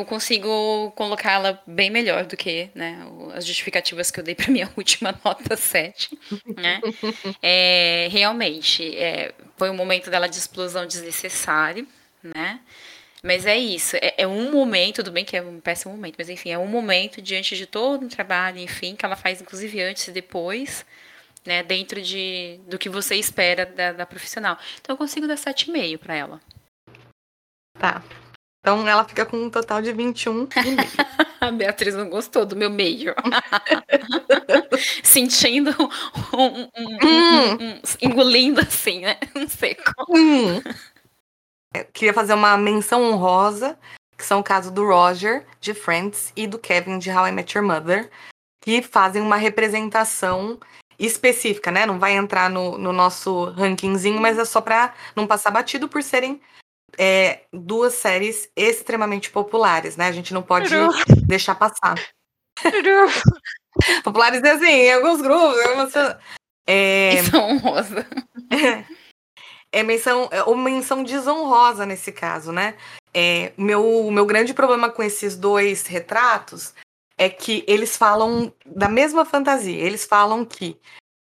eu 0.00 0.04
consigo 0.04 0.90
colocá-la 0.92 1.60
bem 1.66 1.90
melhor 1.90 2.24
do 2.24 2.36
que 2.36 2.70
né, 2.74 3.06
as 3.34 3.46
justificativas 3.46 4.10
que 4.10 4.18
eu 4.18 4.24
dei 4.24 4.34
para 4.34 4.50
minha 4.50 4.70
última 4.76 5.18
nota 5.24 5.56
7. 5.56 6.18
Né? 6.56 6.80
É, 7.42 8.08
realmente, 8.10 8.96
é, 8.96 9.34
foi 9.56 9.70
um 9.70 9.74
momento 9.74 10.10
dela 10.10 10.28
de 10.28 10.36
explosão 10.36 10.86
desnecessário, 10.86 11.86
né? 12.22 12.60
Mas 13.22 13.44
é 13.44 13.56
isso, 13.56 13.96
é, 13.96 14.14
é, 14.16 14.26
um 14.26 14.50
momento, 14.50 14.96
tudo 14.96 15.12
bem 15.12 15.26
que 15.26 15.36
é 15.36 15.42
um 15.42 15.60
péssimo 15.60 15.94
momento, 15.94 16.14
mas 16.18 16.30
enfim, 16.30 16.50
é 16.50 16.58
um 16.58 16.66
momento 16.66 17.20
diante 17.20 17.54
de 17.54 17.66
todo 17.66 18.02
um 18.06 18.08
trabalho, 18.08 18.58
enfim, 18.58 18.96
que 18.96 19.04
ela 19.04 19.14
faz 19.14 19.42
inclusive 19.42 19.82
antes 19.82 20.08
e 20.08 20.10
depois, 20.10 20.86
né, 21.44 21.62
dentro 21.62 22.00
de, 22.00 22.58
do 22.66 22.78
que 22.78 22.88
você 22.88 23.16
espera 23.16 23.66
da, 23.66 23.92
da 23.92 24.06
profissional. 24.06 24.58
Então 24.80 24.94
eu 24.94 24.96
consigo 24.96 25.26
dar 25.26 25.36
7,5 25.36 25.98
para 25.98 26.14
ela. 26.16 26.40
Tá. 27.78 28.02
Então 28.70 28.86
ela 28.86 29.02
fica 29.04 29.26
com 29.26 29.36
um 29.36 29.50
total 29.50 29.82
de 29.82 29.92
21 29.92 30.46
A 31.40 31.50
Beatriz 31.50 31.96
não 31.96 32.08
gostou 32.08 32.46
do 32.46 32.54
meu 32.54 32.70
meio. 32.70 33.14
Sentindo 35.02 35.74
um, 36.32 36.38
um, 36.38 36.68
um, 36.76 37.54
hum. 37.54 37.80
engolindo 38.00 38.60
assim, 38.60 39.00
né? 39.00 39.16
Um 39.34 39.48
seco. 39.48 39.92
Hum. 40.08 40.62
queria 41.92 42.14
fazer 42.14 42.34
uma 42.34 42.56
menção 42.56 43.02
honrosa, 43.02 43.76
que 44.16 44.24
são 44.24 44.38
o 44.38 44.44
caso 44.44 44.70
do 44.70 44.86
Roger, 44.86 45.44
de 45.60 45.74
Friends, 45.74 46.32
e 46.36 46.46
do 46.46 46.58
Kevin, 46.58 46.98
de 46.98 47.10
How 47.10 47.28
I 47.28 47.32
Met 47.32 47.58
Your 47.58 47.66
Mother, 47.66 48.08
que 48.62 48.82
fazem 48.82 49.20
uma 49.20 49.36
representação 49.36 50.60
específica, 50.96 51.72
né? 51.72 51.86
Não 51.86 51.98
vai 51.98 52.12
entrar 52.12 52.48
no, 52.48 52.78
no 52.78 52.92
nosso 52.92 53.46
rankingzinho, 53.46 54.20
mas 54.20 54.38
é 54.38 54.44
só 54.44 54.60
para 54.60 54.94
não 55.16 55.26
passar 55.26 55.50
batido 55.50 55.88
por 55.88 56.02
serem 56.02 56.40
é, 56.98 57.42
duas 57.52 57.94
séries 57.94 58.48
extremamente 58.56 59.30
populares, 59.30 59.96
né? 59.96 60.08
A 60.08 60.12
gente 60.12 60.34
não 60.34 60.42
pode 60.42 60.74
deixar 61.26 61.54
passar. 61.54 61.94
populares 64.04 64.42
assim, 64.42 64.66
em 64.66 64.92
alguns 64.92 65.20
grupos. 65.20 65.92
É, 66.66 67.14
menção 67.14 67.50
honrosa. 67.50 68.06
É, 69.72 69.84
menção, 69.84 70.28
é 70.32 70.42
ou 70.42 70.56
menção 70.56 71.04
desonrosa 71.04 71.86
nesse 71.86 72.10
caso, 72.10 72.50
né? 72.50 72.74
É, 73.14 73.52
meu, 73.56 74.10
meu 74.10 74.26
grande 74.26 74.52
problema 74.52 74.90
com 74.90 75.00
esses 75.00 75.36
dois 75.36 75.86
retratos 75.86 76.74
é 77.16 77.28
que 77.28 77.64
eles 77.68 77.96
falam 77.96 78.52
da 78.66 78.88
mesma 78.88 79.24
fantasia. 79.24 79.78
Eles 79.78 80.04
falam 80.04 80.44
que 80.44 80.76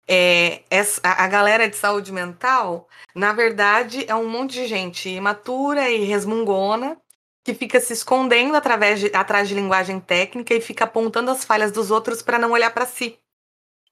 é, 0.09 0.63
essa, 0.71 1.01
a 1.03 1.27
galera 1.27 1.69
de 1.69 1.77
saúde 1.77 2.13
mental, 2.13 2.89
na 3.15 3.33
verdade, 3.33 4.05
é 4.09 4.15
um 4.15 4.29
monte 4.29 4.53
de 4.55 4.67
gente 4.67 5.09
imatura 5.09 5.91
e 5.91 6.05
resmungona 6.05 6.97
que 7.45 7.55
fica 7.55 7.81
se 7.81 7.93
escondendo 7.93 8.57
através 8.57 9.01
de, 9.01 9.07
atrás 9.15 9.49
de 9.49 9.55
linguagem 9.55 10.01
técnica 10.01 10.53
e 10.53 10.61
fica 10.61 10.85
apontando 10.85 11.31
as 11.31 11.45
falhas 11.45 11.71
dos 11.71 11.91
outros 11.91 12.21
para 12.21 12.39
não 12.39 12.51
olhar 12.51 12.73
para 12.73 12.87
si. 12.87 13.19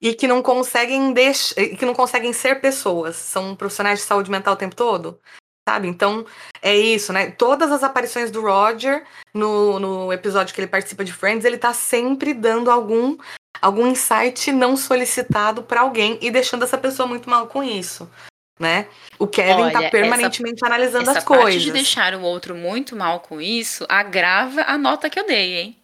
E 0.00 0.12
que 0.12 0.26
não 0.26 0.42
conseguem 0.42 1.12
deix... 1.12 1.52
que 1.52 1.86
não 1.86 1.94
conseguem 1.94 2.32
ser 2.32 2.60
pessoas, 2.60 3.16
são 3.16 3.54
profissionais 3.54 4.00
de 4.00 4.04
saúde 4.04 4.30
mental 4.30 4.54
o 4.54 4.58
tempo 4.58 4.74
todo. 4.74 5.20
Sabe? 5.66 5.88
Então, 5.88 6.26
é 6.60 6.76
isso, 6.76 7.12
né? 7.12 7.30
Todas 7.30 7.72
as 7.72 7.82
aparições 7.82 8.30
do 8.30 8.42
Roger 8.42 9.06
no, 9.32 9.78
no 9.78 10.12
episódio 10.12 10.54
que 10.54 10.60
ele 10.60 10.68
participa 10.68 11.04
de 11.04 11.12
Friends, 11.12 11.44
ele 11.44 11.56
tá 11.56 11.72
sempre 11.72 12.34
dando 12.34 12.70
algum 12.70 13.16
algum 13.60 13.86
insight 13.86 14.52
não 14.52 14.76
solicitado 14.76 15.62
para 15.62 15.80
alguém 15.80 16.18
e 16.20 16.30
deixando 16.30 16.64
essa 16.64 16.78
pessoa 16.78 17.06
muito 17.06 17.28
mal 17.30 17.46
com 17.46 17.62
isso. 17.62 18.08
Né? 18.58 18.86
O 19.18 19.26
Kevin 19.26 19.70
tá 19.70 19.80
Olha, 19.80 19.90
permanentemente 19.90 20.56
essa, 20.56 20.66
analisando 20.66 21.10
essa 21.10 21.18
as 21.18 21.24
parte 21.24 21.42
coisas. 21.42 21.62
de 21.62 21.72
deixar 21.72 22.14
o 22.14 22.22
outro 22.22 22.54
muito 22.54 22.94
mal 22.94 23.18
com 23.18 23.40
isso 23.40 23.84
agrava 23.88 24.62
a 24.62 24.78
nota 24.78 25.10
que 25.10 25.18
eu 25.18 25.26
dei, 25.26 25.54
hein? 25.56 25.76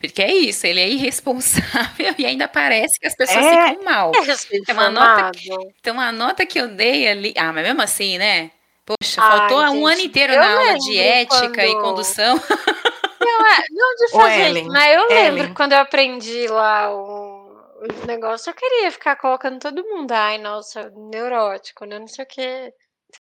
Porque 0.00 0.20
é 0.20 0.32
isso, 0.34 0.66
ele 0.66 0.80
é 0.80 0.88
irresponsável 0.88 2.12
e 2.18 2.26
ainda 2.26 2.48
parece 2.48 2.98
que 2.98 3.06
as 3.06 3.14
pessoas 3.14 3.46
É. 3.46 3.68
ficam 3.68 3.84
mal. 3.84 4.10
É 4.16 4.72
uma 4.72 4.90
nota 4.90 5.30
formado. 5.38 5.72
Então 5.78 6.00
a 6.00 6.10
nota 6.10 6.44
que 6.44 6.60
eu 6.60 6.66
dei 6.66 7.06
ali. 7.06 7.32
Ah, 7.36 7.52
mas 7.52 7.62
mesmo 7.64 7.80
assim, 7.82 8.18
né? 8.18 8.50
Poxa, 8.84 9.22
Ai, 9.22 9.38
faltou 9.38 9.60
um 9.62 9.74
gente, 9.88 9.92
ano 9.92 10.00
inteiro 10.00 10.32
eu 10.32 10.40
na 10.40 10.50
aula 10.58 10.78
de 10.80 10.98
ética 10.98 11.64
e 11.66 11.72
quando- 11.72 11.82
condução. 11.82 12.42
Não, 13.42 13.48
é, 13.48 13.64
não 13.70 13.94
de 13.96 14.10
fazer 14.12 14.62
mas 14.68 14.94
eu 14.94 15.08
lembro 15.08 15.38
Ellen. 15.38 15.48
que 15.48 15.54
quando 15.54 15.72
eu 15.72 15.78
aprendi 15.78 16.46
lá 16.48 16.90
o, 16.94 17.52
o 18.02 18.06
negócio, 18.06 18.50
eu 18.50 18.54
queria 18.54 18.90
ficar 18.90 19.16
colocando 19.16 19.58
todo 19.58 19.84
mundo. 19.84 20.12
Ai, 20.12 20.38
nossa, 20.38 20.90
neurótico, 21.10 21.84
né? 21.84 21.98
Não 21.98 22.06
sei 22.08 22.24
o 22.24 22.28
quê. 22.28 22.72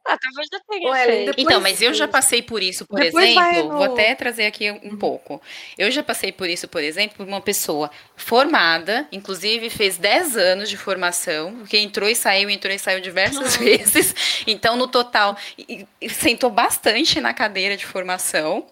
Ah, 0.06 0.16
talvez 0.16 0.48
eu 0.52 0.60
tenha 0.68 0.90
Ô, 0.90 0.94
Ellen, 0.94 1.24
depois- 1.26 1.44
Então, 1.44 1.60
mas 1.60 1.82
eu 1.82 1.92
já 1.92 2.06
passei 2.06 2.40
por 2.40 2.62
isso, 2.62 2.86
por 2.86 3.00
Depois 3.00 3.24
exemplo. 3.30 3.68
Vou 3.70 3.86
no- 3.86 3.92
até 3.92 4.14
trazer 4.14 4.46
aqui 4.46 4.70
um 4.70 4.96
pouco. 4.96 5.40
Eu 5.76 5.90
já 5.90 6.04
passei 6.04 6.30
por 6.30 6.48
isso, 6.48 6.68
por 6.68 6.82
exemplo, 6.82 7.16
por 7.16 7.26
uma 7.26 7.40
pessoa 7.40 7.90
formada, 8.16 9.08
inclusive 9.10 9.68
fez 9.70 9.98
10 9.98 10.36
anos 10.36 10.68
de 10.70 10.76
formação, 10.76 11.56
porque 11.58 11.76
entrou 11.78 12.08
e 12.08 12.14
saiu, 12.14 12.48
entrou 12.48 12.72
e 12.72 12.78
saiu 12.78 13.00
diversas 13.00 13.56
vezes. 13.58 14.14
Então, 14.46 14.76
no 14.76 14.86
total, 14.86 15.36
e- 15.58 15.84
e 16.00 16.08
sentou 16.08 16.48
bastante 16.50 17.20
na 17.20 17.34
cadeira 17.34 17.76
de 17.76 17.84
formação. 17.86 18.64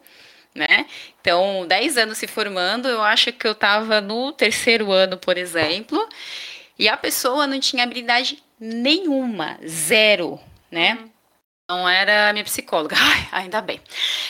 Né? 0.55 0.87
Então, 1.21 1.65
10 1.67 1.97
anos 1.97 2.19
se 2.19 2.27
formando, 2.27 2.89
eu 2.89 3.03
acho 3.03 3.33
que 3.33 3.47
eu 3.47 3.53
estava 3.53 4.01
no 4.01 4.33
terceiro 4.33 4.91
ano, 4.91 5.17
por 5.17 5.39
exemplo, 5.39 6.09
e 6.79 6.89
a 6.89 6.97
pessoa 6.97 7.47
não 7.47 7.61
tinha 7.61 7.85
habilidade 7.85 8.43
nenhuma, 8.59 9.59
zero, 9.67 10.41
né? 10.71 10.99
Não 11.71 11.89
era 11.89 12.33
minha 12.33 12.45
psicóloga. 12.45 12.97
Ai, 12.99 13.29
ainda 13.31 13.61
bem. 13.61 13.81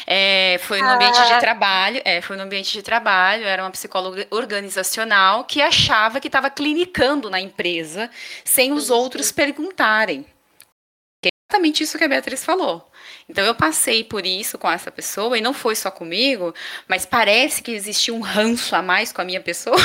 É, 0.07 0.59
foi 0.62 0.83
no 0.83 0.89
ambiente 0.91 1.14
de 1.25 1.33
Ah. 1.33 1.39
trabalho. 1.41 2.03
É, 2.05 2.21
foi 2.21 2.37
no 2.37 2.43
ambiente 2.43 2.71
de 2.71 2.83
trabalho. 2.83 3.47
Era 3.47 3.62
uma 3.62 3.71
psicóloga 3.71 4.27
organizacional 4.31 5.45
que 5.45 5.62
achava 5.62 6.21
que 6.21 6.29
estava 6.29 6.51
clinicando 6.51 7.31
na 7.31 7.41
empresa 7.41 8.11
sem 8.45 8.73
os 8.73 8.91
outros 8.91 9.33
perguntarem. 9.33 10.27
Que 11.23 11.29
é 11.29 11.31
exatamente 11.51 11.83
isso 11.83 11.97
que 11.97 12.05
a 12.05 12.09
Beatriz 12.09 12.45
falou. 12.45 12.89
Então 13.31 13.45
eu 13.45 13.55
passei 13.55 14.03
por 14.03 14.26
isso 14.26 14.59
com 14.59 14.68
essa 14.68 14.91
pessoa 14.91 15.39
e 15.39 15.41
não 15.41 15.55
foi 15.55 15.76
só 15.76 15.89
comigo, 15.89 16.53
mas 16.89 17.07
parece 17.07 17.62
que 17.62 17.70
existia 17.70 18.12
um 18.12 18.20
ranço 18.20 18.74
a 18.74 18.83
mais 18.83 19.12
com 19.12 19.20
a 19.20 19.24
minha 19.24 19.41
pessoa 19.41 19.76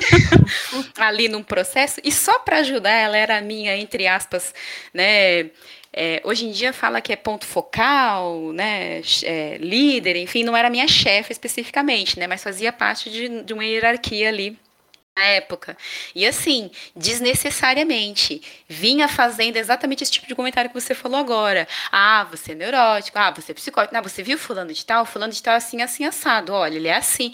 ali 0.96 1.28
num 1.28 1.42
processo 1.42 2.00
e 2.02 2.10
só 2.10 2.38
para 2.38 2.60
ajudar 2.60 2.90
ela 2.90 3.18
era 3.18 3.36
a 3.36 3.42
minha 3.42 3.76
entre 3.76 4.06
aspas, 4.06 4.54
né? 4.94 5.50
é, 5.92 6.22
hoje 6.24 6.46
em 6.46 6.50
dia 6.50 6.72
fala 6.72 7.02
que 7.02 7.12
é 7.12 7.16
ponto 7.16 7.44
focal, 7.44 8.50
né? 8.52 9.02
é, 9.22 9.58
líder, 9.58 10.16
enfim, 10.16 10.42
não 10.42 10.56
era 10.56 10.70
minha 10.70 10.88
chefe 10.88 11.32
especificamente, 11.32 12.18
né? 12.18 12.26
Mas 12.26 12.42
fazia 12.42 12.72
parte 12.72 13.10
de, 13.10 13.42
de 13.44 13.52
uma 13.52 13.64
hierarquia 13.64 14.28
ali 14.28 14.58
na 15.16 15.24
época. 15.24 15.76
E 16.14 16.26
assim, 16.26 16.70
desnecessariamente, 16.94 18.42
vinha 18.68 19.08
fazendo 19.08 19.56
exatamente 19.56 20.02
esse 20.02 20.12
tipo 20.12 20.26
de 20.26 20.34
comentário 20.34 20.70
que 20.70 20.80
você 20.80 20.94
falou 20.94 21.18
agora. 21.18 21.68
Ah, 21.92 22.24
você 22.30 22.52
é 22.52 22.54
neurótico, 22.54 23.18
ah, 23.18 23.30
você 23.30 23.52
é 23.52 23.54
psicótico, 23.54 23.96
ah, 23.96 24.00
você 24.00 24.22
viu 24.22 24.36
fulano 24.38 24.72
de 24.72 24.84
tal, 24.84 25.06
fulano 25.06 25.32
de 25.32 25.42
tal 25.42 25.54
assim, 25.54 25.80
assim, 25.82 26.04
assado. 26.04 26.52
Olha, 26.52 26.76
ele 26.76 26.88
é 26.88 26.96
assim. 26.96 27.32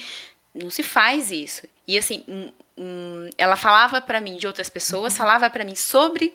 Não 0.54 0.70
se 0.70 0.82
faz 0.82 1.30
isso. 1.30 1.66
E 1.86 1.98
assim, 1.98 2.24
hum, 2.28 2.52
hum, 2.76 3.30
ela 3.38 3.56
falava 3.56 4.00
para 4.00 4.20
mim 4.20 4.36
de 4.36 4.46
outras 4.46 4.68
pessoas, 4.68 5.16
falava 5.16 5.48
para 5.48 5.64
mim 5.64 5.74
sobre 5.74 6.34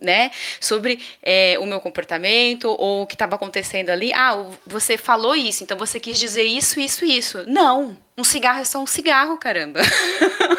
né, 0.00 0.30
sobre 0.60 1.00
é, 1.22 1.58
o 1.58 1.66
meu 1.66 1.80
comportamento 1.80 2.66
ou 2.78 3.02
o 3.02 3.06
que 3.06 3.14
estava 3.14 3.34
acontecendo 3.34 3.90
ali. 3.90 4.12
Ah, 4.12 4.46
você 4.66 4.96
falou 4.96 5.34
isso, 5.34 5.64
então 5.64 5.76
você 5.76 5.98
quis 5.98 6.18
dizer 6.18 6.44
isso, 6.44 6.78
isso, 6.78 7.04
isso. 7.04 7.44
Não, 7.48 7.96
um 8.16 8.24
cigarro 8.24 8.60
é 8.60 8.64
só 8.64 8.80
um 8.80 8.86
cigarro, 8.86 9.36
caramba. 9.36 9.80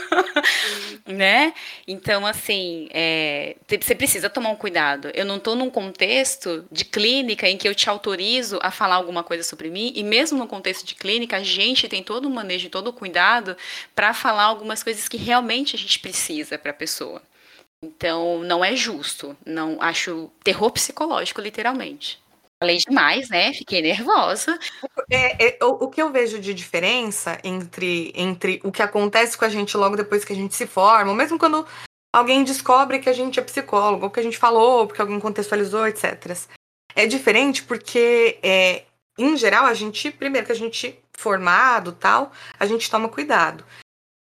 né? 1.06 1.54
Então, 1.88 2.26
assim, 2.26 2.88
é, 2.92 3.56
você 3.80 3.96
precisa 3.96 4.30
tomar 4.30 4.50
um 4.50 4.56
cuidado. 4.56 5.10
Eu 5.14 5.26
não 5.26 5.38
estou 5.38 5.56
num 5.56 5.70
contexto 5.70 6.66
de 6.72 6.86
clínica 6.86 7.48
em 7.48 7.58
que 7.58 7.68
eu 7.68 7.76
te 7.76 7.90
autorizo 7.90 8.60
a 8.62 8.72
falar 8.72 8.96
alguma 8.96 9.24
coisa 9.24 9.44
sobre 9.44 9.70
mim, 9.70 9.94
e 9.96 10.04
mesmo 10.04 10.38
no 10.38 10.48
contexto 10.48 10.86
de 10.86 10.96
clínica, 10.96 11.38
a 11.38 11.44
gente 11.44 11.88
tem 11.88 12.04
todo 12.04 12.26
o 12.26 12.30
manejo, 12.30 12.70
todo 12.70 12.90
o 12.90 12.94
cuidado 12.94 13.56
para 13.96 14.14
falar 14.14 14.44
algumas 14.44 14.84
coisas 14.84 15.08
que 15.08 15.18
realmente 15.18 15.76
a 15.76 15.80
gente 15.80 16.00
precisa 16.00 16.58
para 16.58 16.72
a 16.72 16.74
pessoa. 16.74 17.22
Então, 17.82 18.40
não 18.40 18.64
é 18.66 18.76
justo. 18.76 19.38
Não 19.46 19.78
acho 19.80 20.32
terror 20.44 20.72
psicológico, 20.72 21.42
literalmente. 21.42 22.20
Falei 22.66 22.78
demais, 22.78 23.30
né? 23.30 23.54
Fiquei 23.54 23.80
nervosa. 23.80 24.58
É, 25.08 25.50
é, 25.50 25.64
o, 25.64 25.86
o 25.86 25.88
que 25.88 26.02
eu 26.02 26.12
vejo 26.12 26.40
de 26.40 26.52
diferença 26.52 27.38
entre, 27.44 28.12
entre 28.16 28.60
o 28.64 28.72
que 28.72 28.82
acontece 28.82 29.38
com 29.38 29.46
a 29.46 29.50
gente 29.50 29.78
logo 29.78 29.96
depois 29.96 30.26
que 30.26 30.34
a 30.34 30.36
gente 30.36 30.56
se 30.56 30.66
forma, 30.66 31.12
ou 31.12 31.16
mesmo 31.16 31.38
quando 31.38 31.64
alguém 32.12 32.44
descobre 32.44 32.98
que 32.98 33.08
a 33.08 33.14
gente 33.14 33.40
é 33.40 33.44
psicólogo, 33.44 34.06
ou 34.06 34.10
que 34.10 34.20
a 34.20 34.24
gente 34.24 34.40
falou, 34.40 34.88
porque 34.88 35.00
alguém 35.00 35.20
contextualizou, 35.20 35.86
etc. 35.86 36.36
É 36.96 37.06
diferente 37.06 37.62
porque, 37.62 38.40
é, 38.42 38.86
em 39.16 39.38
geral, 39.38 39.66
a 39.66 39.76
gente, 39.76 40.10
primeiro 40.10 40.48
que 40.48 40.52
a 40.52 40.56
gente 40.56 40.98
formado 41.14 41.92
tal, 41.92 42.32
a 42.60 42.66
gente 42.66 42.90
toma 42.90 43.10
cuidado. 43.10 43.64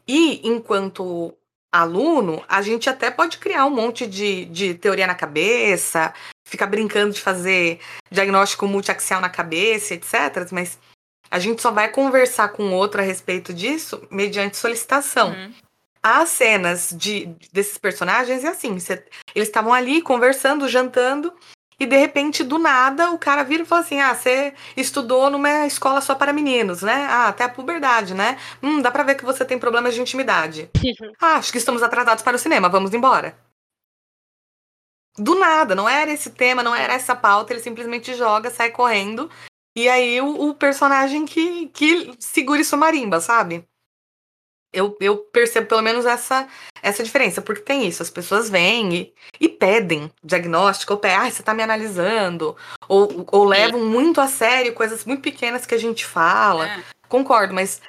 E 0.05 0.45
enquanto 0.45 1.33
aluno, 1.73 2.43
a 2.47 2.61
gente 2.61 2.87
até 2.87 3.09
pode 3.09 3.39
criar 3.39 3.65
um 3.65 3.71
monte 3.71 4.05
de, 4.05 4.45
de 4.45 4.75
teoria 4.75 5.07
na 5.07 5.15
cabeça, 5.15 6.13
ficar 6.47 6.67
brincando 6.67 7.13
de 7.13 7.19
fazer 7.19 7.79
diagnóstico 8.11 8.67
multiaxial 8.67 9.19
na 9.19 9.29
cabeça, 9.29 9.95
etc. 9.95 10.47
Mas 10.51 10.77
a 11.31 11.39
gente 11.39 11.59
só 11.63 11.71
vai 11.71 11.89
conversar 11.89 12.49
com 12.49 12.63
o 12.65 12.73
outro 12.73 13.01
a 13.01 13.03
respeito 13.03 13.51
disso 13.51 14.07
mediante 14.11 14.55
solicitação. 14.55 15.29
Uhum. 15.31 15.51
Há 16.03 16.25
cenas 16.27 16.93
de, 16.95 17.25
desses 17.51 17.77
personagens 17.79 18.43
e 18.43 18.47
assim, 18.47 18.77
cê- 18.77 19.03
eles 19.33 19.47
estavam 19.47 19.73
ali 19.73 20.01
conversando, 20.01 20.67
jantando, 20.69 21.33
e 21.79 21.85
de 21.85 21.97
repente, 21.97 22.43
do 22.43 22.57
nada, 22.57 23.11
o 23.11 23.17
cara 23.17 23.43
vira 23.43 23.63
e 23.63 23.65
fala 23.65 23.81
assim: 23.81 23.99
Ah, 23.99 24.13
você 24.13 24.53
estudou 24.75 25.29
numa 25.29 25.65
escola 25.65 26.01
só 26.01 26.15
para 26.15 26.33
meninos, 26.33 26.81
né? 26.81 27.07
Ah, 27.09 27.27
até 27.27 27.43
a 27.43 27.49
puberdade, 27.49 28.13
né? 28.13 28.37
Hum, 28.61 28.81
dá 28.81 28.91
pra 28.91 29.03
ver 29.03 29.15
que 29.15 29.25
você 29.25 29.43
tem 29.43 29.59
problemas 29.59 29.93
de 29.93 30.01
intimidade. 30.01 30.69
ah, 31.21 31.35
acho 31.35 31.51
que 31.51 31.57
estamos 31.57 31.83
atrasados 31.83 32.23
para 32.23 32.35
o 32.35 32.39
cinema, 32.39 32.69
vamos 32.69 32.93
embora. 32.93 33.35
Do 35.17 35.35
nada, 35.35 35.75
não 35.75 35.87
era 35.87 36.11
esse 36.11 36.31
tema, 36.31 36.63
não 36.63 36.73
era 36.73 36.93
essa 36.93 37.15
pauta, 37.15 37.53
ele 37.53 37.61
simplesmente 37.61 38.15
joga, 38.15 38.49
sai 38.49 38.71
correndo. 38.71 39.29
E 39.75 39.87
aí 39.87 40.19
o, 40.21 40.49
o 40.49 40.55
personagem 40.55 41.25
que, 41.25 41.67
que 41.69 42.15
segura 42.19 42.61
isso 42.61 42.77
marimba, 42.77 43.19
sabe? 43.19 43.67
Eu, 44.73 44.97
eu 44.99 45.17
percebo 45.17 45.67
pelo 45.67 45.81
menos 45.81 46.05
essa, 46.05 46.47
essa 46.81 47.03
diferença, 47.03 47.41
porque 47.41 47.61
tem 47.61 47.87
isso, 47.87 48.01
as 48.01 48.09
pessoas 48.09 48.49
vêm 48.49 48.93
e, 48.93 49.13
e 49.39 49.47
pedem 49.47 50.11
diagnóstico, 50.23 50.93
ou 50.93 50.99
pedem, 50.99 51.17
ah, 51.17 51.29
você 51.29 51.43
tá 51.43 51.53
me 51.53 51.61
analisando, 51.61 52.57
ou, 52.87 53.25
ou 53.31 53.45
levam 53.45 53.85
muito 53.85 54.19
a 54.19 54.27
sério 54.27 54.73
coisas 54.73 55.05
muito 55.05 55.21
pequenas 55.21 55.65
que 55.65 55.75
a 55.75 55.79
gente 55.79 56.05
fala. 56.05 56.67
É. 56.67 56.83
Concordo, 57.07 57.53
mas 57.53 57.79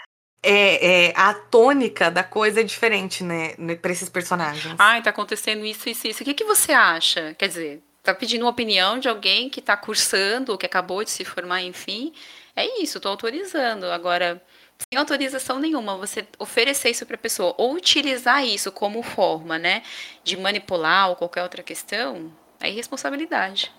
é, 0.45 1.07
é, 1.07 1.13
a 1.17 1.33
tônica 1.33 2.11
da 2.11 2.23
coisa 2.23 2.61
é 2.61 2.63
diferente, 2.63 3.25
né, 3.25 3.55
né, 3.57 3.75
pra 3.75 3.91
esses 3.91 4.11
personagens. 4.11 4.75
Ai, 4.79 5.03
tá 5.03 5.09
acontecendo 5.09 5.65
isso, 5.65 5.89
isso, 5.89 6.07
isso. 6.07 6.23
O 6.23 6.25
que, 6.25 6.35
que 6.35 6.45
você 6.45 6.73
acha? 6.73 7.35
Quer 7.35 7.49
dizer, 7.49 7.83
tá 8.03 8.15
pedindo 8.15 8.43
uma 8.43 8.51
opinião 8.51 8.99
de 8.99 9.09
alguém 9.09 9.49
que 9.49 9.63
tá 9.63 9.75
cursando, 9.75 10.53
ou 10.53 10.59
que 10.59 10.67
acabou 10.67 11.03
de 11.03 11.11
se 11.11 11.25
formar, 11.25 11.63
enfim. 11.63 12.13
É 12.55 12.83
isso, 12.83 13.01
tô 13.01 13.09
autorizando. 13.09 13.85
Agora, 13.85 14.41
sem 14.81 14.99
autorização 14.99 15.59
nenhuma, 15.59 15.97
você 15.97 16.27
oferecer 16.39 16.91
isso 16.91 17.07
pra 17.07 17.17
pessoa, 17.17 17.55
ou 17.59 17.75
utilizar 17.75 18.45
isso 18.45 18.71
como 18.73 19.03
forma, 19.03 19.59
né, 19.59 19.83
de 20.23 20.37
manipular 20.37 21.09
ou 21.11 21.17
qualquer 21.17 21.43
outra 21.43 21.63
questão, 21.63 22.33
é 22.61 22.71
irresponsabilidade. 22.71 23.73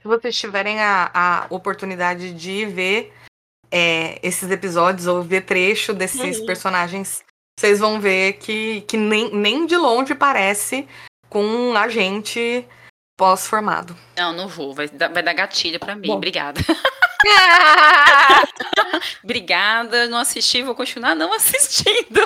Se 0.00 0.06
vocês 0.06 0.36
tiverem 0.38 0.80
a, 0.80 1.10
a 1.12 1.46
oportunidade 1.50 2.32
de 2.32 2.64
ver 2.66 3.12
é, 3.70 4.18
esses 4.22 4.50
episódios 4.50 5.06
ou 5.06 5.22
ver 5.22 5.42
trecho 5.42 5.92
desses 5.92 6.38
Uhum. 6.38 6.46
personagens, 6.46 7.22
vocês 7.58 7.78
vão 7.80 8.00
ver 8.00 8.34
que, 8.34 8.82
que 8.82 8.96
nem, 8.96 9.34
nem 9.34 9.66
de 9.66 9.76
longe 9.76 10.14
parece 10.14 10.86
com 11.28 11.42
um 11.44 11.76
agente 11.76 12.64
pós-formado. 13.18 13.96
Não, 14.16 14.32
não 14.32 14.46
vou. 14.48 14.72
Vai 14.72 14.88
dar, 14.88 15.08
vai 15.08 15.22
dar 15.22 15.32
gatilho 15.32 15.80
pra 15.80 15.96
mim. 15.96 16.06
Bom. 16.06 16.14
Obrigada. 16.14 16.60
Obrigada. 19.22 20.06
Não 20.08 20.18
assisti, 20.18 20.62
vou 20.62 20.74
continuar 20.74 21.14
não 21.14 21.32
assistindo. 21.32 22.20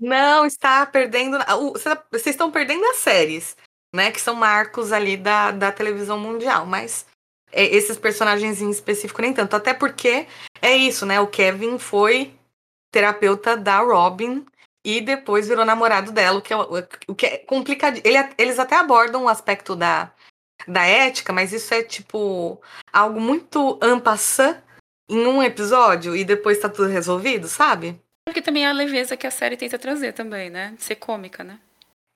Não 0.00 0.46
está 0.46 0.86
perdendo. 0.86 1.38
cê- 1.78 1.98
Vocês 2.10 2.34
estão 2.34 2.50
perdendo 2.50 2.84
as 2.86 2.98
séries, 2.98 3.56
né? 3.94 4.12
Que 4.12 4.20
são 4.20 4.34
marcos 4.34 4.92
ali 4.92 5.16
da, 5.16 5.50
da 5.50 5.72
televisão 5.72 6.18
mundial. 6.18 6.64
Mas 6.66 7.04
é, 7.52 7.64
esses 7.64 7.98
personagens 7.98 8.60
em 8.62 8.70
específico 8.70 9.20
nem 9.20 9.32
tanto. 9.32 9.56
Até 9.56 9.74
porque 9.74 10.26
é 10.62 10.76
isso, 10.76 11.04
né? 11.04 11.20
O 11.20 11.26
Kevin 11.26 11.78
foi 11.78 12.32
terapeuta 12.92 13.56
da 13.56 13.80
Robin. 13.80 14.46
e 14.84 15.00
depois 15.00 15.48
virou 15.48 15.64
namorado 15.64 16.12
dela, 16.12 16.38
o 16.38 16.42
que 16.42 16.54
é, 16.54 16.56
o 17.08 17.14
que 17.14 17.26
é 17.26 17.38
complicado. 17.38 18.00
Ele, 18.04 18.16
eles 18.38 18.58
até 18.58 18.76
abordam 18.76 19.24
o 19.24 19.28
aspecto 19.28 19.74
da, 19.76 20.10
da 20.68 20.84
ética, 20.84 21.32
mas 21.32 21.52
isso 21.52 21.72
é 21.72 21.82
tipo 21.82 22.60
algo 22.92 23.20
muito 23.20 23.78
ampassã 23.82 24.62
em 25.08 25.26
um 25.26 25.42
episódio 25.42 26.14
e 26.14 26.24
depois 26.24 26.58
tá 26.58 26.68
tudo 26.68 26.88
resolvido, 26.88 27.48
sabe? 27.48 28.00
Porque 28.26 28.42
também 28.42 28.66
é 28.66 28.68
a 28.68 28.72
leveza 28.72 29.16
que 29.16 29.26
a 29.26 29.30
série 29.30 29.56
tenta 29.56 29.78
trazer 29.78 30.12
também, 30.12 30.50
né? 30.50 30.74
Ser 30.78 30.96
cômica, 30.96 31.42
né? 31.42 31.58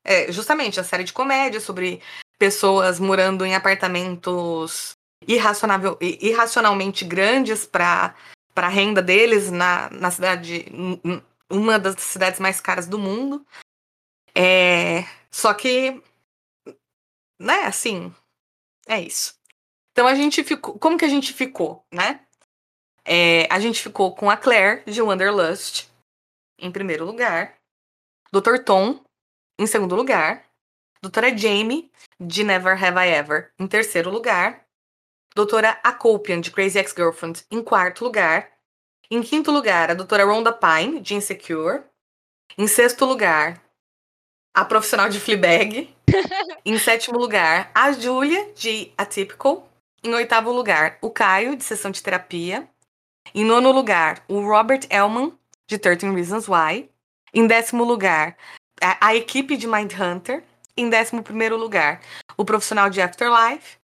É, 0.05 0.31
justamente, 0.31 0.79
a 0.79 0.85
série 0.85 1.05
de 1.05 1.13
comédia 1.13 1.61
sobre 1.61 2.03
pessoas 2.39 3.01
morando 3.01 3.47
em 3.47 3.55
apartamentos 3.55 4.93
irracionalmente 5.27 7.05
grandes 7.05 7.65
para 7.65 8.15
a 8.57 8.69
renda 8.69 9.01
deles 9.01 9.51
na, 9.51 9.89
na 9.91 10.11
cidade, 10.11 10.67
uma 11.49 11.79
das 11.79 11.95
cidades 12.03 12.41
mais 12.41 12.61
caras 12.61 12.87
do 12.87 12.99
mundo. 12.99 13.47
É, 14.35 15.05
só 15.31 15.55
que, 15.55 16.03
né, 17.39 17.65
assim, 17.65 18.13
é 18.87 19.01
isso. 19.01 19.35
Então 19.93 20.07
a 20.07 20.15
gente 20.15 20.43
ficou. 20.43 20.79
Como 20.79 20.99
que 20.99 21.05
a 21.05 21.09
gente 21.09 21.33
ficou, 21.33 21.85
né? 21.93 22.21
É, 23.05 23.47
a 23.51 23.59
gente 23.59 23.83
ficou 23.83 24.15
com 24.15 24.31
a 24.31 24.37
Claire 24.37 24.83
de 24.87 25.03
Wanderlust 25.03 25.89
em 26.59 26.71
primeiro 26.71 27.05
lugar, 27.05 27.57
Dr. 28.33 28.59
Tom 28.65 29.05
em 29.59 29.67
segundo 29.67 29.95
lugar, 29.95 30.45
Doutora 31.03 31.37
Jamie 31.37 31.91
de 32.19 32.45
Never 32.45 32.73
Have 32.73 32.99
I 32.99 33.13
Ever 33.13 33.53
em 33.59 33.67
terceiro 33.67 34.11
lugar, 34.11 34.65
Doutora 35.35 35.79
Akopian 35.83 36.41
de 36.41 36.51
Crazy 36.51 36.79
Ex-Girlfriend 36.79 37.45
em 37.51 37.63
quarto 37.63 38.05
lugar, 38.05 38.51
em 39.11 39.23
quinto 39.23 39.51
lugar 39.51 39.91
a 39.91 39.95
Doutora 39.95 40.25
Rhonda 40.25 40.53
Pine 40.53 41.01
de 41.01 41.15
Insecure, 41.15 41.83
em 42.57 42.67
sexto 42.67 43.05
lugar 43.05 43.62
a 44.55 44.65
profissional 44.65 45.09
de 45.09 45.19
Fleabag, 45.19 45.95
em 46.65 46.79
sétimo 46.79 47.19
lugar 47.19 47.71
a 47.75 47.93
Julia 47.93 48.53
de 48.55 48.93
Atypical, 48.97 49.69
em 50.05 50.13
oitavo 50.15 50.53
lugar 50.53 50.99
o 51.01 51.11
Caio 51.11 51.57
de 51.57 51.65
Sessão 51.65 51.91
de 51.91 52.03
Terapia, 52.03 52.69
em 53.35 53.45
nono 53.45 53.73
lugar, 53.73 54.23
o 54.29 54.41
Robert 54.41 54.87
Elman, 54.91 55.33
de 55.67 55.79
13 55.79 56.11
Reasons 56.11 56.49
Why. 56.49 56.91
Em 57.33 57.47
décimo 57.47 57.83
lugar, 57.83 58.37
a, 58.81 59.09
a 59.09 59.17
equipe 59.17 59.57
de 59.57 59.67
Mindhunter. 59.67 60.45
Em 60.77 60.89
décimo 60.89 61.23
primeiro 61.23 61.57
lugar, 61.57 62.01
o 62.37 62.45
profissional 62.45 62.91
de 62.91 63.01
Afterlife. 63.01 63.79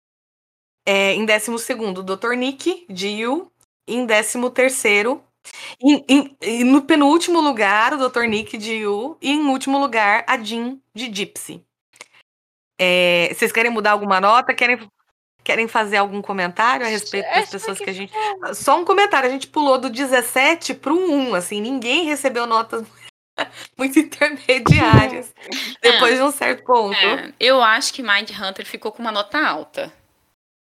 É, 0.85 1.13
em 1.13 1.25
décimo 1.25 1.59
segundo, 1.59 1.99
o 1.99 2.03
Dr. 2.03 2.33
Nick, 2.33 2.85
de 2.89 3.07
You. 3.07 3.51
Em 3.87 4.05
décimo 4.05 4.49
terceiro, 4.49 5.23
e, 5.81 6.63
no 6.63 6.81
penúltimo 6.81 7.39
lugar, 7.39 7.93
o 7.93 8.09
Dr. 8.09 8.23
Nick, 8.23 8.57
de 8.57 8.73
You. 8.73 9.17
E 9.21 9.31
em 9.31 9.47
último 9.47 9.77
lugar, 9.77 10.23
a 10.27 10.37
Jean, 10.37 10.77
de 10.93 11.13
Gypsy. 11.13 11.63
É, 12.79 13.31
vocês 13.33 13.51
querem 13.51 13.71
mudar 13.71 13.91
alguma 13.91 14.21
nota? 14.21 14.53
Querem 14.53 14.77
Querem 15.47 15.65
fazer 15.65 15.95
algum 15.95 16.21
comentário 16.21 16.85
a 16.85 16.89
respeito 16.89 17.29
das 17.33 17.49
pessoas 17.49 17.77
que 17.77 17.89
a 17.89 17.93
gente. 17.93 18.11
Só 18.53 18.77
um 18.77 18.83
comentário, 18.83 19.29
a 19.29 19.31
gente 19.31 19.47
pulou 19.47 19.77
do 19.77 19.89
17 19.89 20.73
para 20.73 20.91
o 20.91 21.09
1, 21.09 21.35
assim, 21.35 21.61
ninguém 21.61 22.03
recebeu 22.03 22.45
notas 22.45 22.85
muito 23.77 23.97
intermediárias 23.97 25.33
depois 25.81 26.17
de 26.17 26.21
um 26.21 26.31
certo 26.31 26.65
ponto. 26.65 26.97
É, 26.97 27.31
eu 27.39 27.63
acho 27.63 27.93
que 27.93 28.03
Mind 28.03 28.29
Hunter 28.29 28.65
ficou 28.65 28.91
com 28.91 29.01
uma 29.01 29.09
nota 29.09 29.39
alta. 29.39 29.93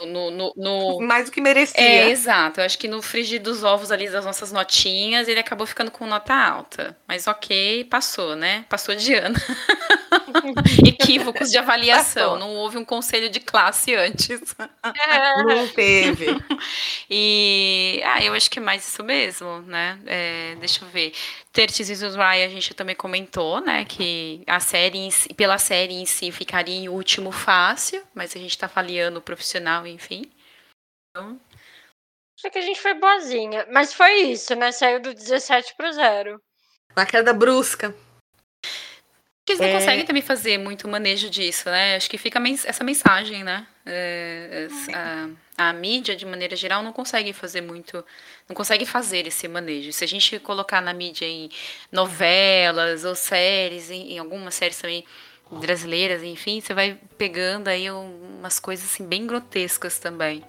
No, 0.07 0.31
no, 0.31 0.53
no... 0.57 1.01
Mais 1.01 1.27
do 1.27 1.33
que 1.33 1.41
merecia. 1.41 1.81
É, 1.81 2.11
exato. 2.11 2.61
Eu 2.61 2.65
acho 2.65 2.79
que 2.79 2.89
no 2.89 3.03
frigir 3.03 3.41
dos 3.41 3.63
ovos 3.63 3.91
ali 3.91 4.09
das 4.09 4.25
nossas 4.25 4.53
notinhas, 4.53 5.29
ele 5.29 5.41
acabou 5.41 5.67
ficando 5.67 5.91
com 5.91 6.07
nota 6.07 6.35
alta. 6.35 6.97
Mas 7.07 7.27
ok, 7.27 7.85
passou, 7.85 8.37
né? 8.37 8.65
Passou 8.69 8.95
de 8.95 9.15
ano. 9.15 9.37
Equívocos 10.87 11.51
de 11.51 11.59
avaliação. 11.59 12.39
Não 12.39 12.55
houve 12.57 12.79
um 12.79 12.85
conselho 12.85 13.29
de 13.31 13.41
classe 13.41 13.95
antes. 13.95 14.41
Não 15.47 15.69
teve. 15.69 16.27
e 17.11 18.01
ah, 18.05 18.23
eu 18.25 18.35
acho 18.35 18.51
que 18.51 18.59
é 18.59 18.63
mais 18.63 18.87
isso 18.87 19.03
mesmo, 19.03 19.63
né? 19.63 19.99
É, 20.07 20.55
deixa 20.57 20.85
eu 20.85 20.89
ver. 20.89 21.13
Tertis 21.53 21.89
e 21.89 22.07
Rye 22.09 22.45
a 22.45 22.49
gente 22.49 22.75
também 22.75 22.95
comentou, 22.95 23.61
né? 23.61 23.85
Que 23.85 24.43
a 24.47 24.61
série, 24.61 25.11
si, 25.11 25.33
pela 25.35 25.59
série 25.59 25.95
em 25.95 26.07
si, 26.07 26.33
ficaria 26.33 26.75
em 26.75 26.89
último 26.89 27.31
fácil, 27.31 28.03
mas 28.15 28.35
a 28.35 28.39
gente 28.39 28.57
tá 28.57 28.67
avaliando 28.67 29.19
o 29.19 29.23
profissional, 29.23 29.87
enfim. 29.87 30.31
Então. 31.11 31.39
Acho 32.39 32.51
que 32.51 32.59
a 32.59 32.63
gente 32.63 32.81
foi 32.81 32.95
boazinha. 32.95 33.67
Mas 33.71 33.93
foi 33.93 34.13
isso, 34.23 34.55
né? 34.55 34.73
Saiu 34.73 35.01
do 35.01 35.15
17 35.15 35.75
pro 35.77 35.93
zero. 35.93 36.41
Uma 36.97 37.07
queda 37.07 37.33
brusca. 37.33 37.95
Eles 39.49 39.61
não 39.61 39.69
é... 39.69 39.73
conseguem 39.73 40.05
também 40.05 40.23
fazer 40.23 40.59
muito 40.59 40.87
manejo 40.87 41.29
disso, 41.29 41.69
né? 41.69 41.97
Acho 41.97 42.09
que 42.09 42.17
fica 42.17 42.41
essa 42.65 42.85
mensagem, 42.85 43.43
né? 43.43 43.67
É, 43.85 44.69
a, 45.59 45.69
a, 45.69 45.73
mídia, 45.73 46.15
de 46.15 46.25
maneira 46.25 46.55
geral, 46.55 46.83
não 46.83 46.93
consegue 46.93 47.33
fazer 47.33 47.61
muito, 47.61 48.05
não 48.49 48.55
consegue 48.55 48.87
fazer 48.87 49.27
esse 49.27 49.49
manejo. 49.49 49.93
Se 49.93 50.05
a 50.05 50.07
gente 50.07 50.39
colocar 50.39 50.81
na 50.81 50.95
mídia 50.95 51.27
em 51.27 51.51
novelas 51.91 53.05
ou 53.05 53.17
séries, 53.17 53.91
em, 53.91 54.13
em 54.13 54.19
algumas 54.19 54.55
séries 54.55 54.81
também 54.81 55.05
brasileiras, 55.51 56.23
enfim, 56.23 56.61
você 56.61 56.73
vai 56.73 56.97
pegando 57.19 57.69
aí 57.69 57.91
umas 57.91 58.61
coisas 58.61 58.87
assim 58.87 59.05
bem 59.07 59.27
grotescas 59.27 59.99
também. 59.99 60.45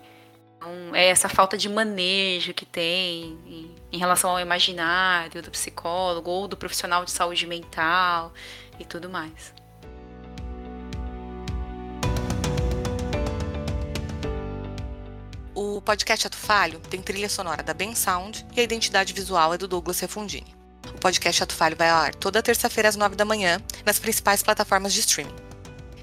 Então, 0.56 0.96
é 0.96 1.08
essa 1.08 1.28
falta 1.28 1.58
de 1.58 1.68
manejo 1.68 2.54
que 2.54 2.66
tem 2.66 3.38
em, 3.46 3.76
em 3.92 3.98
relação 3.98 4.30
ao 4.30 4.40
imaginário 4.40 5.42
do 5.42 5.52
psicólogo 5.52 6.30
ou 6.30 6.48
do 6.48 6.56
profissional 6.56 7.04
de 7.04 7.12
saúde 7.12 7.48
mental 7.48 8.32
e 8.80 8.86
tudo 8.86 9.10
mais. 9.10 9.54
O 15.56 15.80
podcast 15.82 16.28
Ato 16.28 16.38
Falho 16.38 16.80
tem 16.80 17.02
trilha 17.02 17.30
sonora 17.30 17.62
da 17.62 17.74
Ben 17.74 17.94
Sound 17.94 18.46
e 18.56 18.60
a 18.60 18.64
identidade 18.64 19.14
visual 19.14 19.54
é 19.54 19.58
do 19.58 19.68
Douglas 19.68 20.00
Refundini. 20.00 20.56
O 20.96 21.00
podcast 21.00 21.44
Ato 21.44 21.54
Falho 21.54 21.76
vai 21.78 21.90
ao 21.90 21.98
ar 21.98 22.16
toda 22.16 22.42
terça-feira 22.42 22.90
às 22.90 22.96
nove 22.96 23.16
da 23.16 23.24
manhã 23.24 23.62
nas 23.86 24.00
principais 24.00 24.42
plataformas 24.42 24.94
de 24.94 25.02
streaming. 25.02 25.36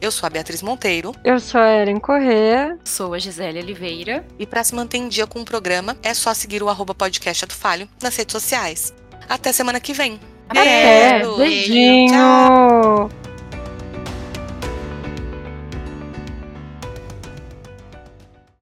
Eu 0.00 0.10
sou 0.10 0.26
a 0.26 0.30
Beatriz 0.30 0.62
Monteiro. 0.62 1.14
Eu 1.22 1.38
sou 1.38 1.60
a 1.60 1.68
Erin 1.68 1.98
Corrêa. 1.98 2.78
Sou 2.84 3.12
a 3.12 3.18
Gisele 3.18 3.58
Oliveira. 3.58 4.24
E 4.38 4.46
para 4.46 4.64
se 4.64 4.74
manter 4.74 4.96
em 4.96 5.08
dia 5.08 5.26
com 5.26 5.40
o 5.40 5.44
programa, 5.44 5.96
é 6.02 6.14
só 6.14 6.32
seguir 6.32 6.62
o 6.62 6.70
arroba 6.70 6.94
podcast 6.94 7.44
Ato 7.44 7.54
Falho 7.54 7.88
nas 8.00 8.16
redes 8.16 8.32
sociais. 8.32 8.94
Até 9.28 9.52
semana 9.52 9.78
que 9.78 9.92
vem! 9.92 10.18
Até. 10.50 11.22
Beijinho. 11.36 12.10
Tchau. 12.12 13.19